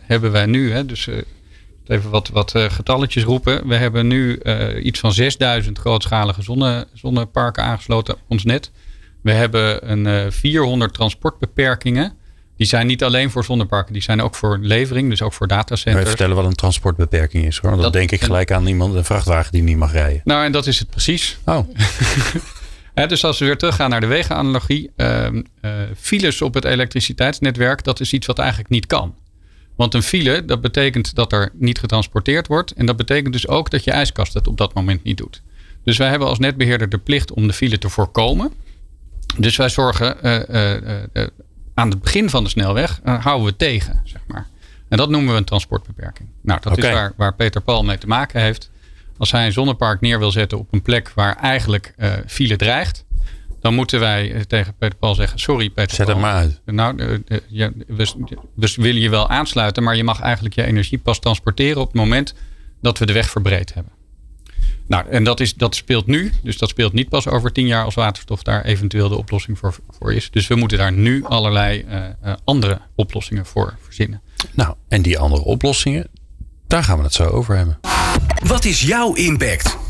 hebben 0.00 0.32
wij 0.32 0.46
nu, 0.46 0.72
hè, 0.72 0.86
dus 0.86 1.08
even 1.86 2.10
wat, 2.10 2.28
wat 2.28 2.54
getalletjes 2.56 3.24
roepen. 3.24 3.68
We 3.68 3.74
hebben 3.74 4.06
nu 4.06 4.40
iets 4.82 5.00
van 5.00 5.12
6000 5.12 5.78
grootschalige 5.78 6.42
zonne, 6.42 6.86
zonneparken 6.92 7.62
aangesloten 7.62 8.14
op 8.14 8.20
ons 8.28 8.44
net. 8.44 8.70
We 9.22 9.32
hebben 9.32 9.90
een 9.90 10.32
400 10.32 10.94
transportbeperkingen. 10.94 12.12
Die 12.56 12.66
zijn 12.66 12.86
niet 12.86 13.04
alleen 13.04 13.30
voor 13.30 13.44
zonneparken, 13.44 13.92
die 13.92 14.02
zijn 14.02 14.22
ook 14.22 14.34
voor 14.34 14.58
levering, 14.58 15.10
dus 15.10 15.22
ook 15.22 15.32
voor 15.32 15.46
datacenters. 15.46 15.94
Even 15.94 16.08
vertellen 16.08 16.36
wat 16.36 16.44
een 16.44 16.54
transportbeperking 16.54 17.44
is 17.44 17.58
hoor. 17.58 17.70
Dan 17.70 17.80
dat, 17.80 17.92
denk 17.92 18.10
ik 18.10 18.20
gelijk 18.20 18.52
aan 18.52 18.66
iemand, 18.66 18.94
een 18.94 19.04
vrachtwagen 19.04 19.52
die 19.52 19.62
niet 19.62 19.76
mag 19.76 19.92
rijden. 19.92 20.20
Nou, 20.24 20.44
en 20.44 20.52
dat 20.52 20.66
is 20.66 20.78
het 20.78 20.90
precies. 20.90 21.38
Oh. 21.44 21.68
dus 23.08 23.24
als 23.24 23.38
we 23.38 23.44
weer 23.44 23.56
teruggaan 23.56 23.90
naar 23.90 24.00
de 24.00 24.06
wegenanalogie. 24.06 24.90
Uh, 24.96 25.26
uh, 25.32 25.42
files 25.96 26.42
op 26.42 26.54
het 26.54 26.64
elektriciteitsnetwerk, 26.64 27.84
dat 27.84 28.00
is 28.00 28.12
iets 28.12 28.26
wat 28.26 28.38
eigenlijk 28.38 28.70
niet 28.70 28.86
kan. 28.86 29.14
Want 29.76 29.94
een 29.94 30.02
file, 30.02 30.44
dat 30.44 30.60
betekent 30.60 31.14
dat 31.14 31.32
er 31.32 31.50
niet 31.54 31.78
getransporteerd 31.78 32.46
wordt. 32.46 32.72
En 32.72 32.86
dat 32.86 32.96
betekent 32.96 33.32
dus 33.32 33.48
ook 33.48 33.70
dat 33.70 33.84
je 33.84 33.90
ijskast 33.90 34.34
het 34.34 34.46
op 34.46 34.56
dat 34.56 34.74
moment 34.74 35.02
niet 35.02 35.16
doet. 35.16 35.42
Dus 35.84 35.96
wij 35.96 36.08
hebben 36.08 36.28
als 36.28 36.38
netbeheerder 36.38 36.88
de 36.88 36.98
plicht 36.98 37.32
om 37.32 37.46
de 37.46 37.52
file 37.52 37.78
te 37.78 37.88
voorkomen. 37.88 38.52
Dus 39.38 39.56
wij 39.56 39.68
zorgen 39.68 40.16
aan 41.74 41.90
het 41.90 42.02
begin 42.02 42.30
van 42.30 42.44
de 42.44 42.50
snelweg, 42.50 43.00
houden 43.04 43.46
we 43.46 43.56
tegen, 43.56 44.00
zeg 44.04 44.20
maar. 44.26 44.46
En 44.88 44.96
dat 44.96 45.08
noemen 45.08 45.32
we 45.32 45.38
een 45.38 45.44
transportbeperking. 45.44 46.28
Nou, 46.42 46.60
dat 46.60 46.78
is 46.78 46.92
waar, 46.92 47.12
waar 47.16 47.34
Peter 47.34 47.60
Paul 47.60 47.84
mee 47.84 47.98
te 47.98 48.06
maken 48.06 48.40
heeft. 48.40 48.70
Als 49.18 49.32
hij 49.32 49.46
een 49.46 49.52
zonnepark 49.52 50.00
neer 50.00 50.18
wil 50.18 50.30
zetten 50.30 50.58
op 50.58 50.72
een 50.72 50.82
plek 50.82 51.10
waar 51.14 51.36
eigenlijk 51.36 51.94
uh, 51.98 52.12
file 52.26 52.56
dreigt, 52.56 53.04
dan 53.60 53.74
moeten 53.74 54.00
wij 54.00 54.32
eh, 54.32 54.40
tegen 54.40 54.74
Peter 54.78 54.98
Paul 54.98 55.14
zeggen: 55.14 55.38
Sorry, 55.38 55.70
Peter 55.70 55.96
Zet 55.96 56.06
Paul. 56.06 56.18
het 56.18 56.26
maar 56.26 56.34
uit. 56.34 56.60
Nou, 56.64 57.02
uh, 57.02 57.38
ja, 57.48 57.70
we, 57.86 58.12
we, 58.54 58.74
willen 58.76 59.00
je 59.00 59.10
wel 59.10 59.28
aansluiten, 59.28 59.82
maar 59.82 59.96
je 59.96 60.04
mag 60.04 60.20
eigenlijk 60.20 60.54
je 60.54 60.64
energie 60.64 60.98
pas 60.98 61.18
transporteren 61.18 61.80
op 61.80 61.86
het 61.86 61.96
moment 61.96 62.34
dat 62.80 62.98
we 62.98 63.06
de 63.06 63.12
weg 63.12 63.30
verbreed 63.30 63.74
hebben. 63.74 63.92
Nou, 64.86 65.08
en 65.08 65.24
dat, 65.24 65.40
is, 65.40 65.54
dat 65.54 65.74
speelt 65.74 66.06
nu. 66.06 66.32
Dus 66.42 66.58
dat 66.58 66.68
speelt 66.68 66.92
niet 66.92 67.08
pas 67.08 67.28
over 67.28 67.52
tien 67.52 67.66
jaar 67.66 67.84
als 67.84 67.94
waterstof 67.94 68.42
daar 68.42 68.64
eventueel 68.64 69.08
de 69.08 69.16
oplossing 69.16 69.58
voor, 69.58 69.76
voor 69.98 70.14
is. 70.14 70.30
Dus 70.30 70.46
we 70.46 70.54
moeten 70.54 70.78
daar 70.78 70.92
nu 70.92 71.24
allerlei 71.24 71.84
uh, 71.88 72.04
uh, 72.24 72.32
andere 72.44 72.80
oplossingen 72.94 73.46
voor 73.46 73.76
verzinnen. 73.82 74.22
Nou, 74.52 74.74
en 74.88 75.02
die 75.02 75.18
andere 75.18 75.42
oplossingen, 75.42 76.06
daar 76.66 76.84
gaan 76.84 76.98
we 76.98 77.04
het 77.04 77.14
zo 77.14 77.24
over 77.24 77.56
hebben. 77.56 77.78
Wat 78.44 78.64
is 78.64 78.82
jouw 78.82 79.14
impact? 79.14 79.83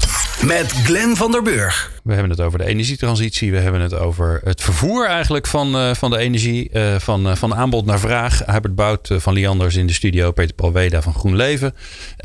Met 0.47 0.73
Glenn 0.73 1.17
van 1.17 1.31
der 1.31 1.43
Burg. 1.43 1.91
We 2.03 2.13
hebben 2.13 2.31
het 2.31 2.41
over 2.41 2.59
de 2.59 2.65
energietransitie. 2.65 3.51
We 3.51 3.59
hebben 3.59 3.81
het 3.81 3.95
over 3.95 4.41
het 4.45 4.63
vervoer 4.63 5.07
eigenlijk 5.07 5.47
van, 5.47 5.77
uh, 5.77 5.95
van 5.95 6.11
de 6.11 6.19
energie. 6.19 6.71
Uh, 6.73 6.95
van, 6.99 7.27
uh, 7.27 7.35
van 7.35 7.55
aanbod 7.55 7.87
naar 7.87 7.99
vraag. 7.99 8.43
Herbert 8.47 8.75
Bout 8.75 9.11
van 9.13 9.33
Lianders 9.33 9.77
in 9.77 9.87
de 9.87 9.93
studio. 9.93 10.33
Peter 10.33 10.55
Paul 10.55 10.73
Weda 10.73 11.03
van 11.03 11.15
GroenLeven. 11.15 11.75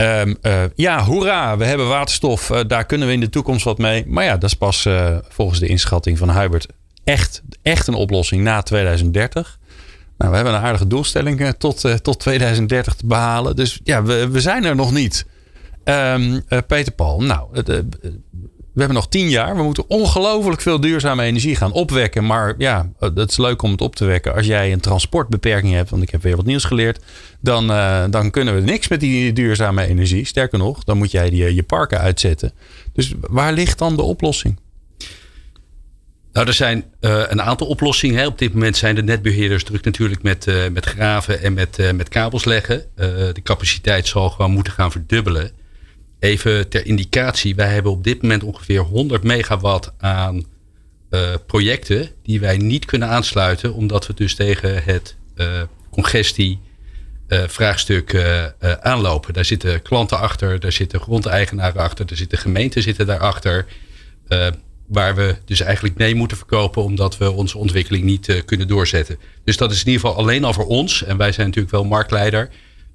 Um, 0.02 0.38
ja, 0.76 1.04
hoera. 1.04 1.58
We 1.58 1.66
hebben 1.66 1.88
waterstof. 1.88 2.48
daar 2.68 2.86
kunnen 2.86 3.08
we 3.08 3.14
in 3.14 3.20
de 3.20 3.30
toekomst 3.30 3.64
wat 3.64 3.78
mee. 3.78 4.04
Maar 4.08 4.24
ja, 4.24 4.38
dat 4.38 4.50
is 4.50 4.58
pas 4.58 4.88
volgens 5.30 5.60
de 5.60 5.68
inschatting 5.68 6.18
van 6.18 6.40
Hubert 6.40 6.68
echt, 7.04 7.42
echt 7.62 7.88
een 7.88 7.94
oplossing 7.94 8.44
na 8.44 8.62
2030. 8.62 9.60
Nou, 10.18 10.30
we 10.32 10.38
hebben 10.38 10.56
een 10.56 10.62
aardige 10.62 10.88
doelstelling 10.88 11.56
tot, 11.58 12.04
tot 12.04 12.20
2030 12.20 12.94
te 12.94 13.06
behalen. 13.06 13.56
Dus 13.56 13.80
ja, 13.84 14.04
we, 14.04 14.30
we 14.30 14.42
zijn 14.42 14.66
er 14.66 14.76
nog 14.76 14.92
niet. 14.92 15.26
Um, 15.90 16.44
Peter 16.68 16.92
Paul, 16.92 17.22
nou, 17.22 17.50
uh, 17.54 17.64
we 18.74 18.86
hebben 18.86 18.96
nog 18.96 19.10
tien 19.10 19.30
jaar. 19.30 19.56
We 19.56 19.64
moeten 19.64 19.90
ongelooflijk 19.90 20.62
veel 20.62 20.80
duurzame 20.80 21.24
energie 21.24 21.56
gaan 21.56 21.72
opwekken. 21.72 22.26
Maar 22.26 22.56
ja, 22.58 22.92
het 23.00 23.30
is 23.30 23.38
leuk 23.38 23.62
om 23.62 23.72
het 23.72 23.82
op 23.82 23.96
te 23.96 24.06
wekken. 24.06 24.36
Als 24.36 24.46
jij 24.46 24.72
een 24.72 24.80
transportbeperking 24.80 25.74
hebt, 25.74 25.90
want 25.90 26.04
ik 26.04 26.10
heb 26.10 26.22
weer 26.22 26.36
wat 26.36 26.46
nieuws 26.46 26.64
geleerd. 26.64 27.04
Dan, 27.42 27.68
dan 28.12 28.32
kunnen 28.32 28.56
we 28.56 28.62
niks 28.62 28.88
met 28.88 29.00
die 29.00 29.34
duurzame 29.34 29.86
energie. 29.86 30.26
Sterker 30.26 30.60
nog, 30.60 30.84
dan 30.84 30.98
moet 30.98 31.12
jij 31.12 31.30
die, 31.30 31.56
je 31.56 31.64
parken 31.64 32.00
uitzetten. 32.00 32.52
Dus 32.94 33.14
waar 33.20 33.54
ligt 33.54 33.78
dan 33.78 33.96
de 33.96 34.02
oplossing? 34.02 34.60
Nou, 36.34 36.48
er 36.48 36.54
zijn 36.54 36.84
een 37.00 37.42
aantal 37.42 37.68
oplossingen. 37.68 38.20
Hè. 38.20 38.26
Op 38.26 38.38
dit 38.38 38.54
moment 38.54 38.78
zijn 38.78 38.96
de 38.96 39.04
netbeheerders 39.04 39.64
druk 39.64 39.86
natuurlijk 39.86 40.24
met, 40.24 40.46
met 40.72 40.86
graven 40.86 41.42
en 41.42 41.54
met, 41.54 41.94
met 41.96 42.10
kabels 42.10 42.46
leggen. 42.46 42.86
de 42.96 43.42
capaciteit 43.44 44.08
zal 44.08 44.30
gewoon 44.30 44.52
moeten 44.52 44.74
gaan 44.74 44.92
verdubbelen. 44.92 45.52
Even 46.20 46.70
ter 46.70 46.86
indicatie, 46.86 47.56
wij 47.56 47.74
hebben 47.74 47.92
op 47.92 48.04
dit 48.04 48.22
moment 48.22 48.44
ongeveer 48.44 48.80
100 48.80 49.24
megawatt 49.24 49.94
aan 49.98 50.46
projecten 51.48 52.10
die 52.24 52.40
wij 52.40 52.58
niet 52.58 52.86
kunnen 52.86 53.08
aansluiten, 53.08 53.74
omdat 53.74 54.08
we 54.08 54.14
dus 54.14 54.36
tegen 54.36 54.84
het 54.84 55.16
congestie 55.90 56.60
vraagstuk 57.28 58.16
aanlopen. 58.82 59.34
Daar 59.34 59.46
zitten 59.46 59.82
klanten 59.82 60.20
achter, 60.20 60.60
daar 60.60 60.72
zitten 60.72 61.00
grondeigenaren 61.00 61.82
achter, 61.82 62.06
daar 62.06 62.18
zitten 62.18 62.38
gemeenten 62.38 62.82
zitten 62.82 63.06
daarachter 63.06 63.66
waar 64.90 65.16
we 65.16 65.36
dus 65.46 65.60
eigenlijk 65.60 65.98
nee 65.98 66.16
moeten 66.16 66.38
verkopen 66.38 66.84
omdat 66.84 67.18
we 67.18 67.32
onze 67.32 67.58
ontwikkeling 67.58 68.04
niet 68.04 68.28
uh, 68.28 68.42
kunnen 68.46 68.68
doorzetten. 68.68 69.18
Dus 69.44 69.58
dat 69.58 69.72
is 69.72 69.80
in 69.80 69.92
ieder 69.92 70.02
geval 70.02 70.18
alleen 70.18 70.44
al 70.44 70.54
voor 70.54 70.68
ons. 70.68 71.04
En 71.04 71.18
wij 71.18 71.32
zijn 71.32 71.48
natuurlijk 71.48 71.74
wel 71.74 71.84
marktleider. 71.84 72.50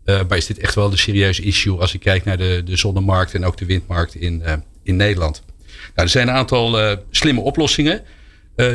Uh, 0.05 0.21
maar 0.29 0.37
is 0.37 0.47
dit 0.47 0.59
echt 0.59 0.75
wel 0.75 0.90
een 0.90 0.99
serieuze 0.99 1.43
issue 1.43 1.79
als 1.79 1.95
ik 1.95 2.01
kijk 2.01 2.25
naar 2.25 2.37
de, 2.37 2.62
de 2.64 2.77
zonnemarkt 2.77 3.35
en 3.35 3.45
ook 3.45 3.57
de 3.57 3.64
windmarkt 3.64 4.14
in, 4.14 4.43
uh, 4.45 4.53
in 4.83 4.97
Nederland. 4.97 5.43
Nou, 5.77 5.90
er 5.95 6.09
zijn 6.09 6.29
een 6.29 6.35
aantal 6.35 6.99
slimme 7.11 7.40
oplossingen 7.40 8.03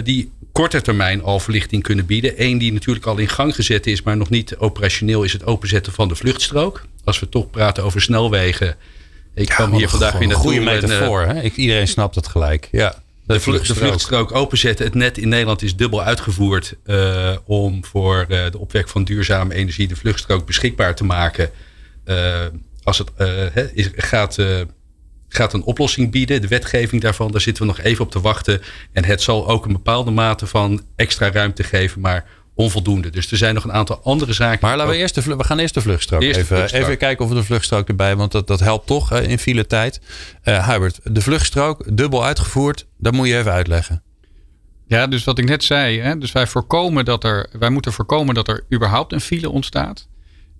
die 0.04 0.32
korte 0.52 0.82
termijn 0.82 1.24
al 1.24 1.40
verlichting 1.40 1.84
kunnen 1.84 2.06
bieden. 2.06 2.34
Eén 2.38 2.58
die 2.58 2.74
natuurlijk 2.74 3.06
al 3.06 3.18
in 3.18 3.28
gang 3.28 3.56
gezet 3.56 3.88
is, 3.88 4.02
maar 4.02 4.18
nog 4.18 4.30
niet 4.30 4.58
operationeel, 4.58 5.24
is 5.24 5.34
het 5.34 5.46
openzetten 5.46 5.94
van 5.94 6.08
de 6.08 6.16
vluchtstrook. 6.16 6.86
Als 7.04 7.20
we 7.20 7.30
toch 7.30 7.50
praten 7.50 7.84
over 7.84 8.02
snelwegen. 8.02 8.76
Ik 9.36 9.48
ja, 9.48 9.56
kwam 9.56 9.74
hier 9.74 9.90
vandaag 9.90 10.18
weer. 10.18 10.30
Een 10.30 10.34
goede 10.34 10.60
metafoor. 10.60 11.22
En, 11.22 11.36
hè? 11.36 11.50
Iedereen 11.56 11.88
snapt 11.88 12.16
het 12.16 12.28
gelijk. 12.28 12.68
Ja. 12.72 13.02
De, 13.34 13.40
vluchtstrook. 13.40 13.80
de 13.80 13.86
vluchtstrook 13.86 14.36
openzetten. 14.36 14.86
Het 14.86 14.96
net 14.96 15.18
in 15.18 15.30
Nederland 15.30 15.62
is 15.62 15.76
dubbel 15.76 16.04
uitgevoerd 16.04 16.76
uh, 16.86 17.36
om 17.46 17.86
voor 17.86 18.26
uh, 18.30 18.52
de 18.52 18.58
opwek 18.58 18.90
van 18.90 19.04
duurzame 19.04 19.54
energie 19.54 19.88
de 19.88 19.96
vluchtstrook 19.96 20.46
beschikbaar 20.46 20.96
te 20.96 21.04
maken. 21.04 21.50
Uh, 22.06 22.46
als 22.84 22.98
het 22.98 23.12
is, 23.74 23.90
gaat, 23.96 24.38
gaat 25.30 25.54
een 25.54 25.64
oplossing 25.64 26.12
bieden, 26.12 26.42
de 26.42 26.48
wetgeving 26.48 27.02
daarvan, 27.02 27.32
daar 27.32 27.42
zitten 27.42 27.64
we 27.64 27.70
nog 27.70 27.80
even 27.80 28.06
op 28.06 28.12
te 28.12 28.22
wachten. 28.22 28.62
En 28.92 29.06
het 29.06 29.22
zal 29.22 29.48
ook 29.48 29.66
een 29.66 29.74
bepaalde 29.74 30.12
mate 30.12 30.48
van 30.48 30.82
extra 30.96 31.32
ruimte 31.32 31.64
geven, 31.64 32.02
maar 32.02 32.26
onvoldoende. 32.60 33.10
Dus 33.10 33.32
er 33.32 33.38
zijn 33.38 33.54
nog 33.54 33.64
een 33.64 33.72
aantal 33.72 34.00
andere 34.04 34.34
zaken. 34.34 34.60
Maar 34.62 34.78
laten 34.78 34.94
we 34.94 35.00
eerst 35.00 35.16
de, 35.16 35.36
we 35.36 35.44
gaan 35.44 35.60
eerst 35.60 35.74
de 35.74 35.82
vluchtstrook, 35.82 36.22
eerst 36.22 36.40
even, 36.40 36.50
de 36.50 36.56
vluchtstrook. 36.56 36.84
even 36.84 36.98
kijken 36.98 37.26
of 37.26 37.32
we 37.32 37.38
de 37.38 37.44
vluchtstrook 37.44 37.88
erbij, 37.88 38.16
want 38.16 38.32
dat, 38.32 38.48
dat 38.48 38.60
helpt 38.60 38.88
toch 38.88 39.14
uh, 39.14 39.30
in 39.30 39.40
file 39.40 39.66
tijd. 39.66 40.02
Uh, 40.44 40.70
Hubert, 40.70 41.00
de 41.04 41.22
vluchtstrook 41.22 41.98
dubbel 41.98 42.26
uitgevoerd, 42.26 42.86
dat 42.98 43.14
moet 43.14 43.28
je 43.28 43.38
even 43.38 43.52
uitleggen. 43.52 44.04
Ja, 44.88 45.08
dus 45.08 45.24
wat 45.24 45.38
ik 45.38 45.46
net 45.46 45.64
zei, 45.64 46.00
hè, 46.00 46.18
dus 46.18 46.32
wij 46.32 46.48
voorkomen 46.48 47.06
dat 47.06 47.24
er, 47.24 47.50
wij 47.52 47.70
moeten 47.70 47.94
voorkomen 47.94 48.36
dat 48.36 48.48
er 48.48 48.66
überhaupt 48.74 49.14
een 49.14 49.22
file 49.22 49.50
ontstaat. 49.50 50.08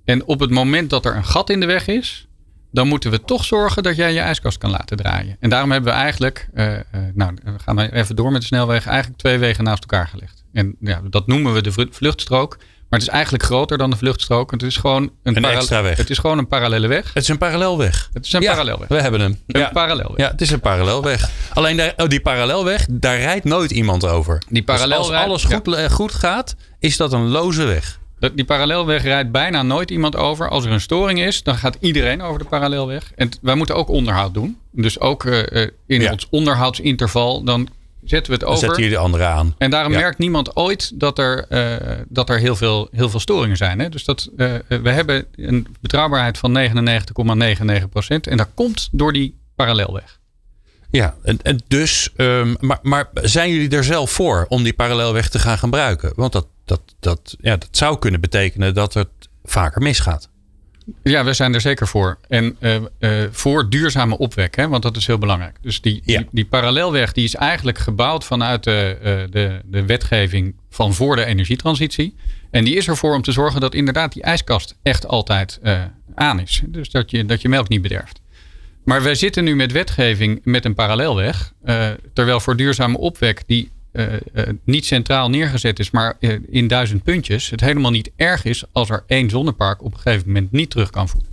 En 0.06 0.26
op 0.26 0.40
het 0.40 0.50
moment 0.50 0.90
dat 0.90 1.06
er 1.06 1.16
een 1.16 1.26
gat 1.26 1.50
in 1.50 1.60
de 1.60 1.66
weg 1.66 1.88
is, 1.88 2.28
dan 2.72 2.88
moeten 2.88 3.12
we 3.12 3.22
toch 3.22 3.46
zorgen 3.46 3.84
dat 3.84 3.96
jij 3.96 4.14
je 4.14 4.20
ijskast 4.20 4.58
kan 4.58 4.70
laten 4.70 4.98
draaien. 4.98 5.38
En 5.40 5.50
daarom 5.50 5.72
hebben 5.72 5.94
we 5.94 6.00
eigenlijk, 6.00 6.50
uh, 6.54 6.74
nou, 7.14 7.34
we 7.44 7.60
gaan 7.60 7.80
even 7.80 8.16
door 8.16 8.32
met 8.32 8.42
de 8.42 8.48
snelweg, 8.48 8.86
eigenlijk 8.86 9.20
twee 9.20 9.38
wegen 9.38 9.64
naast 9.64 9.82
elkaar 9.82 10.08
gelegd. 10.08 10.39
En 10.54 10.76
ja, 10.80 11.02
dat 11.10 11.28
noemen 11.28 11.54
we 11.54 11.62
de 11.62 11.72
vluchtstrook. 11.90 12.58
Maar 12.90 13.00
het 13.00 13.08
is 13.08 13.14
eigenlijk 13.14 13.44
groter 13.44 13.78
dan 13.78 13.90
de 13.90 13.96
vluchtstrook. 13.96 14.52
Het 14.52 14.64
is 14.64 14.78
gewoon 14.78 15.12
een, 15.24 15.38
een 15.38 15.46
extra 15.46 15.82
weg. 15.82 15.98
Het 15.98 16.10
is 16.10 16.18
gewoon 16.18 16.38
een 16.38 16.48
parallele 16.48 16.88
weg. 16.88 17.14
Het 17.14 17.24
is 17.24 17.30
een 17.30 17.38
parallelweg. 17.38 18.10
Het 18.14 18.26
is 18.26 18.34
een 18.34 18.42
ja, 18.42 18.50
parallelweg. 18.50 18.88
We 18.88 19.02
hebben 19.02 19.20
hem. 19.20 19.40
Een 19.48 19.60
ja. 19.60 19.70
parallelweg. 19.70 20.18
Ja, 20.18 20.32
het 20.32 20.42
is 20.42 20.52
een 20.52 20.60
parallelweg. 20.60 21.30
Alleen 21.54 21.78
daar, 21.78 21.94
oh, 21.98 22.08
die 22.08 22.20
parallelweg, 22.20 22.86
daar 22.90 23.18
rijdt 23.18 23.46
nooit 23.46 23.72
iemand 23.72 24.06
over. 24.06 24.42
Die 24.48 24.64
parallelweg, 24.64 25.08
dus 25.08 25.16
als 25.16 25.26
alles 25.26 25.44
goed, 25.44 25.76
ja. 25.76 25.90
goed 25.90 26.14
gaat, 26.14 26.56
is 26.80 26.98
dat 26.98 27.14
een 27.14 27.28
loze 27.28 27.64
weg. 27.64 28.00
Die 28.34 28.46
parallelweg 28.46 29.04
rijdt 29.04 29.32
bijna 29.32 29.62
nooit 29.62 29.92
iemand 29.92 30.16
over. 30.16 30.50
Als 30.50 30.66
er 30.66 30.72
een 30.72 30.82
storing 30.82 31.20
is, 31.20 31.44
dan 31.44 31.56
gaat 31.56 31.78
iedereen 31.80 32.22
over 32.22 32.40
de 32.40 32.46
parallelweg. 32.46 33.12
En 33.16 33.30
wij 33.42 33.56
moeten 33.56 33.76
ook 33.76 33.90
onderhoud 33.90 34.34
doen. 34.34 34.58
Dus 34.72 35.00
ook 35.00 35.24
uh, 35.24 35.44
in 35.88 36.02
ja. 36.02 36.12
ons 36.12 36.28
onderhoudsinterval, 36.30 37.44
dan 37.44 37.70
zetten 38.10 38.34
we 38.34 38.38
het 38.38 38.44
over. 38.44 38.60
Dan 38.60 38.70
zetten 38.70 38.84
jullie 38.84 38.98
de 38.98 39.04
andere 39.04 39.24
aan. 39.24 39.56
En 39.58 39.70
daarom 39.70 39.92
ja. 39.92 40.00
merkt 40.00 40.18
niemand 40.18 40.56
ooit 40.56 41.00
dat 41.00 41.20
er, 41.20 41.46
uh, 41.50 41.98
dat 42.08 42.30
er 42.30 42.40
heel, 42.40 42.56
veel, 42.56 42.88
heel 42.92 43.10
veel 43.10 43.20
storingen 43.20 43.58
zijn. 43.58 43.80
Hè? 43.80 43.90
Dus 43.90 44.04
dat, 44.04 44.30
uh, 44.38 44.54
we 44.68 44.90
hebben 44.90 45.26
een 45.36 45.68
betrouwbaarheid 45.82 46.38
van 46.38 46.58
99,99%. 47.84 47.90
procent 47.90 48.28
en 48.28 48.38
dat 48.38 48.50
komt 48.54 48.90
door 48.92 49.14
die 49.14 49.38
parallelweg. 49.56 50.20
Ja, 50.92 51.16
en, 51.24 51.42
en 51.42 51.62
dus, 51.68 52.10
um, 52.18 52.56
maar, 52.60 52.80
maar 52.82 53.10
zijn 53.14 53.52
jullie 53.52 53.70
er 53.70 53.84
zelf 53.84 54.12
voor 54.12 54.46
om 54.50 54.64
die 54.64 54.74
parallelweg 54.74 55.30
te 55.30 55.40
gaan 55.40 55.58
gebruiken? 55.58 56.12
Want 56.16 56.32
dat, 56.32 56.48
dat, 56.66 56.82
dat, 57.00 57.36
ja, 57.40 57.58
dat 57.58 57.70
zou 57.72 58.00
kunnen 58.00 58.22
betekenen 58.22 58.74
dat 58.74 58.94
het 58.94 59.10
vaker 59.44 59.82
misgaat. 59.82 60.30
Ja, 61.04 61.24
we 61.24 61.34
zijn 61.34 61.54
er 61.54 61.62
zeker 61.62 61.88
voor. 61.88 62.18
En 62.28 62.56
uh, 62.60 62.76
uh, 63.00 63.24
voor 63.32 63.70
duurzame 63.70 64.18
opwek, 64.18 64.56
hè, 64.56 64.68
want 64.68 64.84
dat 64.84 64.98
is 64.98 65.08
heel 65.08 65.18
belangrijk. 65.18 65.58
Dus 65.62 65.82
die, 65.82 66.02
ja. 66.06 66.18
die, 66.18 66.28
die, 66.32 66.46
parallelweg 66.46 67.12
die 67.12 67.24
is 67.24 67.36
eigenlijk 67.36 67.78
gebouwd 67.78 68.26
vanuit 68.26 68.64
de, 68.64 68.98
uh, 69.00 69.32
de, 69.32 69.62
de 69.66 69.86
wetgeving 69.86 70.56
van 70.70 70.94
voor 70.94 71.16
de 71.16 71.26
energietransitie. 71.26 72.16
En 72.52 72.64
die 72.64 72.76
is 72.76 72.88
ervoor 72.88 73.16
om 73.16 73.22
te 73.22 73.32
zorgen 73.32 73.62
dat 73.62 73.74
inderdaad 73.74 74.14
die 74.14 74.24
ijskast 74.24 74.78
echt 74.84 75.08
altijd 75.08 75.60
aan 76.16 76.40
is. 76.40 76.62
Dus 76.68 76.90
dat 76.90 77.12
je, 77.12 77.26
dat 77.26 77.42
je 77.42 77.50
melk 77.50 77.70
niet 77.70 77.82
bederft. 77.82 78.22
Maar 78.84 79.04
wij 79.04 79.16
zitten 79.16 79.44
nu 79.44 79.56
met 79.56 79.72
wetgeving 79.72 80.42
met 80.44 80.66
een 80.66 80.74
parallelweg. 80.74 81.54
terwijl 82.14 82.40
voor 82.40 82.56
duurzame 82.56 82.98
opwek 82.98 83.44
die 83.46 83.72
niet 84.64 84.86
centraal 84.86 85.30
neergezet 85.30 85.80
is, 85.80 85.92
maar 85.92 86.18
uh, 86.20 86.40
in 86.50 86.68
duizend 86.68 87.04
puntjes, 87.04 87.50
het 87.50 87.62
helemaal 87.62 87.92
niet 87.92 88.12
erg 88.16 88.46
is 88.46 88.64
als 88.72 88.90
er 88.90 89.04
één 89.08 89.30
zonnepark 89.30 89.84
op 89.84 89.94
een 89.94 90.00
gegeven 90.00 90.28
moment 90.28 90.52
niet 90.52 90.70
terug 90.70 90.90
kan 90.90 91.10
voeren. 91.10 91.30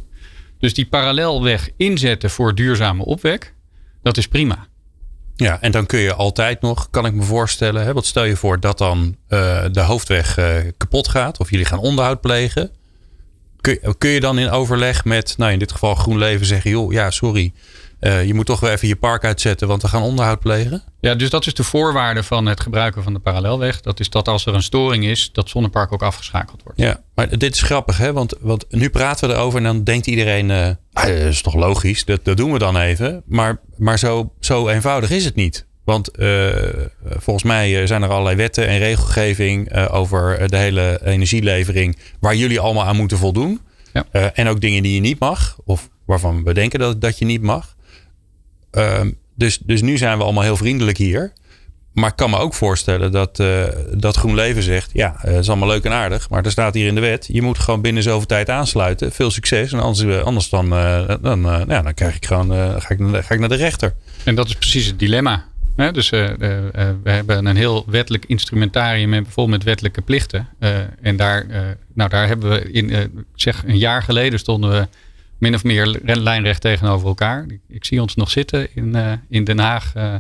Dus 0.59 0.75
die 0.75 0.87
parallelweg 0.87 1.71
inzetten 1.77 2.31
voor 2.31 2.55
duurzame 2.55 3.05
opwek, 3.05 3.55
dat 4.03 4.17
is 4.17 4.29
prima. 4.29 4.67
Ja, 5.37 5.61
en 5.61 5.73
dan 5.73 5.87
kun 5.87 5.99
je 5.99 6.15
altijd 6.15 6.61
nog, 6.61 6.91
kan 6.91 7.07
ik 7.07 7.13
me 7.13 7.23
voorstellen, 7.23 7.85
hè, 7.85 7.93
wat 7.93 8.07
stel 8.07 8.25
je 8.25 8.37
voor 8.37 8.61
dat 8.61 8.79
dan 8.79 9.17
de 9.73 9.81
hoofdweg 9.81 10.39
kapot 10.77 11.09
gaat 11.09 11.39
of 11.39 11.51
jullie 11.51 11.67
gaan 11.67 11.79
onderhoud 11.79 12.21
plegen. 12.21 12.71
Kun, 13.61 13.79
kun 13.99 14.11
je 14.11 14.21
dan 14.21 14.39
in 14.39 14.51
overleg 14.51 15.05
met, 15.05 15.35
nou 15.39 15.53
in 15.53 15.59
dit 15.59 15.73
geval 15.73 15.95
GroenLeven 15.95 16.47
zeggen, 16.47 16.71
joh, 16.71 16.93
ja, 16.93 17.11
sorry, 17.11 17.53
eh, 17.99 18.25
je 18.25 18.35
moet 18.35 18.47
toch 18.47 18.61
wel 18.61 18.71
even 18.71 18.89
je 18.89 18.97
park 18.97 19.25
uitzetten, 19.25 19.69
want 19.69 19.83
we 19.83 19.89
gaan 19.89 20.03
onderhoud 20.03 20.41
plegen. 20.41 20.83
Ja, 21.01 21.15
dus 21.15 21.31
dat 21.31 21.47
is 21.47 21.55
de 21.55 21.65
voorwaarde 21.65 22.23
van 22.23 22.47
het 22.47 22.61
gebruiken 22.61 23.03
van 23.03 23.13
de 23.13 23.19
parallelweg. 23.19 23.81
Dat 23.81 24.01
is 24.01 24.11
dat 24.11 24.29
als 24.29 24.47
er 24.47 24.55
een 24.55 24.63
storing 24.63 25.05
is, 25.05 25.31
dat 25.33 25.49
zonnepark 25.49 25.93
ook 25.93 26.03
afgeschakeld 26.03 26.63
wordt. 26.63 26.81
Ja, 26.81 27.01
maar 27.15 27.39
dit 27.39 27.55
is 27.55 27.63
grappig, 27.63 27.99
hè? 27.99 28.13
Want, 28.13 28.35
want 28.41 28.65
nu 28.71 28.91
praten 28.91 29.29
we 29.29 29.35
erover 29.35 29.59
en 29.59 29.65
dan 29.65 29.85
denkt 29.85 30.07
iedereen, 30.07 30.51
uh, 30.51 30.69
dat 30.93 31.07
is 31.07 31.43
toch 31.43 31.55
logisch, 31.55 32.05
dat, 32.05 32.25
dat 32.25 32.37
doen 32.37 32.53
we 32.53 32.59
dan 32.59 32.77
even. 32.77 33.23
Maar, 33.27 33.61
maar 33.77 33.99
zo, 33.99 34.33
zo 34.41 34.69
eenvoudig 34.69 35.11
is 35.11 35.25
het 35.25 35.35
niet. 35.35 35.67
Want 35.85 36.19
uh, 36.19 36.49
volgens 37.01 37.45
mij 37.45 37.87
zijn 37.87 38.03
er 38.03 38.09
allerlei 38.09 38.37
wetten 38.37 38.67
en 38.67 38.79
regelgeving 38.79 39.89
over 39.89 40.49
de 40.49 40.57
hele 40.57 41.01
energielevering 41.05 41.99
waar 42.21 42.37
jullie 42.37 42.61
allemaal 42.61 42.85
aan 42.85 42.97
moeten 42.97 43.19
voldoen. 43.19 43.61
Ja. 43.93 44.33
en 44.33 44.49
ook 44.49 44.61
dingen 44.61 44.83
die 44.83 44.95
je 44.95 45.01
niet 45.01 45.19
mag, 45.19 45.57
of 45.65 45.89
waarvan 46.07 46.45
we 46.45 46.55
denken 46.55 46.79
dat, 46.79 47.01
dat 47.01 47.19
je 47.19 47.25
niet 47.25 47.43
mag. 47.43 47.76
Ehm, 48.71 49.11
dus, 49.35 49.59
dus 49.59 49.83
nu 49.83 49.97
zijn 49.97 50.19
we 50.19 50.25
allemaal 50.25 50.43
heel 50.43 50.57
vriendelijk 50.57 50.97
hier. 50.97 51.33
Maar 51.93 52.11
ik 52.11 52.17
kan 52.17 52.31
me 52.31 52.37
ook 52.37 52.55
voorstellen 52.55 53.13
dat, 53.13 53.39
uh, 53.39 53.65
dat 53.95 54.17
GroenLeven 54.17 54.63
zegt: 54.63 54.91
ja, 54.93 55.15
het 55.19 55.37
is 55.39 55.49
allemaal 55.49 55.69
leuk 55.69 55.85
en 55.85 55.93
aardig, 55.93 56.31
maar 56.31 56.45
er 56.45 56.51
staat 56.51 56.75
hier 56.75 56.87
in 56.87 56.95
de 56.95 57.01
wet: 57.01 57.29
je 57.33 57.43
moet 57.43 57.59
gewoon 57.59 57.81
binnen 57.81 58.03
zoveel 58.03 58.27
tijd 58.27 58.51
aansluiten. 58.51 59.13
Veel 59.13 59.31
succes. 59.31 59.73
En 59.73 59.81
anders, 59.81 60.23
anders 60.23 60.49
dan, 60.49 60.69
dan, 61.21 61.65
ja, 61.69 61.83
dan 61.83 61.95
krijg 61.95 62.17
ik 62.17 62.27
gewoon, 62.27 62.51
ga, 62.81 62.91
ik, 62.91 62.99
ga 63.25 63.35
ik 63.35 63.39
naar 63.39 63.49
de 63.49 63.55
rechter. 63.55 63.95
En 64.25 64.35
dat 64.35 64.47
is 64.47 64.55
precies 64.55 64.87
het 64.87 64.99
dilemma. 64.99 65.45
Hè? 65.77 65.93
Dus 65.93 66.11
we 66.11 67.01
hebben 67.05 67.47
een 67.47 67.57
heel 67.57 67.85
wettelijk 67.87 68.25
instrumentarium 68.25 69.13
en 69.13 69.27
met 69.49 69.63
wettelijke 69.63 70.03
plichten. 70.03 70.49
en 71.03 71.17
daar, 71.17 71.47
nou, 71.95 72.11
daar 72.11 72.27
hebben 72.27 72.51
we 72.51 72.71
in, 72.71 73.13
zeg 73.35 73.63
een 73.67 73.79
jaar 73.79 74.03
geleden 74.03 74.39
stonden 74.39 74.71
we 74.71 74.89
min 75.39 75.55
of 75.55 75.65
meer 75.65 76.01
lijnrecht 76.03 76.61
tegenover 76.61 77.07
elkaar. 77.09 77.47
Ik, 77.69 77.85
zie 77.85 78.01
ons 78.01 78.15
nog 78.15 78.31
zitten 78.31 78.75
in, 78.75 78.97
uh, 78.97 79.13
in 79.29 79.45
Den 79.45 79.59
Haag. 79.59 79.93
Uh, 79.97 80.15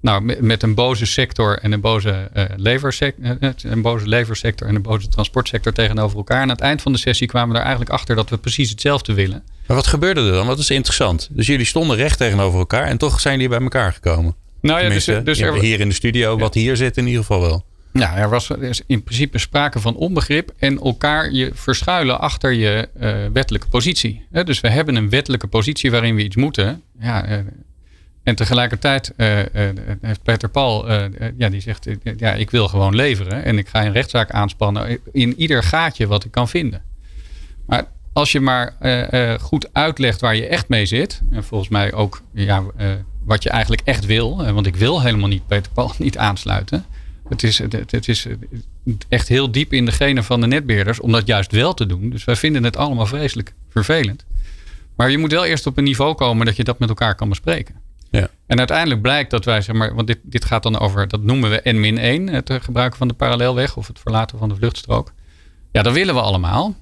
nou, 0.00 0.22
met, 0.22 0.40
met, 0.40 0.62
een 0.62 0.74
boze 0.74 1.06
sector 1.06 1.58
en 1.58 1.72
een 1.72 1.80
boze, 1.80 2.30
uh, 2.34 2.44
leversector, 2.56 3.36
een 3.62 3.82
boze 3.82 4.08
leversector 4.08 4.68
en 4.68 4.74
een 4.74 4.82
boze 4.82 5.08
transportsector 5.08 5.72
tegenover 5.72 6.16
elkaar. 6.16 6.36
En 6.36 6.42
aan 6.42 6.48
het 6.48 6.60
eind 6.60 6.82
van 6.82 6.92
de 6.92 6.98
sessie 6.98 7.26
kwamen 7.26 7.48
we 7.48 7.54
er 7.54 7.60
eigenlijk 7.60 7.90
achter 7.90 8.16
dat 8.16 8.30
we 8.30 8.36
precies 8.36 8.70
hetzelfde 8.70 9.14
willen. 9.14 9.42
Maar 9.66 9.76
wat 9.76 9.86
gebeurde 9.86 10.20
er 10.20 10.32
dan? 10.32 10.46
Wat 10.46 10.58
is 10.58 10.70
interessant. 10.70 11.28
Dus 11.30 11.46
jullie 11.46 11.66
stonden 11.66 11.96
recht 11.96 12.18
tegenover 12.18 12.58
elkaar 12.58 12.84
en 12.84 12.98
toch 12.98 13.20
zijn 13.20 13.34
jullie 13.34 13.48
bij 13.48 13.60
elkaar 13.60 13.92
gekomen. 13.92 14.34
Nou 14.60 14.82
ja, 14.82 14.88
dus, 14.88 15.04
dus 15.04 15.40
er, 15.40 15.60
hier 15.60 15.80
in 15.80 15.88
de 15.88 15.94
studio, 15.94 16.38
wat 16.38 16.54
hier 16.54 16.76
zit 16.76 16.96
in 16.96 17.06
ieder 17.06 17.20
geval 17.20 17.40
wel. 17.40 17.64
Ja, 17.98 18.16
er 18.16 18.28
was 18.28 18.50
in 18.86 19.02
principe 19.02 19.38
sprake 19.38 19.80
van 19.80 19.96
onbegrip 19.96 20.52
en 20.58 20.78
elkaar 20.78 21.32
je 21.32 21.50
verschuilen 21.54 22.20
achter 22.20 22.52
je 22.52 22.88
uh, 23.00 23.26
wettelijke 23.32 23.68
positie. 23.68 24.26
dus 24.30 24.60
we 24.60 24.68
hebben 24.68 24.96
een 24.96 25.10
wettelijke 25.10 25.46
positie 25.46 25.90
waarin 25.90 26.14
we 26.14 26.22
iets 26.22 26.36
moeten. 26.36 26.82
Ja, 27.00 27.28
uh, 27.28 27.38
en 28.22 28.34
tegelijkertijd 28.34 29.12
uh, 29.16 29.38
heeft 30.00 30.22
Peter 30.22 30.48
Paul, 30.48 30.92
ja, 31.36 31.48
die 31.48 31.60
zegt, 31.60 31.88
ja, 32.16 32.32
ik 32.32 32.50
wil 32.50 32.68
gewoon 32.68 32.94
leveren 32.94 33.44
en 33.44 33.58
ik 33.58 33.68
ga 33.68 33.84
een 33.84 33.92
rechtszaak 33.92 34.30
aanspannen 34.30 34.98
in 35.12 35.34
ieder 35.36 35.62
gaatje 35.62 36.06
wat 36.06 36.24
ik 36.24 36.30
kan 36.30 36.48
vinden. 36.48 36.82
Maar 37.66 37.84
als 38.12 38.32
je 38.32 38.40
maar 38.40 38.74
goed 39.40 39.68
uitlegt 39.72 40.20
waar 40.20 40.36
je 40.36 40.46
echt 40.46 40.68
mee 40.68 40.86
zit, 40.86 41.20
en 41.30 41.44
volgens 41.44 41.70
mij 41.70 41.92
ook 41.92 42.22
ja, 42.32 42.62
wat 43.24 43.42
je 43.42 43.50
eigenlijk 43.50 43.82
echt 43.84 44.06
wil, 44.06 44.52
want 44.52 44.66
ik 44.66 44.76
wil 44.76 45.02
helemaal 45.02 45.28
niet 45.28 45.46
Peter 45.46 45.72
Paul 45.72 45.92
niet 45.98 46.18
aansluiten 46.18 46.84
het 47.28 47.42
is, 47.42 47.58
het, 47.58 47.72
het, 47.90 48.08
is 48.08 48.26
echt 49.08 49.28
heel 49.28 49.52
diep 49.52 49.72
in 49.72 49.84
de 49.84 49.92
genen 49.92 50.24
van 50.24 50.40
de 50.40 50.46
netbeheerders 50.46 51.00
om 51.00 51.12
dat 51.12 51.26
juist 51.26 51.52
wel 51.52 51.74
te 51.74 51.86
doen. 51.86 52.10
Dus 52.10 52.24
wij 52.24 52.36
vinden 52.36 52.64
het 52.64 52.76
allemaal 52.76 53.06
vreselijk 53.06 53.54
vervelend. 53.68 54.24
Maar 54.96 55.10
je 55.10 55.18
moet 55.18 55.32
wel 55.32 55.44
eerst 55.44 55.66
op 55.66 55.76
een 55.76 55.84
niveau 55.84 56.14
komen 56.14 56.46
dat 56.46 56.56
je 56.56 56.64
dat 56.64 56.78
met 56.78 56.88
elkaar 56.88 57.14
kan 57.14 57.28
bespreken. 57.28 57.74
Ja. 58.10 58.28
En 58.46 58.58
uiteindelijk 58.58 59.02
blijkt 59.02 59.30
dat 59.30 59.44
wij, 59.44 59.60
zeg 59.60 59.76
maar, 59.76 59.94
want 59.94 60.06
dit, 60.06 60.18
dit 60.22 60.44
gaat 60.44 60.62
dan 60.62 60.78
over, 60.78 61.08
dat 61.08 61.22
noemen 61.22 61.50
we 61.50 61.60
N-1, 61.64 62.32
het 62.32 62.52
gebruiken 62.62 62.98
van 62.98 63.08
de 63.08 63.14
parallelweg 63.14 63.76
of 63.76 63.86
het 63.86 63.98
verlaten 63.98 64.38
van 64.38 64.48
de 64.48 64.54
vluchtstrook. 64.54 65.12
Ja, 65.72 65.82
dat 65.82 65.92
willen 65.92 66.14
we 66.14 66.20
allemaal. 66.20 66.74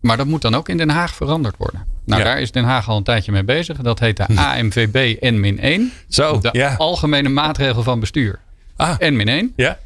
Maar 0.00 0.16
dat 0.16 0.26
moet 0.26 0.42
dan 0.42 0.54
ook 0.54 0.68
in 0.68 0.76
Den 0.76 0.90
Haag 0.90 1.14
veranderd 1.14 1.56
worden. 1.56 1.86
Nou, 2.04 2.22
daar 2.22 2.40
is 2.40 2.52
Den 2.52 2.64
Haag 2.64 2.88
al 2.88 2.96
een 2.96 3.02
tijdje 3.02 3.32
mee 3.32 3.44
bezig. 3.44 3.78
Dat 3.78 3.98
heet 3.98 4.16
de 4.16 4.26
AMVB 4.48 5.16
N-1. 5.20 6.04
Zo, 6.08 6.38
de 6.38 6.48
ja. 6.52 6.74
algemene 6.74 7.28
maatregel 7.28 7.82
van 7.82 8.00
bestuur. 8.00 8.38
Ah. 8.80 8.94
En 8.98 9.16
min 9.16 9.28
1. 9.28 9.52
Ja. 9.56 9.78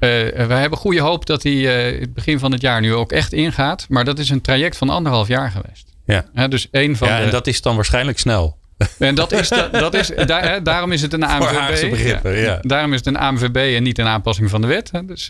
Uh, 0.00 0.08
we 0.46 0.54
hebben 0.54 0.78
goede 0.78 1.00
hoop 1.00 1.26
dat 1.26 1.42
hij 1.42 1.52
uh, 1.52 2.00
het 2.00 2.14
begin 2.14 2.38
van 2.38 2.52
het 2.52 2.60
jaar 2.60 2.80
nu 2.80 2.94
ook 2.94 3.12
echt 3.12 3.32
ingaat. 3.32 3.86
Maar 3.88 4.04
dat 4.04 4.18
is 4.18 4.30
een 4.30 4.40
traject 4.40 4.76
van 4.76 4.88
anderhalf 4.88 5.28
jaar 5.28 5.50
geweest. 5.50 5.94
Ja, 6.06 6.24
ja 6.34 6.48
dus 6.48 6.68
één 6.70 6.96
van 6.96 7.08
ja, 7.08 7.20
en 7.20 7.30
dat 7.30 7.46
is 7.46 7.62
dan 7.62 7.74
waarschijnlijk 7.74 8.18
snel. 8.18 8.56
En 8.98 9.14
dat 9.14 9.32
is, 9.32 9.48
dat 9.70 9.94
is, 9.94 10.12
daar, 10.26 10.42
hè, 10.42 10.62
daarom 10.62 10.92
is 10.92 11.02
het 11.02 11.12
een 11.12 11.24
AMVB. 11.32 11.90
Begrippen, 11.90 12.38
ja. 12.38 12.58
Daarom 12.62 12.92
is 12.92 12.98
het 12.98 13.06
een 13.06 13.16
AMVB 13.16 13.56
en 13.76 13.82
niet 13.82 13.98
een 13.98 14.06
aanpassing 14.06 14.50
van 14.50 14.60
de 14.60 14.66
wet. 14.66 14.90
Hè. 14.90 15.04
Dus, 15.04 15.28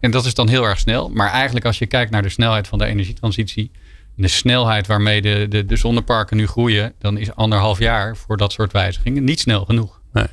en 0.00 0.10
dat 0.10 0.24
is 0.24 0.34
dan 0.34 0.48
heel 0.48 0.64
erg 0.64 0.78
snel. 0.78 1.08
Maar 1.08 1.30
eigenlijk 1.30 1.66
als 1.66 1.78
je 1.78 1.86
kijkt 1.86 2.10
naar 2.10 2.22
de 2.22 2.28
snelheid 2.28 2.68
van 2.68 2.78
de 2.78 2.84
energietransitie. 2.84 3.70
De 4.14 4.28
snelheid 4.28 4.86
waarmee 4.86 5.22
de, 5.22 5.46
de, 5.48 5.66
de 5.66 5.76
zonneparken 5.76 6.36
nu 6.36 6.46
groeien. 6.46 6.92
Dan 6.98 7.18
is 7.18 7.34
anderhalf 7.34 7.78
jaar 7.78 8.16
voor 8.16 8.36
dat 8.36 8.52
soort 8.52 8.72
wijzigingen 8.72 9.24
niet 9.24 9.40
snel 9.40 9.64
genoeg. 9.64 10.00
Nee. 10.12 10.26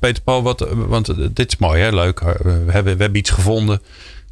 Peter 0.00 0.22
Paul, 0.22 0.42
wat, 0.42 0.68
want 0.74 1.36
dit 1.36 1.52
is 1.52 1.56
mooi, 1.56 1.82
hè? 1.82 1.90
leuk. 1.90 2.20
We 2.20 2.64
hebben, 2.66 2.96
we 2.96 3.02
hebben 3.02 3.16
iets 3.16 3.30
gevonden. 3.30 3.82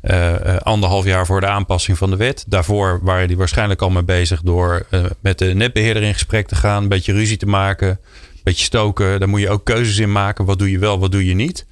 Uh, 0.03 0.57
anderhalf 0.57 1.05
jaar 1.05 1.27
voor 1.27 1.41
de 1.41 1.47
aanpassing 1.47 1.99
van 1.99 2.11
de 2.11 2.17
wet. 2.17 2.45
Daarvoor 2.49 2.99
waren 3.03 3.29
die 3.29 3.37
waarschijnlijk 3.37 3.83
al 3.83 3.91
mee 3.91 4.03
bezig 4.03 4.43
door 4.43 4.87
met 5.21 5.39
de 5.39 5.45
netbeheerder 5.45 6.03
in 6.03 6.13
gesprek 6.13 6.47
te 6.47 6.55
gaan. 6.55 6.83
Een 6.83 6.89
beetje 6.89 7.13
ruzie 7.13 7.37
te 7.37 7.47
maken. 7.47 7.89
Een 7.89 8.41
beetje 8.43 8.65
stoken. 8.65 9.19
Daar 9.19 9.29
moet 9.29 9.41
je 9.41 9.51
ook 9.51 9.65
keuzes 9.65 9.99
in 9.99 10.13
maken. 10.13 10.45
Wat 10.45 10.59
doe 10.59 10.71
je 10.71 10.79
wel, 10.79 10.99
wat 10.99 11.13
doe 11.13 11.27
je 11.27 11.35
niet. 11.35 11.67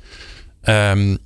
Um, 0.65 1.19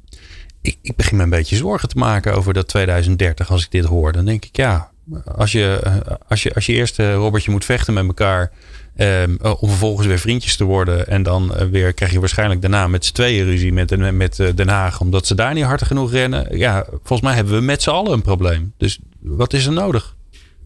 ik, 0.61 0.79
ik, 0.83 0.97
begin 0.97 1.17
me 1.17 1.23
een 1.23 1.31
beetje 1.31 1.57
zorgen 1.57 1.89
te 1.89 1.99
maken 1.99 2.35
over 2.35 2.53
dat 2.53 2.69
2030 2.69 3.51
als 3.51 3.65
ik 3.65 3.71
dit 3.71 3.85
hoor. 3.85 4.13
Dan 4.13 4.25
denk 4.25 4.45
ik 4.45 4.57
ja, 4.57 4.91
als 5.25 5.53
je, 5.53 5.81
als 6.29 6.43
je, 6.43 6.55
als 6.55 6.67
je 6.67 6.73
eerst 6.73 6.99
Robertje 6.99 7.51
moet 7.51 7.65
vechten 7.65 7.95
met 7.95 8.07
elkaar 8.07 8.51
Um, 9.01 9.39
om 9.41 9.69
vervolgens 9.69 10.07
weer 10.07 10.19
vriendjes 10.19 10.57
te 10.57 10.65
worden. 10.65 11.07
En 11.09 11.23
dan 11.23 11.53
uh, 11.55 11.69
weer 11.71 11.93
krijg 11.93 12.13
je 12.13 12.21
waarschijnlijk 12.21 12.61
daarna 12.61 12.89
met 12.89 13.05
z'n 13.05 13.13
tweeën 13.13 13.45
ruzie 13.45 13.73
met, 13.73 14.13
met 14.13 14.39
uh, 14.39 14.49
Den 14.55 14.69
Haag. 14.69 15.01
Omdat 15.01 15.27
ze 15.27 15.35
daar 15.35 15.55
niet 15.55 15.65
hard 15.65 15.85
genoeg 15.85 16.11
rennen. 16.11 16.59
Ja, 16.59 16.85
volgens 16.91 17.21
mij 17.21 17.35
hebben 17.35 17.55
we 17.55 17.61
met 17.61 17.83
z'n 17.83 17.91
allen 17.91 18.13
een 18.13 18.23
probleem. 18.23 18.73
Dus 18.77 18.99
wat 19.21 19.53
is 19.53 19.67
er 19.67 19.73
nodig? 19.73 20.17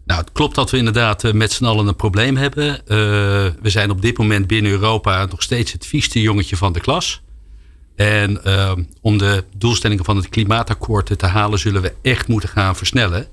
Nou, 0.04 0.20
het 0.20 0.32
klopt 0.32 0.54
dat 0.54 0.70
we 0.70 0.76
inderdaad 0.76 1.32
met 1.32 1.52
z'n 1.52 1.64
allen 1.64 1.86
een 1.86 1.96
probleem 1.96 2.36
hebben. 2.36 2.80
We 3.62 3.70
zijn 3.70 3.90
op 3.90 4.02
dit 4.02 4.18
moment 4.18 4.46
binnen 4.46 4.72
Europa 4.72 5.26
nog 5.26 5.42
steeds 5.42 5.72
het 5.72 5.86
vieste 5.86 6.20
jongetje 6.20 6.56
van 6.56 6.72
de 6.72 6.80
klas. 6.80 7.22
En 7.96 8.44
ehm, 8.44 8.82
om 9.00 9.18
de 9.18 9.44
doelstellingen 9.56 10.04
van 10.04 10.16
het 10.16 10.28
klimaatakkoord 10.28 11.18
te 11.18 11.26
halen, 11.26 11.58
zullen 11.58 11.82
we 11.82 11.94
echt 12.02 12.28
moeten 12.28 12.48
gaan 12.48 12.76
versnellen. 12.76 13.26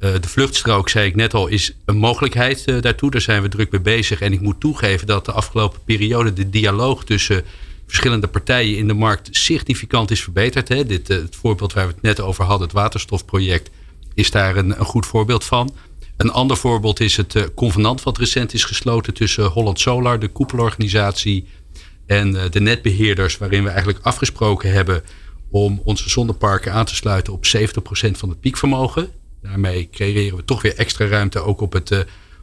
Uh, 0.00 0.12
de 0.20 0.28
vluchtstrook, 0.28 0.88
zei 0.88 1.06
ik 1.06 1.16
net 1.16 1.34
al, 1.34 1.46
is 1.46 1.72
een 1.84 1.96
mogelijkheid 1.96 2.64
uh, 2.66 2.80
daartoe. 2.80 3.10
Daar 3.10 3.20
zijn 3.20 3.42
we 3.42 3.48
druk 3.48 3.70
mee 3.70 3.80
bezig. 3.80 4.20
En 4.20 4.32
ik 4.32 4.40
moet 4.40 4.60
toegeven 4.60 5.06
dat 5.06 5.24
de 5.24 5.32
afgelopen 5.32 5.80
periode 5.84 6.32
de 6.32 6.50
dialoog 6.50 7.04
tussen 7.04 7.44
verschillende 7.86 8.26
partijen 8.26 8.76
in 8.76 8.86
de 8.86 8.94
markt 8.94 9.28
significant 9.30 10.10
is 10.10 10.22
verbeterd. 10.22 10.68
Hè. 10.68 10.86
Dit, 10.86 11.10
uh, 11.10 11.16
het 11.16 11.36
voorbeeld 11.36 11.72
waar 11.72 11.86
we 11.86 11.92
het 11.92 12.02
net 12.02 12.20
over 12.20 12.44
hadden, 12.44 12.66
het 12.66 12.76
waterstofproject, 12.76 13.70
is 14.14 14.30
daar 14.30 14.56
een, 14.56 14.78
een 14.78 14.86
goed 14.86 15.06
voorbeeld 15.06 15.44
van. 15.44 15.74
Een 16.16 16.32
ander 16.32 16.56
voorbeeld 16.56 17.00
is 17.00 17.16
het 17.16 17.54
convenant 17.54 18.02
wat 18.02 18.18
recent 18.18 18.54
is 18.54 18.64
gesloten 18.64 19.14
tussen 19.14 19.44
Holland 19.44 19.80
Solar, 19.80 20.18
de 20.18 20.28
koepelorganisatie, 20.28 21.46
en 22.06 22.32
de 22.50 22.60
netbeheerders, 22.60 23.38
waarin 23.38 23.62
we 23.62 23.68
eigenlijk 23.68 23.98
afgesproken 24.02 24.72
hebben 24.72 25.02
om 25.50 25.80
onze 25.84 26.08
zonneparken 26.08 26.72
aan 26.72 26.84
te 26.84 26.94
sluiten 26.94 27.32
op 27.32 27.46
70% 27.46 28.10
van 28.10 28.28
het 28.28 28.40
piekvermogen. 28.40 29.10
Daarmee 29.42 29.88
creëren 29.90 30.36
we 30.36 30.44
toch 30.44 30.62
weer 30.62 30.76
extra 30.76 31.06
ruimte 31.06 31.38
ook 31.38 31.60
op 31.60 31.72
het, 31.72 31.90
uh, 31.90 31.98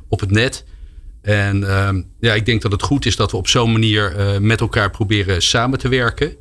op 0.07 0.19
het 0.19 0.31
net. 0.31 0.65
En 1.21 1.61
uh, 1.61 1.89
ja, 2.19 2.33
ik 2.33 2.45
denk 2.45 2.61
dat 2.61 2.71
het 2.71 2.81
goed 2.83 3.05
is 3.05 3.15
dat 3.15 3.31
we 3.31 3.37
op 3.37 3.47
zo'n 3.47 3.71
manier 3.71 4.15
uh, 4.17 4.37
met 4.37 4.61
elkaar 4.61 4.91
proberen 4.91 5.41
samen 5.41 5.79
te 5.79 5.87
werken. 5.87 6.35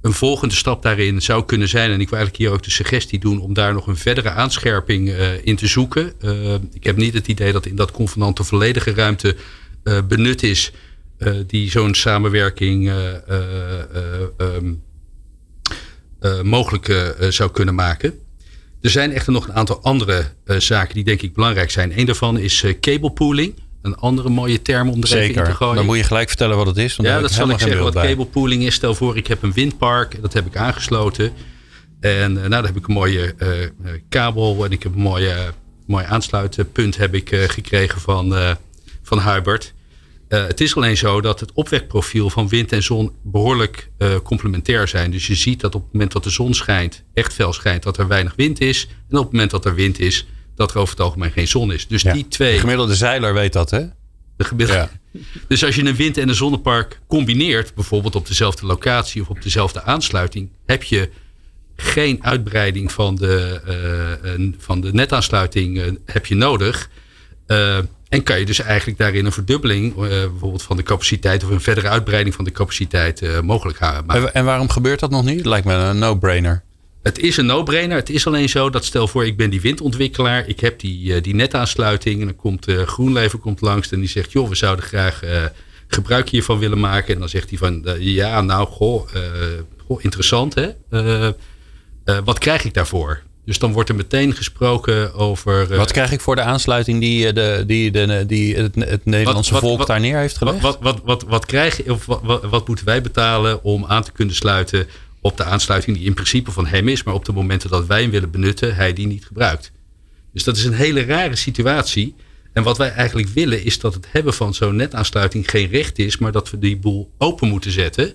Een 0.00 0.12
volgende 0.12 0.54
stap 0.54 0.82
daarin 0.82 1.22
zou 1.22 1.44
kunnen 1.44 1.68
zijn, 1.68 1.90
en 1.90 2.00
ik 2.00 2.08
wil 2.08 2.18
eigenlijk 2.18 2.36
hier 2.36 2.50
ook 2.50 2.62
de 2.62 2.70
suggestie 2.70 3.18
doen 3.18 3.40
om 3.40 3.54
daar 3.54 3.72
nog 3.72 3.86
een 3.86 3.96
verdere 3.96 4.30
aanscherping 4.30 5.08
uh, 5.08 5.46
in 5.46 5.56
te 5.56 5.66
zoeken. 5.66 6.12
ik 6.72 6.84
heb 6.84 6.96
niet 6.96 7.14
het 7.14 7.28
idee 7.28 7.52
dat 7.52 7.66
in 7.66 7.76
dat 7.76 7.90
convenant 7.90 8.36
de 8.36 8.44
volledige 8.44 8.94
ruimte 8.94 9.36
benut 10.08 10.42
is 10.42 10.72
die 11.46 11.70
zo'n 11.70 11.94
samenwerking 11.94 12.92
um, 14.38 14.82
mogelijk 16.42 17.14
zou 17.28 17.50
kunnen 17.50 17.74
maken. 17.74 18.18
Er 18.80 18.90
zijn 18.90 19.12
echter 19.12 19.32
nog 19.32 19.48
een 19.48 19.54
aantal 19.54 19.82
andere 19.82 20.24
uh, 20.44 20.56
zaken 20.58 20.94
die 20.94 21.04
denk 21.04 21.22
ik 21.22 21.34
belangrijk 21.34 21.70
zijn. 21.70 21.98
Een 21.98 22.06
daarvan 22.06 22.38
is 22.38 22.62
uh, 22.62 22.78
cable 22.80 23.10
pooling. 23.10 23.54
Een 23.82 23.96
andere 23.96 24.28
mooie 24.28 24.62
term 24.62 24.88
om 24.88 25.00
er 25.00 25.08
Zeker. 25.08 25.28
even 25.30 25.42
in 25.42 25.50
te 25.50 25.54
gooien. 25.54 25.74
Dan 25.74 25.84
moet 25.84 25.96
je 25.96 26.04
gelijk 26.04 26.28
vertellen 26.28 26.56
wat 26.56 26.66
het 26.66 26.76
is. 26.76 26.96
Want 26.96 27.08
ja, 27.08 27.20
dat 27.20 27.32
zal 27.32 27.50
ik 27.50 27.58
zeggen 27.58 27.82
wat 27.82 27.94
cable 27.94 28.26
pooling 28.26 28.62
is. 28.62 28.74
Stel 28.74 28.94
voor, 28.94 29.16
ik 29.16 29.26
heb 29.26 29.42
een 29.42 29.52
windpark. 29.52 30.22
Dat 30.22 30.32
heb 30.32 30.46
ik 30.46 30.56
aangesloten. 30.56 31.32
En 32.00 32.32
uh, 32.32 32.36
nou, 32.36 32.48
dan 32.48 32.64
heb 32.64 32.76
ik 32.76 32.88
een 32.88 32.94
mooie 32.94 33.34
kabel. 34.08 34.64
En 34.64 34.70
ik 34.70 34.82
heb 34.82 34.94
een 34.94 35.00
mooie, 35.00 35.34
mooi 35.86 36.04
aansluitpunt 36.08 36.96
heb 36.96 37.14
ik, 37.14 37.28
gekregen 37.34 38.00
van, 38.00 38.34
van 39.02 39.20
Hubert. 39.20 39.72
Uh, 40.32 40.46
het 40.46 40.60
is 40.60 40.76
alleen 40.76 40.96
zo 40.96 41.20
dat 41.20 41.40
het 41.40 41.52
opwekprofiel 41.52 42.30
van 42.30 42.48
wind 42.48 42.72
en 42.72 42.82
zon 42.82 43.12
behoorlijk 43.22 43.90
uh, 43.98 44.14
complementair 44.22 44.88
zijn. 44.88 45.10
Dus 45.10 45.26
je 45.26 45.34
ziet 45.34 45.60
dat 45.60 45.74
op 45.74 45.82
het 45.82 45.92
moment 45.92 46.12
dat 46.12 46.24
de 46.24 46.30
zon 46.30 46.54
schijnt, 46.54 47.04
echt 47.14 47.32
fel 47.32 47.52
schijnt, 47.52 47.82
dat 47.82 47.98
er 47.98 48.08
weinig 48.08 48.32
wind 48.36 48.60
is. 48.60 48.86
En 49.08 49.16
op 49.16 49.22
het 49.22 49.32
moment 49.32 49.50
dat 49.50 49.64
er 49.64 49.74
wind 49.74 49.98
is, 50.00 50.26
dat 50.54 50.70
er 50.70 50.78
over 50.78 50.94
het 50.94 51.04
algemeen 51.04 51.30
geen 51.30 51.48
zon 51.48 51.72
is. 51.72 51.86
Dus 51.86 52.02
Ja. 52.02 52.12
die 52.12 52.28
twee. 52.28 52.52
De 52.54 52.58
gemiddelde 52.60 52.94
zeiler 52.94 53.34
weet 53.34 53.52
dat, 53.52 53.70
hè? 53.70 53.80
De 54.36 54.44
gemiddelde- 54.44 54.80
Ja. 55.12 55.20
Dus 55.48 55.64
als 55.64 55.74
je 55.76 55.84
een 55.84 55.96
wind- 55.96 56.16
en 56.16 56.28
een 56.28 56.34
zonnepark 56.34 57.00
combineert, 57.06 57.74
bijvoorbeeld 57.74 58.14
op 58.14 58.26
dezelfde 58.26 58.66
locatie 58.66 59.22
of 59.22 59.28
op 59.28 59.42
dezelfde 59.42 59.82
aansluiting, 59.82 60.48
heb 60.66 60.82
je 60.82 61.10
geen 61.76 62.24
uitbreiding 62.24 62.92
van 62.92 63.14
de, 63.16 63.60
eh, 63.66 64.48
van 64.58 64.80
de 64.80 64.92
netaansluiting 64.92 65.78
eh, 65.80 65.92
heb 66.04 66.26
je 66.26 66.34
nodig. 66.34 66.90
En 68.10 68.22
kan 68.22 68.38
je 68.38 68.46
dus 68.46 68.60
eigenlijk 68.60 68.98
daarin 68.98 69.24
een 69.24 69.32
verdubbeling, 69.32 69.92
eh, 69.92 70.08
bijvoorbeeld 70.08 70.62
van 70.62 70.76
de 70.76 70.82
capaciteit 70.82 71.44
of 71.44 71.50
een 71.50 71.60
verdere 71.60 71.88
uitbreiding 71.88 72.34
van 72.34 72.44
de 72.44 72.52
capaciteit 72.52 73.22
eh, 73.22 73.40
mogelijk 73.40 73.80
maken. 73.80 74.34
En, 74.34 74.44
waarom 74.44 74.68
gebeurt 74.68 75.00
dat 75.00 75.10
nog 75.10 75.24
niet? 75.24 75.46
Lijkt 75.46 75.66
me 75.66 75.74
een 75.74 75.98
no-brainer. 75.98 76.62
Het 77.02 77.18
is 77.18 77.36
een 77.36 77.46
no-brainer. 77.46 77.96
Het 77.96 78.10
is 78.10 78.26
alleen 78.26 78.48
zo 78.48 78.70
dat 78.70 78.84
stel 78.84 79.08
voor, 79.08 79.26
ik 79.26 79.36
ben 79.36 79.50
die 79.50 79.60
windontwikkelaar. 79.60 80.48
Ik 80.48 80.60
heb 80.60 80.80
die, 80.80 81.14
eh, 81.14 81.22
die 81.22 81.34
netaansluiting. 81.34 82.20
En 82.20 82.26
dan 82.26 82.36
komt 82.36 82.66
GroenLeven 82.84 83.38
komt 83.38 83.60
langs 83.60 83.90
en 83.90 84.00
die 84.00 84.08
zegt... 84.08 84.32
joh, 84.32 84.48
we 84.48 84.54
zouden 84.54 84.84
graag 84.84 85.20
gebruik 85.86 86.28
hiervan 86.28 86.58
willen 86.58 86.80
maken. 86.80 87.14
En 87.14 87.20
dan 87.20 87.28
zegt 87.28 87.48
hij 87.48 87.58
van, 87.58 87.86
ja, 87.98 88.40
nou, 88.40 88.66
goh, 88.66 89.08
goh 89.86 90.02
interessant 90.02 90.54
hè. 90.54 90.70
Wat 92.24 92.38
krijg 92.38 92.64
ik 92.64 92.74
daarvoor? 92.74 93.22
Dus 93.50 93.58
dan 93.58 93.72
wordt 93.72 93.88
er 93.88 93.94
meteen 93.94 94.34
gesproken 94.34 95.14
over... 95.14 95.70
eh, 95.70 95.76
Wat 95.76 95.92
krijg 95.92 96.12
ik 96.12 96.20
voor 96.20 96.34
de 96.36 96.42
aansluiting 96.42 97.00
die, 97.00 97.26
eh, 97.26 97.34
de, 97.34 97.64
die, 97.66 97.90
de, 97.90 98.24
die 98.26 98.56
het, 98.56 98.74
het 98.74 99.04
Nederlandse 99.04 99.52
wat- 99.52 99.60
volk 99.62 99.78
wat- 99.78 99.86
daar 99.86 100.00
neer 100.00 100.18
heeft 100.18 100.36
gelegd? 100.36 100.60
Wat, 100.60 100.78
wat, 100.80 101.00
wat, 101.04 101.22
wat, 101.22 101.46
krijg 101.46 101.76
je, 101.76 101.92
of 101.92 102.04
wat 102.50 102.68
moeten 102.68 102.84
wij 102.84 103.02
betalen 103.02 103.64
om 103.64 103.84
aan 103.86 104.02
te 104.02 104.12
kunnen 104.12 104.34
sluiten 104.34 104.86
op 105.20 105.36
de 105.36 105.44
aansluiting 105.44 105.96
die 105.96 106.06
in 106.06 106.14
principe 106.14 106.50
van 106.50 106.66
hem 106.66 106.88
is, 106.88 107.02
maar 107.02 107.14
op 107.14 107.24
de 107.24 107.32
momenten 107.32 107.70
dat 107.70 107.86
wij 107.86 108.02
hem 108.02 108.10
willen 108.10 108.30
benutten, 108.30 108.74
hij 108.74 108.92
die 108.92 109.06
niet 109.06 109.24
gebruikt. 109.26 109.72
Dus 110.32 110.44
dat 110.44 110.56
is 110.56 110.64
een 110.64 110.72
hele 110.72 111.04
rare 111.04 111.36
situatie. 111.36 112.14
En 112.52 112.62
wat 112.62 112.78
wij 112.78 112.90
eigenlijk 112.92 113.28
willen 113.28 113.64
is 113.64 113.78
dat 113.78 113.94
het 113.94 114.06
hebben 114.10 114.34
van 114.34 114.54
zo'n 114.54 114.76
netaansluiting 114.76 115.50
geen 115.50 115.68
recht 115.70 115.98
is, 115.98 116.18
maar 116.18 116.32
dat 116.32 116.50
we 116.50 116.58
die 116.58 116.76
boel 116.76 117.10
open 117.18 117.48
moeten 117.48 117.70
zetten. 117.70 118.12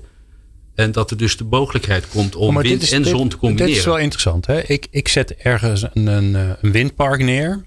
En 0.75 0.91
dat 0.91 1.11
er 1.11 1.17
dus 1.17 1.37
de 1.37 1.43
mogelijkheid 1.43 2.07
komt 2.07 2.35
om 2.35 2.57
Oh, 2.57 2.63
wind 2.63 2.81
is- 2.81 2.91
en 2.91 3.05
zon 3.05 3.29
te 3.29 3.37
combineren. 3.37 3.67
Dit 3.69 3.77
is 3.77 3.85
wel 3.85 3.97
interessant. 3.97 4.45
Hè? 4.45 4.61
Ik, 4.61 4.87
ik 4.91 5.07
zet 5.07 5.35
ergens 5.35 5.85
een, 5.93 6.07
een, 6.07 6.35
eh, 6.35 6.49
een 6.61 6.71
windpark 6.71 7.23
neer. 7.23 7.63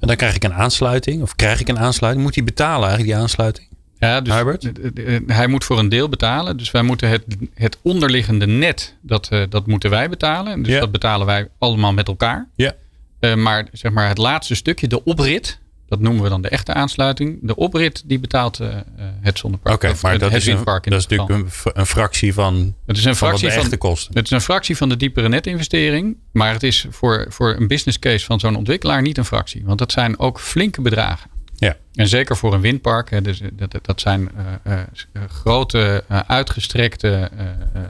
En 0.00 0.08
dan 0.08 0.16
krijg 0.16 0.34
ik 0.34 0.44
een 0.44 0.54
aansluiting. 0.54 1.22
Of 1.22 1.34
krijg 1.36 1.60
ik 1.60 1.68
een 1.68 1.78
aansluiting. 1.78 2.24
Moet 2.24 2.34
hij 2.34 2.44
betalen 2.44 2.80
eigenlijk 2.88 3.08
die 3.12 3.16
aansluiting? 3.22 3.68
Ja, 3.98 4.20
dus 4.20 4.32
Herbert? 4.34 4.72
eh, 4.94 5.18
hij 5.26 5.46
moet 5.46 5.64
voor 5.64 5.78
een 5.78 5.88
deel 5.88 6.08
betalen. 6.08 6.56
Dus 6.56 6.70
wij 6.70 6.82
moeten 6.82 7.08
het, 7.08 7.24
het 7.54 7.78
onderliggende 7.82 8.46
net, 8.46 8.96
dat, 9.00 9.28
eh, 9.30 9.42
dat 9.48 9.66
moeten 9.66 9.90
wij 9.90 10.08
betalen. 10.08 10.62
Dus 10.62 10.72
Ja. 10.72 10.80
dat 10.80 10.92
betalen 10.92 11.26
wij 11.26 11.48
allemaal 11.58 11.92
met 11.92 12.08
elkaar. 12.08 12.48
Ja. 12.54 12.72
Eh, 13.20 13.34
maar 13.34 13.66
zeg 13.72 13.92
maar 13.92 14.08
het 14.08 14.18
laatste 14.18 14.54
stukje, 14.54 14.88
de 14.88 15.04
oprit, 15.04 15.58
dat 15.94 16.02
noemen 16.02 16.22
we 16.22 16.28
dan 16.28 16.42
de 16.42 16.48
echte 16.48 16.72
aansluiting. 16.74 17.38
De 17.42 17.56
oprit 17.56 18.02
die 18.06 18.18
betaalt 18.18 18.60
eh, 18.60 18.68
eh, 18.76 18.82
het 19.20 19.38
zonnepark. 19.38 19.74
Oké, 19.74 19.94
maar 20.02 20.18
dat 20.18 20.32
is, 20.32 20.46
een, 20.46 20.64
dat 20.64 20.86
is 20.86 21.06
natuurlijk 21.06 21.30
een, 21.30 21.48
een 21.74 21.86
fractie 21.86 22.34
van, 22.34 22.74
Het 22.86 22.96
is 22.96 23.04
een 23.04 23.16
van 23.16 23.28
fractie 23.28 23.48
de 23.48 23.54
van, 23.54 23.62
echte 23.62 23.76
kosten. 23.76 24.14
het 24.14 24.24
is 24.24 24.30
een 24.30 24.40
fractie 24.40 24.76
van 24.76 24.88
de 24.88 24.96
diepere 24.96 25.28
netinvestering. 25.28 26.16
Maar 26.32 26.52
het 26.52 26.62
is 26.62 26.86
voor, 26.90 27.26
voor 27.28 27.56
een 27.56 27.68
business 27.68 27.98
case 27.98 28.24
van 28.24 28.40
zo'n 28.40 28.56
ontwikkelaar 28.56 29.02
niet 29.02 29.18
een 29.18 29.24
fractie. 29.24 29.62
Want 29.64 29.78
dat 29.78 29.92
zijn 29.92 30.18
ook 30.18 30.40
flinke 30.40 30.80
bedragen. 30.80 31.30
Ja. 31.56 31.76
En 31.94 32.08
zeker 32.08 32.36
voor 32.36 32.54
een 32.54 32.60
windpark. 32.60 33.10
Hè, 33.10 33.22
dus 33.22 33.40
dat, 33.52 33.78
dat 33.82 34.00
zijn 34.00 34.30
eh, 34.62 34.80
eh, 34.80 34.86
grote, 35.28 36.04
eh, 36.08 36.20
uitgestrekte 36.26 37.08
eh, 37.08 37.46
eh, 37.48 37.82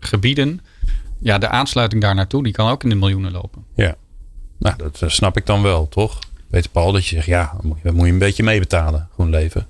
gebieden. 0.00 0.60
Ja, 1.18 1.38
de 1.38 1.48
aansluiting 1.48 2.02
daar 2.02 2.14
naartoe, 2.14 2.42
die 2.42 2.52
kan 2.52 2.68
ook 2.70 2.82
in 2.82 2.88
de 2.88 2.94
miljoenen 2.94 3.32
lopen. 3.32 3.64
Ja. 3.74 3.94
Nou, 4.58 4.76
dat 4.76 5.02
eh, 5.02 5.08
snap 5.08 5.36
ik 5.36 5.46
dan 5.46 5.62
wel, 5.62 5.88
toch? 5.88 6.18
Weet 6.52 6.72
Paul 6.72 6.92
dat 6.92 7.06
je 7.06 7.14
zegt, 7.14 7.26
ja, 7.26 7.52
dan 7.56 7.66
moet 7.94 8.06
je, 8.06 8.10
een 8.10 8.18
beetje 8.18 8.42
meebetalen. 8.42 9.08
Groen 9.12 9.30
leven. 9.30 9.66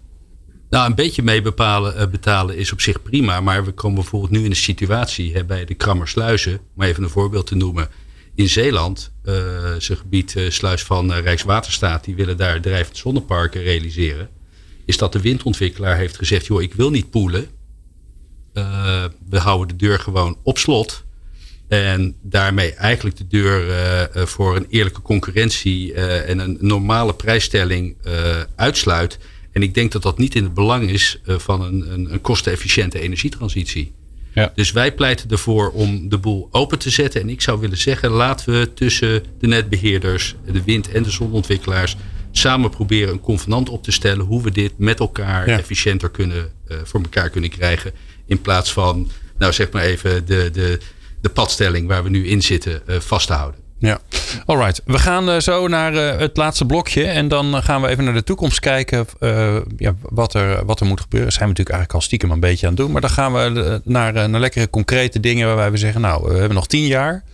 Nou, 0.70 0.86
een 0.86 0.94
beetje 0.94 1.22
mee 1.22 1.42
bepalen, 1.42 1.96
eh, 1.96 2.06
betalen 2.06 2.56
is 2.56 2.72
op 2.72 2.80
zich 2.80 3.02
prima. 3.02 3.40
Maar 3.40 3.64
we 3.64 3.72
komen 3.72 4.00
bijvoorbeeld 4.00 4.30
nu 4.32 4.44
in 4.44 4.50
een 4.50 4.56
situatie 4.56 5.32
hè, 5.32 5.44
bij 5.44 5.64
de 5.64 5.74
Krammersluizen. 5.74 6.60
Om 6.76 6.82
even 6.82 7.02
een 7.02 7.08
voorbeeld 7.08 7.46
te 7.46 7.54
noemen. 7.54 7.88
In 8.34 8.48
Zeeland, 8.48 9.12
eh 9.24 9.34
zijn 9.78 9.98
gebied 9.98 10.36
eh, 10.36 10.50
sluis 10.50 10.82
van 10.82 11.12
Rijkswaterstaat. 11.12 12.04
Die 12.04 12.14
willen 12.14 12.36
daar 12.36 12.60
drijvend 12.60 12.96
zonneparken 12.96 13.62
realiseren. 13.62 14.28
Is 14.84 14.96
dat 14.96 15.12
de 15.12 15.20
windontwikkelaar 15.20 15.96
heeft 15.96 16.16
gezegd. 16.16 16.46
joh, 16.46 16.62
ik 16.62 16.74
wil 16.74 16.90
niet 16.90 17.10
poelen. 17.10 17.46
We 19.28 19.38
houden 19.38 19.68
de 19.68 19.86
deur 19.86 19.98
gewoon 19.98 20.36
op 20.42 20.58
slot. 20.58 21.04
En 21.72 22.14
daarmee 22.22 22.74
eigenlijk 22.74 23.16
de 23.16 23.26
deur 23.26 23.70
eh, 23.70 24.02
eh, 24.02 24.26
voor 24.26 24.56
een 24.56 24.66
eerlijke 24.68 25.02
concurrentie 25.02 25.92
eh, 25.92 26.28
en 26.28 26.38
een 26.38 26.56
normale 26.60 27.14
prijsstelling 27.14 27.96
uitsluit. 28.56 29.18
En 29.52 29.62
ik 29.62 29.74
denk 29.74 29.92
dat 29.92 30.02
dat 30.02 30.18
niet 30.18 30.34
in 30.34 30.42
het 30.42 30.54
belang 30.54 30.90
is 30.90 31.20
van 31.26 31.62
een, 31.62 31.92
een, 31.92 32.12
een 32.12 32.20
kostenefficiënte 32.20 33.00
energietransitie. 33.00 33.92
Ja. 34.34 34.52
Dus 34.54 34.72
wij 34.72 34.94
pleiten 34.94 35.30
ervoor 35.30 35.70
om 35.70 36.08
de 36.08 36.18
boel 36.18 36.48
open 36.50 36.78
te 36.78 36.90
zetten. 36.90 37.20
En 37.20 37.28
ik 37.28 37.40
zou 37.40 37.60
willen 37.60 37.78
zeggen, 37.78 38.10
laten 38.10 38.58
we 38.58 38.74
tussen 38.74 39.22
de 39.38 39.46
netbeheerders, 39.46 40.34
de 40.52 40.62
wind- 40.64 40.90
en 40.90 41.02
de 41.02 41.10
zonontwikkelaars 41.10 41.96
samen 42.30 42.70
proberen 42.70 43.12
een 43.12 43.20
convenant 43.20 43.68
op 43.68 43.82
te 43.82 43.92
stellen 43.92 44.24
hoe 44.24 44.42
we 44.42 44.50
dit 44.50 44.72
met 44.76 44.98
elkaar 44.98 45.48
Ja. 45.48 45.58
efficiënter 45.58 46.10
kunnen, 46.10 46.52
voor 46.84 47.00
elkaar 47.00 47.30
kunnen 47.30 47.50
krijgen. 47.50 47.92
In 48.26 48.40
plaats 48.40 48.72
van, 48.72 49.10
nou 49.38 49.52
zeg 49.52 49.70
maar 49.70 49.82
even, 49.82 50.26
de, 50.26 50.50
de, 50.52 50.78
de 51.22 51.28
padstelling 51.28 51.88
waar 51.88 52.02
we 52.02 52.08
nu 52.10 52.26
in 52.28 52.42
zitten 52.42 52.82
eh, 52.86 53.00
vast 53.00 53.26
te 53.26 53.32
houden. 53.32 53.60
Ja, 53.78 53.98
alright. 54.46 54.80
We 54.84 54.98
gaan 54.98 55.30
eh, 55.30 55.38
zo 55.40 55.68
naar 55.68 55.94
eh, 55.94 56.18
het 56.18 56.36
laatste 56.36 56.64
blokje. 56.66 57.04
En 57.04 57.28
dan 57.28 57.62
gaan 57.62 57.82
we 57.82 57.88
even 57.88 58.04
naar 58.04 58.14
de 58.14 58.24
toekomst 58.24 58.60
kijken. 58.60 59.06
eh, 59.18 59.56
ja, 59.76 59.94
wat, 60.02 60.34
er, 60.34 60.64
wat 60.64 60.80
er 60.80 60.86
moet 60.86 61.00
gebeuren. 61.00 61.28
Dat 61.28 61.38
zijn 61.38 61.48
we 61.48 61.54
natuurlijk 61.54 61.76
eigenlijk 61.76 61.92
al 61.94 62.00
stiekem 62.00 62.30
een 62.30 62.40
beetje 62.40 62.66
aan 62.66 62.72
het 62.72 62.82
doen. 62.82 62.92
Maar 62.92 63.00
dan 63.00 63.10
gaan 63.10 63.32
we 63.32 63.80
naar, 63.84 64.28
naar 64.28 64.40
lekkere 64.40 64.70
concrete 64.70 65.20
dingen 65.20 65.46
waarbij 65.46 65.70
we 65.70 65.76
zeggen... 65.76 66.00
nou, 66.00 66.28
we 66.28 66.38
hebben 66.38 66.54
nog 66.54 66.66
tien 66.66 66.86
jaar. 66.86 67.24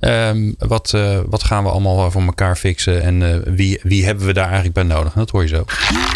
Ehm, 0.00 0.52
wat, 0.58 0.92
eh, 0.94 1.18
wat 1.26 1.44
gaan 1.44 1.64
we 1.64 1.70
allemaal 1.70 2.10
voor 2.10 2.22
elkaar 2.22 2.56
fixen? 2.56 3.02
En 3.02 3.22
eh, 3.22 3.54
wie, 3.54 3.80
wie 3.82 4.04
hebben 4.04 4.26
we 4.26 4.32
daar 4.32 4.44
eigenlijk 4.44 4.74
bij 4.74 4.82
nodig? 4.82 5.12
Dat 5.12 5.30
hoor 5.30 5.42
je 5.42 5.48
zo. 5.48 5.62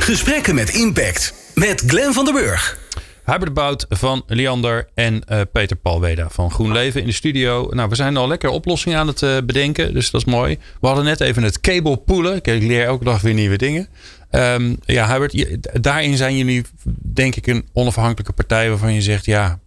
Gesprekken 0.01 0.55
met 0.55 0.70
impact. 0.70 1.35
Met 1.55 1.83
Glenn 1.87 2.12
van 2.12 2.25
der 2.25 2.35
Burg. 2.35 2.79
Hubert 3.25 3.55
Bout 3.55 3.87
van 3.89 4.23
Liander 4.27 4.89
en 4.95 5.25
eh, 5.25 5.41
Peter 5.53 5.77
Palweda 5.77 6.29
van 6.31 6.51
GroenLeven 6.51 7.01
in 7.01 7.07
de 7.07 7.12
studio. 7.12 7.68
Nou, 7.70 7.89
we 7.89 7.95
zijn 7.95 8.16
al 8.16 8.29
lekker 8.29 8.51
oplossingen 8.51 8.99
aan 8.99 9.07
het 9.07 9.23
eh, 9.23 9.37
bedenken, 9.45 9.95
dus 9.95 10.11
dat 10.11 10.20
is 10.20 10.33
mooi. 10.33 10.59
We 10.81 10.87
hadden 10.87 11.05
net 11.05 11.20
even 11.20 11.43
het 11.43 11.61
cable 11.61 11.97
poelen. 11.97 12.37
Ik 12.37 12.47
leer 12.47 12.85
elke 12.85 13.05
dag 13.05 13.20
weer 13.20 13.35
nieuwe 13.35 13.57
dingen. 13.57 13.89
Ehm, 14.31 14.75
ja, 14.85 15.12
Hubert, 15.12 15.68
daarin 15.83 16.16
zijn 16.16 16.37
jullie 16.37 16.64
denk 17.03 17.37
ik 17.37 17.47
een 17.47 17.68
onafhankelijke 17.73 18.33
partij 18.33 18.68
waarvan 18.68 18.95
je 18.95 19.03
zegt, 19.03 19.25
ja, 19.25 19.59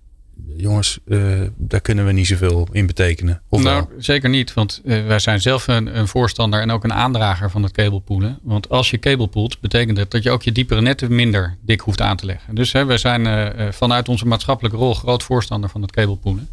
jongens, 0.57 0.99
eh, 1.07 1.19
daar 1.57 1.81
kunnen 1.81 2.05
we 2.05 2.11
niet 2.11 2.27
zoveel 2.27 2.67
in 2.71 2.87
betekenen. 2.87 3.41
Of 3.49 3.63
nou, 3.63 3.85
wel? 3.89 4.01
zeker 4.01 4.29
niet, 4.29 4.53
want 4.53 4.81
eh, 4.85 5.05
wij 5.05 5.19
zijn 5.19 5.41
zelf 5.41 5.67
een, 5.67 5.97
een 5.97 6.07
voorstander 6.07 6.61
en 6.61 6.71
ook 6.71 6.83
een 6.83 6.93
aandrager 6.93 7.49
van 7.49 7.63
het 7.63 7.71
cablepoelen. 7.71 8.39
Want 8.41 8.69
als 8.69 8.89
je 8.89 8.99
cablepoelt, 8.99 9.59
betekent 9.59 9.97
dat 9.97 10.11
dat 10.11 10.23
je 10.23 10.31
ook 10.31 10.43
je 10.43 10.51
diepere 10.51 10.81
netten 10.81 11.15
minder 11.15 11.57
dik 11.61 11.79
hoeft 11.79 12.01
aan 12.01 12.17
te 12.17 12.25
leggen. 12.25 12.55
Dus 12.55 12.71
hè, 12.71 12.85
wij 12.85 12.97
zijn 12.97 13.25
eh, 13.25 13.71
vanuit 13.71 14.09
onze 14.09 14.27
maatschappelijke 14.27 14.77
rol 14.77 14.93
groot 14.93 15.23
voorstander 15.23 15.69
van 15.69 15.81
het 15.81 15.91
cablepoelen. 15.91 16.47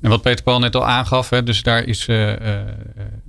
En 0.00 0.10
wat 0.10 0.22
Peter 0.22 0.44
Paul 0.44 0.58
net 0.58 0.76
al 0.76 0.86
aangaf, 0.86 1.30
hè, 1.30 1.42
dus 1.42 1.62
daar 1.62 1.84
is 1.84 2.08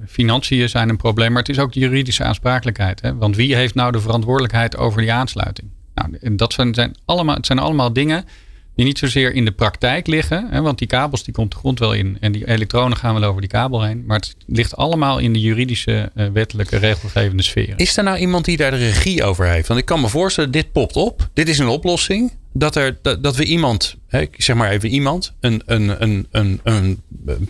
financiën 0.07 0.69
zijn 0.69 0.89
een 0.89 0.97
probleem, 0.97 1.31
maar 1.31 1.41
het 1.41 1.49
is 1.49 1.59
ook 1.59 1.73
de 1.73 1.79
juridische 1.79 2.23
aansprakelijkheid. 2.23 3.01
Hè? 3.01 3.15
Want 3.15 3.35
wie 3.35 3.55
heeft 3.55 3.75
nou 3.75 3.91
de 3.91 3.99
verantwoordelijkheid 3.99 4.77
over 4.77 5.01
die 5.01 5.11
aansluiting? 5.11 5.69
Nou, 5.93 6.17
en 6.21 6.37
dat 6.37 6.53
zijn, 6.53 6.73
zijn 6.73 6.95
allemaal, 7.05 7.35
het 7.35 7.45
zijn 7.45 7.59
allemaal 7.59 7.93
dingen 7.93 8.25
die 8.77 8.85
niet 8.85 8.97
zozeer 8.97 9.33
in 9.33 9.45
de 9.45 9.51
praktijk 9.51 10.07
liggen. 10.07 10.47
Hè, 10.49 10.61
want 10.61 10.77
die 10.77 10.87
kabels 10.87 11.23
die 11.23 11.33
komt 11.33 11.51
de 11.51 11.57
grond 11.57 11.79
wel 11.79 11.93
in. 11.93 12.17
En 12.19 12.31
die 12.31 12.47
elektronen 12.47 12.97
gaan 12.97 13.19
wel 13.19 13.29
over 13.29 13.41
die 13.41 13.49
kabel 13.49 13.83
heen. 13.83 14.03
Maar 14.05 14.17
het 14.17 14.35
ligt 14.45 14.75
allemaal 14.75 15.17
in 15.19 15.33
de 15.33 15.39
juridische, 15.39 16.11
eh, 16.15 16.27
wettelijke, 16.33 16.77
regelgevende 16.77 17.43
sfeer. 17.43 17.73
Is 17.75 17.97
er 17.97 18.03
nou 18.03 18.17
iemand 18.17 18.45
die 18.45 18.57
daar 18.57 18.71
de 18.71 18.77
regie 18.77 19.23
over 19.23 19.47
heeft? 19.47 19.67
Want 19.67 19.79
ik 19.79 19.85
kan 19.85 20.01
me 20.01 20.07
voorstellen, 20.07 20.51
dit 20.51 20.71
popt 20.71 20.95
op. 20.95 21.29
Dit 21.33 21.49
is 21.49 21.59
een 21.59 21.67
oplossing. 21.67 22.31
Dat, 22.57 22.75
er, 22.75 22.97
dat, 23.21 23.35
we 23.35 23.43
iemand, 23.43 23.95
hè, 24.07 24.25
zeg 24.37 24.55
maar 24.55 24.69
even 24.69 24.89
iemand, 24.89 25.33
een, 25.39 25.61
een, 25.65 26.03
een, 26.03 26.27
een, 26.31 26.61
een, 26.63 27.01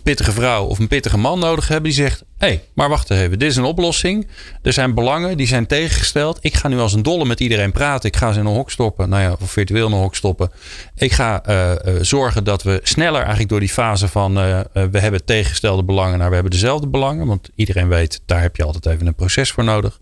pittige 0.02 0.32
vrouw 0.32 0.64
of 0.64 0.78
een 0.78 0.88
pittige 0.88 1.18
man 1.18 1.38
nodig 1.38 1.68
hebben. 1.68 1.90
Die 1.90 2.02
zegt, 2.02 2.24
hé, 2.38 2.46
hey, 2.46 2.62
maar 2.74 2.88
wacht 2.88 3.10
even. 3.10 3.38
Dit 3.38 3.50
is 3.50 3.56
een 3.56 3.64
oplossing. 3.64 4.26
Er 4.62 4.72
zijn 4.72 4.94
belangen, 4.94 5.36
die 5.36 5.46
zijn 5.46 5.66
tegengesteld. 5.66 6.38
Ik 6.40 6.54
ga 6.54 6.68
nu 6.68 6.78
als 6.78 6.92
een 6.92 7.02
dolle 7.02 7.24
met 7.24 7.40
iedereen 7.40 7.72
praten. 7.72 8.08
Ik 8.08 8.16
ga 8.16 8.32
ze 8.32 8.40
in 8.40 8.46
een 8.46 8.54
hok 8.54 8.70
stoppen. 8.70 9.08
Nou 9.08 9.22
ja, 9.22 9.36
of 9.40 9.50
virtueel 9.50 9.86
in 9.86 9.92
een 9.92 9.98
hok 9.98 10.14
stoppen. 10.14 10.50
Ik 10.94 11.12
ga 11.12 11.44
eh, 11.44 11.72
eh, 11.72 12.02
zorgen 12.02 12.44
dat 12.44 12.62
we 12.62 12.80
sneller 12.82 13.20
eigenlijk 13.20 13.48
door 13.48 13.60
die 13.60 13.68
fase 13.68 14.08
van... 14.08 14.38
eh, 14.38 14.60
we 14.72 14.98
hebben 14.98 15.24
tegengestelde 15.24 15.84
belangen 15.84 16.18
naar 16.18 16.28
we 16.28 16.34
hebben 16.34 16.52
dezelfde 16.52 16.86
belangen. 16.86 17.26
Want 17.26 17.48
iedereen 17.54 17.88
weet, 17.88 18.20
daar 18.26 18.40
heb 18.40 18.56
je 18.56 18.64
altijd 18.64 18.86
even 18.86 19.06
een 19.06 19.14
proces 19.14 19.50
voor 19.50 19.64
nodig 19.64 20.00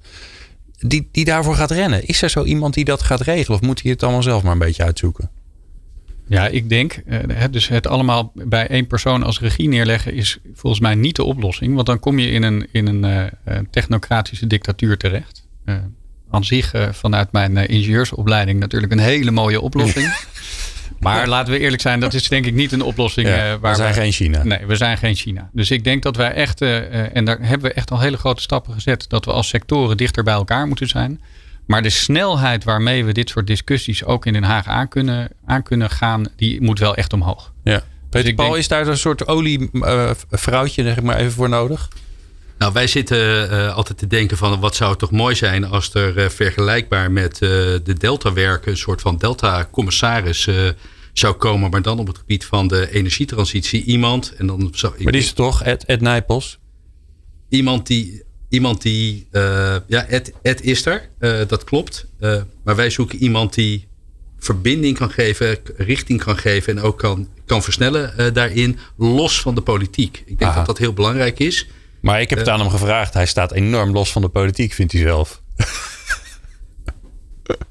die, 0.89 1.09
die 1.13 1.25
daarvoor 1.25 1.55
gaat 1.55 1.71
rennen? 1.71 2.07
Is 2.07 2.23
er 2.23 2.31
zo 2.31 2.45
iemand 2.45 2.75
die 2.75 2.85
dat 2.85 3.03
gaat 3.03 3.21
regelen? 3.21 3.59
Of 3.59 3.67
moet 3.67 3.83
hij 3.83 3.91
het 3.91 4.03
allemaal 4.03 4.23
zelf 4.23 4.43
maar 4.43 4.53
een 4.53 4.59
beetje 4.59 4.83
uitzoeken? 4.83 5.31
Ja, 6.29 6.47
ik 6.47 6.69
denk, 6.69 7.03
uh, 7.07 7.45
dus 7.51 7.69
het 7.69 7.87
allemaal 7.87 8.33
bij 8.35 8.67
één 8.67 8.87
persoon 8.87 9.23
als 9.23 9.41
regie 9.41 9.69
neerleggen 9.69 10.15
is 10.15 10.39
volgens 10.55 10.83
mij 10.83 10.95
niet 10.95 11.17
de 11.17 11.25
oplossing. 11.25 11.75
Want 11.75 11.87
dan 11.87 11.99
kom 11.99 12.19
je 12.19 12.31
in 12.31 12.43
een, 12.43 12.67
in 12.73 12.87
een 12.87 13.31
uh, 13.45 13.59
technocratische 13.71 14.47
dictatuur 14.47 14.97
terecht. 14.97 15.45
Aan 16.31 16.45
zich 16.45 16.73
vanuit 16.91 17.33
mijn 17.33 17.57
ingenieursopleiding 17.57 18.61
natuurlijk 18.61 18.93
een 18.93 18.99
hele 18.99 19.31
mooie 19.31 19.61
oplossing. 19.61 20.15
Maar 21.01 21.29
laten 21.29 21.53
we 21.53 21.59
eerlijk 21.59 21.83
zijn, 21.83 22.01
dat 22.01 22.15
is 22.15 22.29
denk 22.29 22.47
ik 22.47 22.55
niet 22.55 22.73
een 22.73 22.83
oplossing. 22.83 23.29
Ja, 23.29 23.59
waar 23.59 23.71
we 23.71 23.77
zijn 23.77 23.95
geen 23.95 24.13
China. 24.13 24.45
Nee, 24.45 24.67
we 24.67 24.77
zijn 24.77 24.99
geen 24.99 25.15
China. 25.15 25.51
Dus 25.53 25.71
ik 25.71 25.85
denk 25.85 26.03
dat 26.03 26.17
wij 26.17 26.33
echt, 26.33 26.61
en 26.61 27.25
daar 27.25 27.39
hebben 27.41 27.69
we 27.69 27.75
echt 27.75 27.91
al 27.91 28.01
hele 28.01 28.17
grote 28.17 28.43
stappen 28.43 28.73
gezet, 28.73 29.05
dat 29.09 29.25
we 29.25 29.33
als 29.33 29.49
sectoren 29.49 29.97
dichter 29.97 30.25
bij 30.25 30.35
elkaar 30.35 30.67
moeten 30.67 30.89
zijn. 30.89 31.21
Maar 31.67 31.83
de 31.83 31.91
snelheid 31.91 32.65
waarmee 32.65 33.05
we 33.05 33.13
dit 33.13 33.29
soort 33.29 33.47
discussies 33.47 34.05
ook 34.05 34.27
in 34.27 34.33
Den 34.33 34.43
Haag 34.43 34.67
aan 34.67 34.89
kunnen, 34.89 35.29
aan 35.47 35.63
kunnen 35.63 35.91
gaan, 35.91 36.27
die 36.37 36.63
moet 36.63 36.79
wel 36.79 36.95
echt 36.95 37.13
omhoog. 37.13 37.53
Ja. 37.65 37.83
Peter 38.11 38.27
dus 38.27 38.35
Paul, 38.35 38.49
denk... 38.49 38.61
is 38.61 38.69
daar 38.69 38.87
een 38.87 38.99
soort 38.99 39.27
olievrouwtje, 39.27 40.83
uh, 40.83 40.89
zeg 40.89 40.97
ik 40.97 41.03
maar 41.03 41.17
even 41.17 41.33
voor 41.33 41.49
nodig? 41.49 41.89
Nou, 42.59 42.73
wij 42.73 42.87
zitten 42.87 43.51
uh, 43.51 43.75
altijd 43.75 43.99
te 43.99 44.07
denken 44.07 44.37
van 44.37 44.61
wat 44.61 44.77
zou 44.77 44.91
het 44.91 44.99
toch 44.99 45.11
mooi 45.11 45.35
zijn 45.35 45.65
als 45.65 45.95
er 45.95 46.19
uh, 46.19 46.29
vergelijkbaar 46.29 47.11
met 47.11 47.35
uh, 47.35 47.49
de 47.85 47.95
Delta-werken 47.99 48.71
een 48.71 48.77
soort 48.77 49.01
van 49.01 49.17
Delta-commissaris 49.17 50.49
zou 51.13 51.35
komen, 51.35 51.71
maar 51.71 51.83
dan 51.83 51.99
op 51.99 52.07
het 52.07 52.19
gebied 52.19 52.45
van 52.45 52.69
de 52.69 52.91
energietransitie 52.91 53.85
iemand. 53.85 54.35
En 54.37 54.47
dan 54.47 54.69
zou, 54.73 55.03
maar 55.03 55.13
die 55.13 55.21
is 55.21 55.33
toch, 55.33 55.63
Ed, 55.63 55.85
Ed 55.85 56.01
Nijpels? 56.01 56.59
Iemand 57.49 57.87
die 57.87 58.25
iemand 58.49 58.83
die, 58.83 59.29
ja, 59.87 60.07
Ed, 60.07 60.33
Ed 60.43 60.63
is 60.63 60.87
er, 60.87 61.09
dat 61.49 61.65
klopt. 61.65 62.07
Maar 62.65 62.77
wij 62.77 62.91
zoeken 62.91 63.19
iemand 63.19 63.55
die 63.55 63.89
verbinding 64.39 64.97
kan 64.99 65.11
geven, 65.11 65.59
richting 65.77 66.23
kan 66.23 66.37
geven 66.37 66.77
en 66.77 66.83
ook 66.83 66.99
kan, 66.99 67.29
kan 67.47 67.63
versnellen 67.63 68.35
daarin, 68.35 68.79
los 68.97 69.41
van 69.41 69.55
de 69.55 69.61
politiek. 69.61 70.23
Ik 70.27 70.39
denk 70.39 70.51
Aha. 70.51 70.57
dat 70.57 70.67
dat 70.67 70.79
heel 70.79 70.93
belangrijk 70.93 71.39
is. 71.39 71.67
Maar 72.01 72.21
ik 72.21 72.31
heb 72.31 72.39
het 72.39 72.49
aan 72.49 72.61
hem 72.61 72.71
gevraagd. 72.71 73.15
Hij 73.15 73.27
staat 73.27 73.53
enorm 73.53 73.93
los 73.93 74.13
van 74.13 74.23
de 74.23 74.29
politiek, 74.29 74.73
vindt 74.73 74.93
hij 74.93 75.03
zelf. 75.03 75.43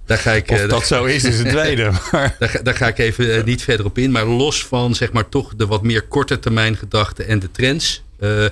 Daar 0.05 0.17
ga 0.17 0.31
ik, 0.31 0.51
of 0.51 0.61
dat 0.61 0.87
zo 0.87 1.03
is, 1.03 1.23
is 1.23 1.37
het 1.37 1.49
tweede. 1.49 1.91
Maar. 2.11 2.35
Daar, 2.39 2.59
daar, 2.63 2.75
ga 2.75 2.87
ik 2.87 2.97
even 2.97 3.45
niet 3.45 3.63
verder 3.63 3.85
op 3.85 3.97
in. 3.97 4.11
Maar 4.11 4.25
los 4.25 4.65
van 4.65 4.95
zeg 4.95 5.11
maar, 5.11 5.29
toch 5.29 5.55
de 5.55 5.65
wat 5.65 5.83
meer 5.83 6.01
korte 6.01 6.39
termijn 6.39 6.77
gedachten 6.77 7.27
en 7.27 7.39
de 7.39 7.51
trends. 7.51 8.03
Uh, 8.19 8.45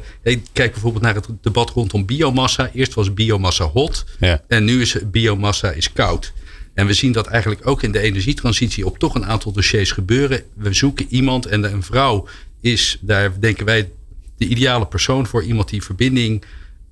kijk 0.53 0.71
bijvoorbeeld 0.71 1.03
naar 1.03 1.15
het 1.15 1.27
debat 1.41 1.69
rondom 1.69 2.05
biomassa. 2.05 2.69
Eerst 2.73 2.93
was 2.93 3.13
biomassa 3.13 3.63
hot. 3.65 4.05
Ja. 4.19 4.41
En 4.47 4.63
nu 4.63 4.81
is 4.81 4.95
biomassa 5.11 5.71
is 5.71 5.93
koud. 5.93 6.33
En 6.73 6.85
we 6.85 6.93
zien 6.93 7.11
dat 7.11 7.27
eigenlijk 7.27 7.67
ook 7.67 7.83
in 7.83 7.91
de 7.91 7.99
energietransitie 7.99 8.85
op 8.85 8.97
toch 8.97 9.15
een 9.15 9.25
aantal 9.25 9.51
dossiers 9.51 9.91
gebeuren. 9.91 10.43
We 10.55 10.73
zoeken 10.73 11.05
iemand 11.09 11.45
en 11.45 11.63
een 11.63 11.83
vrouw 11.83 12.27
is, 12.61 12.97
daar 13.01 13.39
denken 13.39 13.65
wij, 13.65 13.89
de 14.43 14.49
ideale 14.49 14.85
persoon 14.85 15.27
voor. 15.27 15.43
Iemand 15.43 15.69
die 15.69 15.83
verbinding 15.83 16.43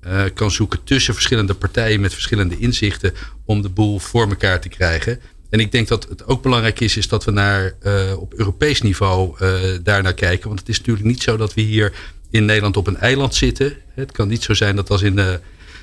uh, 0.06 0.22
kan 0.34 0.50
zoeken 0.50 0.84
tussen 0.84 1.14
verschillende 1.14 1.54
partijen 1.54 2.00
met 2.00 2.12
verschillende 2.12 2.58
inzichten 2.58 3.12
om 3.44 3.62
de 3.62 3.68
boel 3.68 3.98
voor 3.98 4.28
elkaar 4.28 4.60
te 4.60 4.68
krijgen. 4.68 5.20
En 5.50 5.60
ik 5.60 5.72
denk 5.72 5.88
dat 5.88 6.08
het 6.08 6.26
ook 6.26 6.42
belangrijk 6.42 6.80
is, 6.80 6.96
is 6.96 7.08
dat 7.08 7.24
we 7.24 7.30
naar, 7.30 7.74
uh, 7.82 8.12
op 8.18 8.34
Europees 8.34 8.82
niveau 8.82 9.36
uh, 9.42 9.60
daar 9.82 10.02
naar 10.02 10.14
kijken. 10.14 10.48
Want 10.48 10.60
het 10.60 10.68
is 10.68 10.78
natuurlijk 10.78 11.06
niet 11.06 11.22
zo 11.22 11.36
dat 11.36 11.54
we 11.54 11.60
hier 11.60 11.92
in 12.30 12.44
Nederland 12.44 12.76
op 12.76 12.86
een 12.86 12.96
eiland 12.96 13.34
zitten. 13.34 13.76
Het 13.94 14.12
kan 14.12 14.28
niet 14.28 14.42
zo 14.42 14.54
zijn 14.54 14.76
dat 14.76 14.90
als 14.90 15.02
in 15.02 15.16
de, 15.16 15.40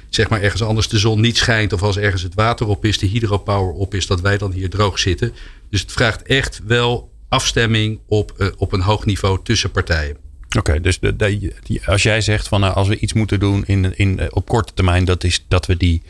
zeg 0.09 0.29
maar 0.29 0.41
ergens 0.41 0.63
anders 0.63 0.87
de 0.87 0.97
zon 0.97 1.21
niet 1.21 1.37
schijnt 1.37 1.73
of 1.73 1.81
als 1.81 1.97
ergens 1.97 2.21
het 2.21 2.33
water 2.33 2.67
op 2.67 2.85
is, 2.85 2.97
de 2.97 3.07
hydropower 3.07 3.73
op 3.73 3.93
is, 3.93 4.07
dat 4.07 4.21
wij 4.21 4.37
dan 4.37 4.51
hier 4.51 4.69
droog 4.69 4.99
zitten. 4.99 5.33
Dus 5.69 5.81
het 5.81 5.91
vraagt 5.91 6.21
echt 6.21 6.61
wel 6.65 7.11
afstemming 7.29 7.99
op, 8.07 8.53
op 8.57 8.73
een 8.73 8.81
hoog 8.81 9.05
niveau 9.05 9.39
tussen 9.43 9.71
partijen. 9.71 10.28
Oké, 10.57 10.81
dus 10.81 10.99
de, 10.99 11.15
die, 11.63 11.87
als 11.87 12.03
jij 12.03 12.21
zegt 12.21 12.47
van 12.47 12.59
nou, 12.59 12.73
als 12.73 12.87
we 12.87 12.99
iets 12.99 13.13
moeten 13.13 13.39
doen 13.39 13.63
in, 13.65 13.97
in, 13.97 14.33
op 14.33 14.47
korte 14.47 14.73
termijn, 14.73 15.05
dat 15.05 15.23
is 15.23 15.45
dat 15.47 15.65
we 15.65 15.77
die 15.77 16.01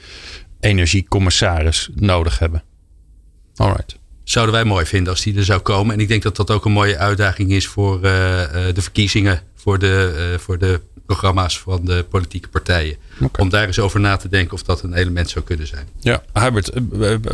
energiecommissaris 0.59 1.89
nodig 1.95 2.39
hebben. 2.39 2.63
Alright. 3.55 3.98
Zouden 4.29 4.55
wij 4.55 4.63
mooi 4.63 4.85
vinden 4.85 5.13
als 5.13 5.21
die 5.21 5.37
er 5.37 5.43
zou 5.43 5.59
komen. 5.59 5.93
En 5.93 5.99
ik 5.99 6.07
denk 6.07 6.23
dat 6.23 6.35
dat 6.35 6.51
ook 6.51 6.65
een 6.65 6.71
mooie 6.71 6.97
uitdaging 6.97 7.51
is 7.51 7.67
voor 7.67 7.95
uh, 7.95 8.01
de 8.01 8.81
verkiezingen 8.81 9.41
voor 9.55 9.79
de, 9.79 10.29
uh, 10.31 10.39
voor 10.39 10.57
de 10.57 10.81
programma's 11.05 11.59
van 11.59 11.85
de 11.85 12.05
politieke 12.09 12.47
partijen. 12.47 12.97
Okay. 13.15 13.41
Om 13.41 13.49
daar 13.49 13.67
eens 13.67 13.79
over 13.79 13.99
na 13.99 14.17
te 14.17 14.29
denken 14.29 14.53
of 14.53 14.63
dat 14.63 14.83
een 14.83 14.93
element 14.93 15.29
zou 15.29 15.45
kunnen 15.45 15.67
zijn. 15.67 15.87
Ja, 15.99 16.23
Hubert, 16.33 16.71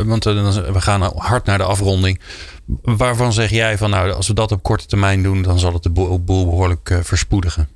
want 0.04 0.24
we 0.24 0.80
gaan 0.80 1.02
hard 1.02 1.44
naar 1.44 1.58
de 1.58 1.64
afronding. 1.64 2.20
Waarvan 2.82 3.32
zeg 3.32 3.50
jij 3.50 3.78
van 3.78 3.90
nou, 3.90 4.12
als 4.12 4.28
we 4.28 4.34
dat 4.34 4.52
op 4.52 4.62
korte 4.62 4.86
termijn 4.86 5.22
doen, 5.22 5.42
dan 5.42 5.58
zal 5.58 5.72
het 5.72 5.82
de 5.82 5.90
boel 5.90 6.24
behoorlijk 6.24 6.98
verspoedigen? 7.02 7.68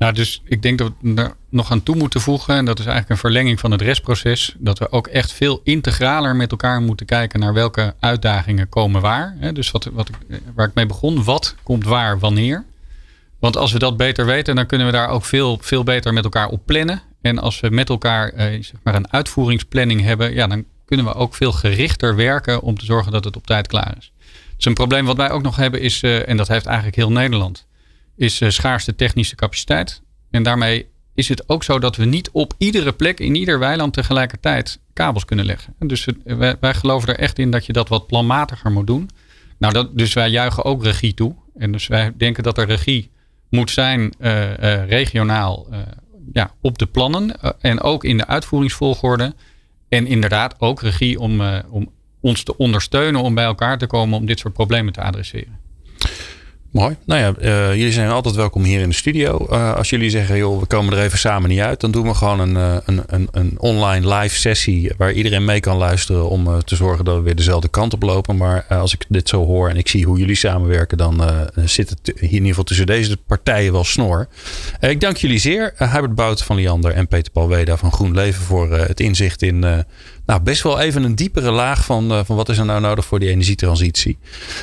Nou, 0.00 0.12
dus 0.12 0.42
ik 0.44 0.62
denk 0.62 0.78
dat 0.78 0.92
we 1.00 1.14
er 1.14 1.34
nog 1.48 1.70
aan 1.70 1.82
toe 1.82 1.96
moeten 1.96 2.20
voegen. 2.20 2.54
En 2.54 2.64
dat 2.64 2.78
is 2.78 2.84
eigenlijk 2.84 3.14
een 3.14 3.30
verlenging 3.30 3.60
van 3.60 3.70
het 3.70 3.80
restproces. 3.80 4.54
Dat 4.58 4.78
we 4.78 4.92
ook 4.92 5.06
echt 5.06 5.32
veel 5.32 5.60
integraler 5.64 6.36
met 6.36 6.50
elkaar 6.50 6.80
moeten 6.80 7.06
kijken 7.06 7.40
naar 7.40 7.54
welke 7.54 7.94
uitdagingen 7.98 8.68
komen 8.68 9.00
waar. 9.00 9.36
Dus 9.52 9.70
wat, 9.70 9.84
wat, 9.92 10.10
waar 10.54 10.68
ik 10.68 10.74
mee 10.74 10.86
begon, 10.86 11.24
wat 11.24 11.54
komt 11.62 11.84
waar 11.84 12.18
wanneer. 12.18 12.64
Want 13.38 13.56
als 13.56 13.72
we 13.72 13.78
dat 13.78 13.96
beter 13.96 14.26
weten, 14.26 14.54
dan 14.54 14.66
kunnen 14.66 14.86
we 14.86 14.92
daar 14.92 15.08
ook 15.08 15.24
veel, 15.24 15.58
veel 15.60 15.82
beter 15.82 16.12
met 16.12 16.24
elkaar 16.24 16.48
op 16.48 16.60
plannen. 16.64 17.02
En 17.20 17.38
als 17.38 17.60
we 17.60 17.70
met 17.70 17.88
elkaar 17.88 18.28
eh, 18.28 18.46
zeg 18.62 18.80
maar 18.82 18.94
een 18.94 19.12
uitvoeringsplanning 19.12 20.00
hebben, 20.02 20.34
ja, 20.34 20.46
dan 20.46 20.64
kunnen 20.84 21.06
we 21.06 21.14
ook 21.14 21.34
veel 21.34 21.52
gerichter 21.52 22.16
werken 22.16 22.62
om 22.62 22.78
te 22.78 22.84
zorgen 22.84 23.12
dat 23.12 23.24
het 23.24 23.36
op 23.36 23.46
tijd 23.46 23.66
klaar 23.66 23.94
is. 23.98 24.12
Dus 24.56 24.64
een 24.64 24.74
probleem 24.74 25.04
wat 25.04 25.16
wij 25.16 25.30
ook 25.30 25.42
nog 25.42 25.56
hebben 25.56 25.80
is, 25.80 26.02
uh, 26.02 26.28
en 26.28 26.36
dat 26.36 26.48
heeft 26.48 26.66
eigenlijk 26.66 26.96
heel 26.96 27.12
Nederland, 27.12 27.66
is 28.20 28.40
uh, 28.40 28.48
schaarste 28.48 28.94
technische 28.94 29.34
capaciteit. 29.34 30.02
En 30.30 30.42
daarmee 30.42 30.88
is 31.14 31.28
het 31.28 31.48
ook 31.48 31.64
zo 31.64 31.78
dat 31.78 31.96
we 31.96 32.04
niet 32.04 32.30
op 32.30 32.54
iedere 32.58 32.92
plek 32.92 33.20
in 33.20 33.34
ieder 33.34 33.58
weiland 33.58 33.92
tegelijkertijd 33.92 34.80
kabels 34.92 35.24
kunnen 35.24 35.44
leggen. 35.44 35.74
Dus 35.78 36.06
wij, 36.24 36.56
wij, 36.60 36.74
geloven 36.74 37.08
er 37.08 37.18
echt 37.18 37.38
in 37.38 37.50
dat 37.50 37.66
je 37.66 37.72
dat 37.72 37.88
wat 37.88 38.06
planmatiger 38.06 38.70
moet 38.72 38.86
doen. 38.86 39.10
Nou, 39.58 39.72
dat, 39.72 39.98
dus 39.98 40.12
wij 40.12 40.30
juichen 40.30 40.64
ook 40.64 40.82
regie 40.84 41.14
toe. 41.14 41.34
En 41.56 41.72
dus 41.72 41.86
wij 41.86 42.12
denken 42.16 42.42
dat 42.42 42.58
er 42.58 42.66
regie 42.66 43.10
moet 43.50 43.70
zijn 43.70 44.14
uh, 44.18 44.86
regionaal 44.86 45.66
ja, 46.32 46.54
op 46.60 46.78
de 46.78 46.86
plannen 46.86 47.40
en 47.60 47.80
ook 47.80 48.04
in 48.04 48.16
de 48.16 48.26
uitvoeringsvolgorde. 48.26 49.34
En 49.88 50.06
inderdaad 50.06 50.54
ook 50.58 50.82
regie 50.82 51.20
om, 51.20 51.40
om 51.70 51.92
ons 52.20 52.42
te 52.42 52.56
ondersteunen 52.56 53.20
om 53.20 53.34
bij 53.34 53.44
elkaar 53.44 53.78
te 53.78 53.86
komen 53.86 54.18
om 54.18 54.26
dit 54.26 54.38
soort 54.38 54.54
problemen 54.54 54.92
te 54.92 55.02
adresseren. 55.02 55.59
Mooi. 56.70 56.96
Nou 57.04 57.20
ja, 57.20 57.34
uh, 57.40 57.74
jullie 57.74 57.92
zijn 57.92 58.10
altijd 58.10 58.34
welkom 58.34 58.62
hier 58.64 58.80
in 58.80 58.88
de 58.88 58.94
studio. 58.94 59.46
Uh, 59.50 59.74
als 59.74 59.90
jullie 59.90 60.10
zeggen, 60.10 60.36
joh, 60.36 60.60
we 60.60 60.66
komen 60.66 60.96
er 60.96 61.04
even 61.04 61.18
samen 61.18 61.48
niet 61.48 61.60
uit, 61.60 61.80
dan 61.80 61.90
doen 61.90 62.06
we 62.06 62.14
gewoon 62.14 62.40
een, 62.40 62.54
uh, 62.54 62.76
een, 62.84 63.02
een, 63.06 63.28
een, 63.30 63.54
online 63.56 64.14
live 64.14 64.36
sessie 64.36 64.92
waar 64.96 65.12
iedereen 65.12 65.44
mee 65.44 65.60
kan 65.60 65.76
luisteren 65.76 66.28
om 66.28 66.64
te 66.64 66.76
zorgen 66.76 67.04
dat 67.04 67.16
we 67.16 67.22
weer 67.22 67.36
dezelfde 67.36 67.68
kant 67.68 67.92
op 67.92 68.02
lopen. 68.02 68.36
Maar 68.36 68.64
als 68.68 68.92
ik 68.92 69.04
dit 69.08 69.28
zo 69.28 69.44
hoor 69.44 69.68
en 69.68 69.76
ik 69.76 69.88
zie 69.88 70.04
hoe 70.04 70.18
jullie 70.18 70.34
samenwerken, 70.34 70.98
dan 70.98 71.22
zit 71.54 71.90
het 71.90 72.00
hier 72.04 72.22
in 72.22 72.32
ieder 72.32 72.48
geval 72.48 72.64
tussen 72.64 72.86
deze 72.86 73.16
partijen 73.16 73.72
wel 73.72 73.84
snor. 73.84 74.28
ik 74.80 75.00
dank 75.00 75.16
jullie 75.16 75.38
zeer, 75.38 75.72
Hubert 75.76 76.14
Bout 76.14 76.42
van 76.42 76.56
Liander 76.56 76.92
en 76.92 77.08
Peter 77.08 77.32
Paul 77.32 77.48
Weda 77.48 77.76
van 77.76 77.92
Groen 77.92 78.14
Leven 78.14 78.42
voor 78.42 78.72
het 78.72 79.00
inzicht 79.00 79.42
in 79.42 79.84
nou, 80.26 80.40
best 80.42 80.62
wel 80.62 80.80
even 80.80 81.02
een 81.02 81.14
diepere 81.14 81.50
laag 81.50 81.84
van, 81.84 82.12
uh, 82.12 82.20
van 82.24 82.36
wat 82.36 82.48
is 82.48 82.58
er 82.58 82.64
nou 82.64 82.80
nodig 82.80 83.04
voor 83.04 83.18
die 83.18 83.28
energietransitie. 83.28 84.18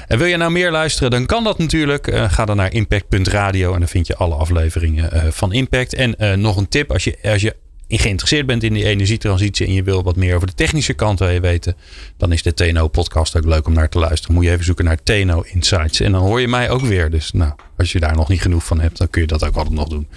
En 0.07 0.17
wil 0.17 0.27
je 0.27 0.37
nou 0.37 0.51
meer 0.51 0.71
luisteren, 0.71 1.11
dan 1.11 1.25
kan 1.25 1.43
dat 1.43 1.57
natuurlijk. 1.57 2.07
Uh, 2.07 2.31
ga 2.31 2.45
dan 2.45 2.55
naar 2.55 2.73
impact.radio 2.73 3.73
en 3.73 3.79
dan 3.79 3.87
vind 3.87 4.07
je 4.07 4.15
alle 4.15 4.35
afleveringen 4.35 5.09
uh, 5.13 5.23
van 5.31 5.53
Impact. 5.53 5.93
En 5.93 6.41
nog 6.41 6.57
een 6.57 6.67
tip, 6.67 6.91
als 6.91 7.03
je, 7.03 7.17
als 7.21 7.41
je 7.41 7.55
geïnteresseerd 7.87 8.45
bent 8.45 8.63
in 8.63 8.73
die 8.73 8.85
energietransitie 8.85 9.65
en 9.65 9.73
je 9.73 9.83
wil 9.83 10.03
wat 10.03 10.15
meer 10.15 10.35
over 10.35 10.47
de 10.47 10.53
technische 10.53 10.93
kant 10.93 11.19
weten, 11.19 11.75
dan 12.17 12.31
is 12.31 12.43
de 12.43 12.53
TNO-podcast 12.53 13.37
ook 13.37 13.45
leuk 13.45 13.67
om 13.67 13.73
naar 13.73 13.89
te 13.89 13.99
luisteren. 13.99 14.35
Moet 14.35 14.43
je 14.43 14.51
even 14.51 14.65
zoeken 14.65 14.85
naar 14.85 15.03
TNO 15.03 15.41
Insights. 15.41 15.99
En 15.99 16.11
dan 16.11 16.21
hoor 16.21 16.41
je 16.41 16.47
mij 16.47 16.69
ook 16.69 16.81
weer. 16.81 17.09
Dus 17.09 17.31
nou, 17.31 17.51
als 17.77 17.91
je 17.91 17.99
daar 17.99 18.15
nog 18.15 18.29
niet 18.29 18.41
genoeg 18.41 18.65
van 18.65 18.79
hebt, 18.79 18.97
dan 18.97 19.09
kun 19.09 19.21
je 19.21 19.27
dat 19.27 19.45
ook 19.45 19.55
altijd 19.55 19.75
nog 19.75 19.87
doen. 19.87 20.07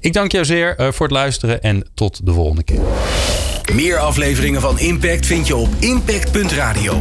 Ik 0.00 0.12
dank 0.12 0.32
jou 0.32 0.44
zeer 0.44 0.74
voor 0.76 1.06
het 1.06 1.16
luisteren 1.16 1.62
en 1.62 1.86
tot 1.94 2.26
de 2.26 2.32
volgende 2.32 2.62
keer. 2.62 2.80
Meer 3.74 3.98
afleveringen 3.98 4.60
van 4.60 4.78
Impact 4.78 5.26
vind 5.26 5.46
je 5.46 5.56
op 5.56 5.68
impact.radio. 5.78 6.92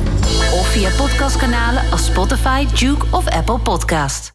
Of 0.54 0.68
via 0.68 0.90
podcastkanalen 0.98 1.92
als 1.92 2.06
Spotify, 2.06 2.66
Duke 2.80 3.06
of 3.12 3.28
Apple 3.28 3.60
Podcast. 3.60 4.28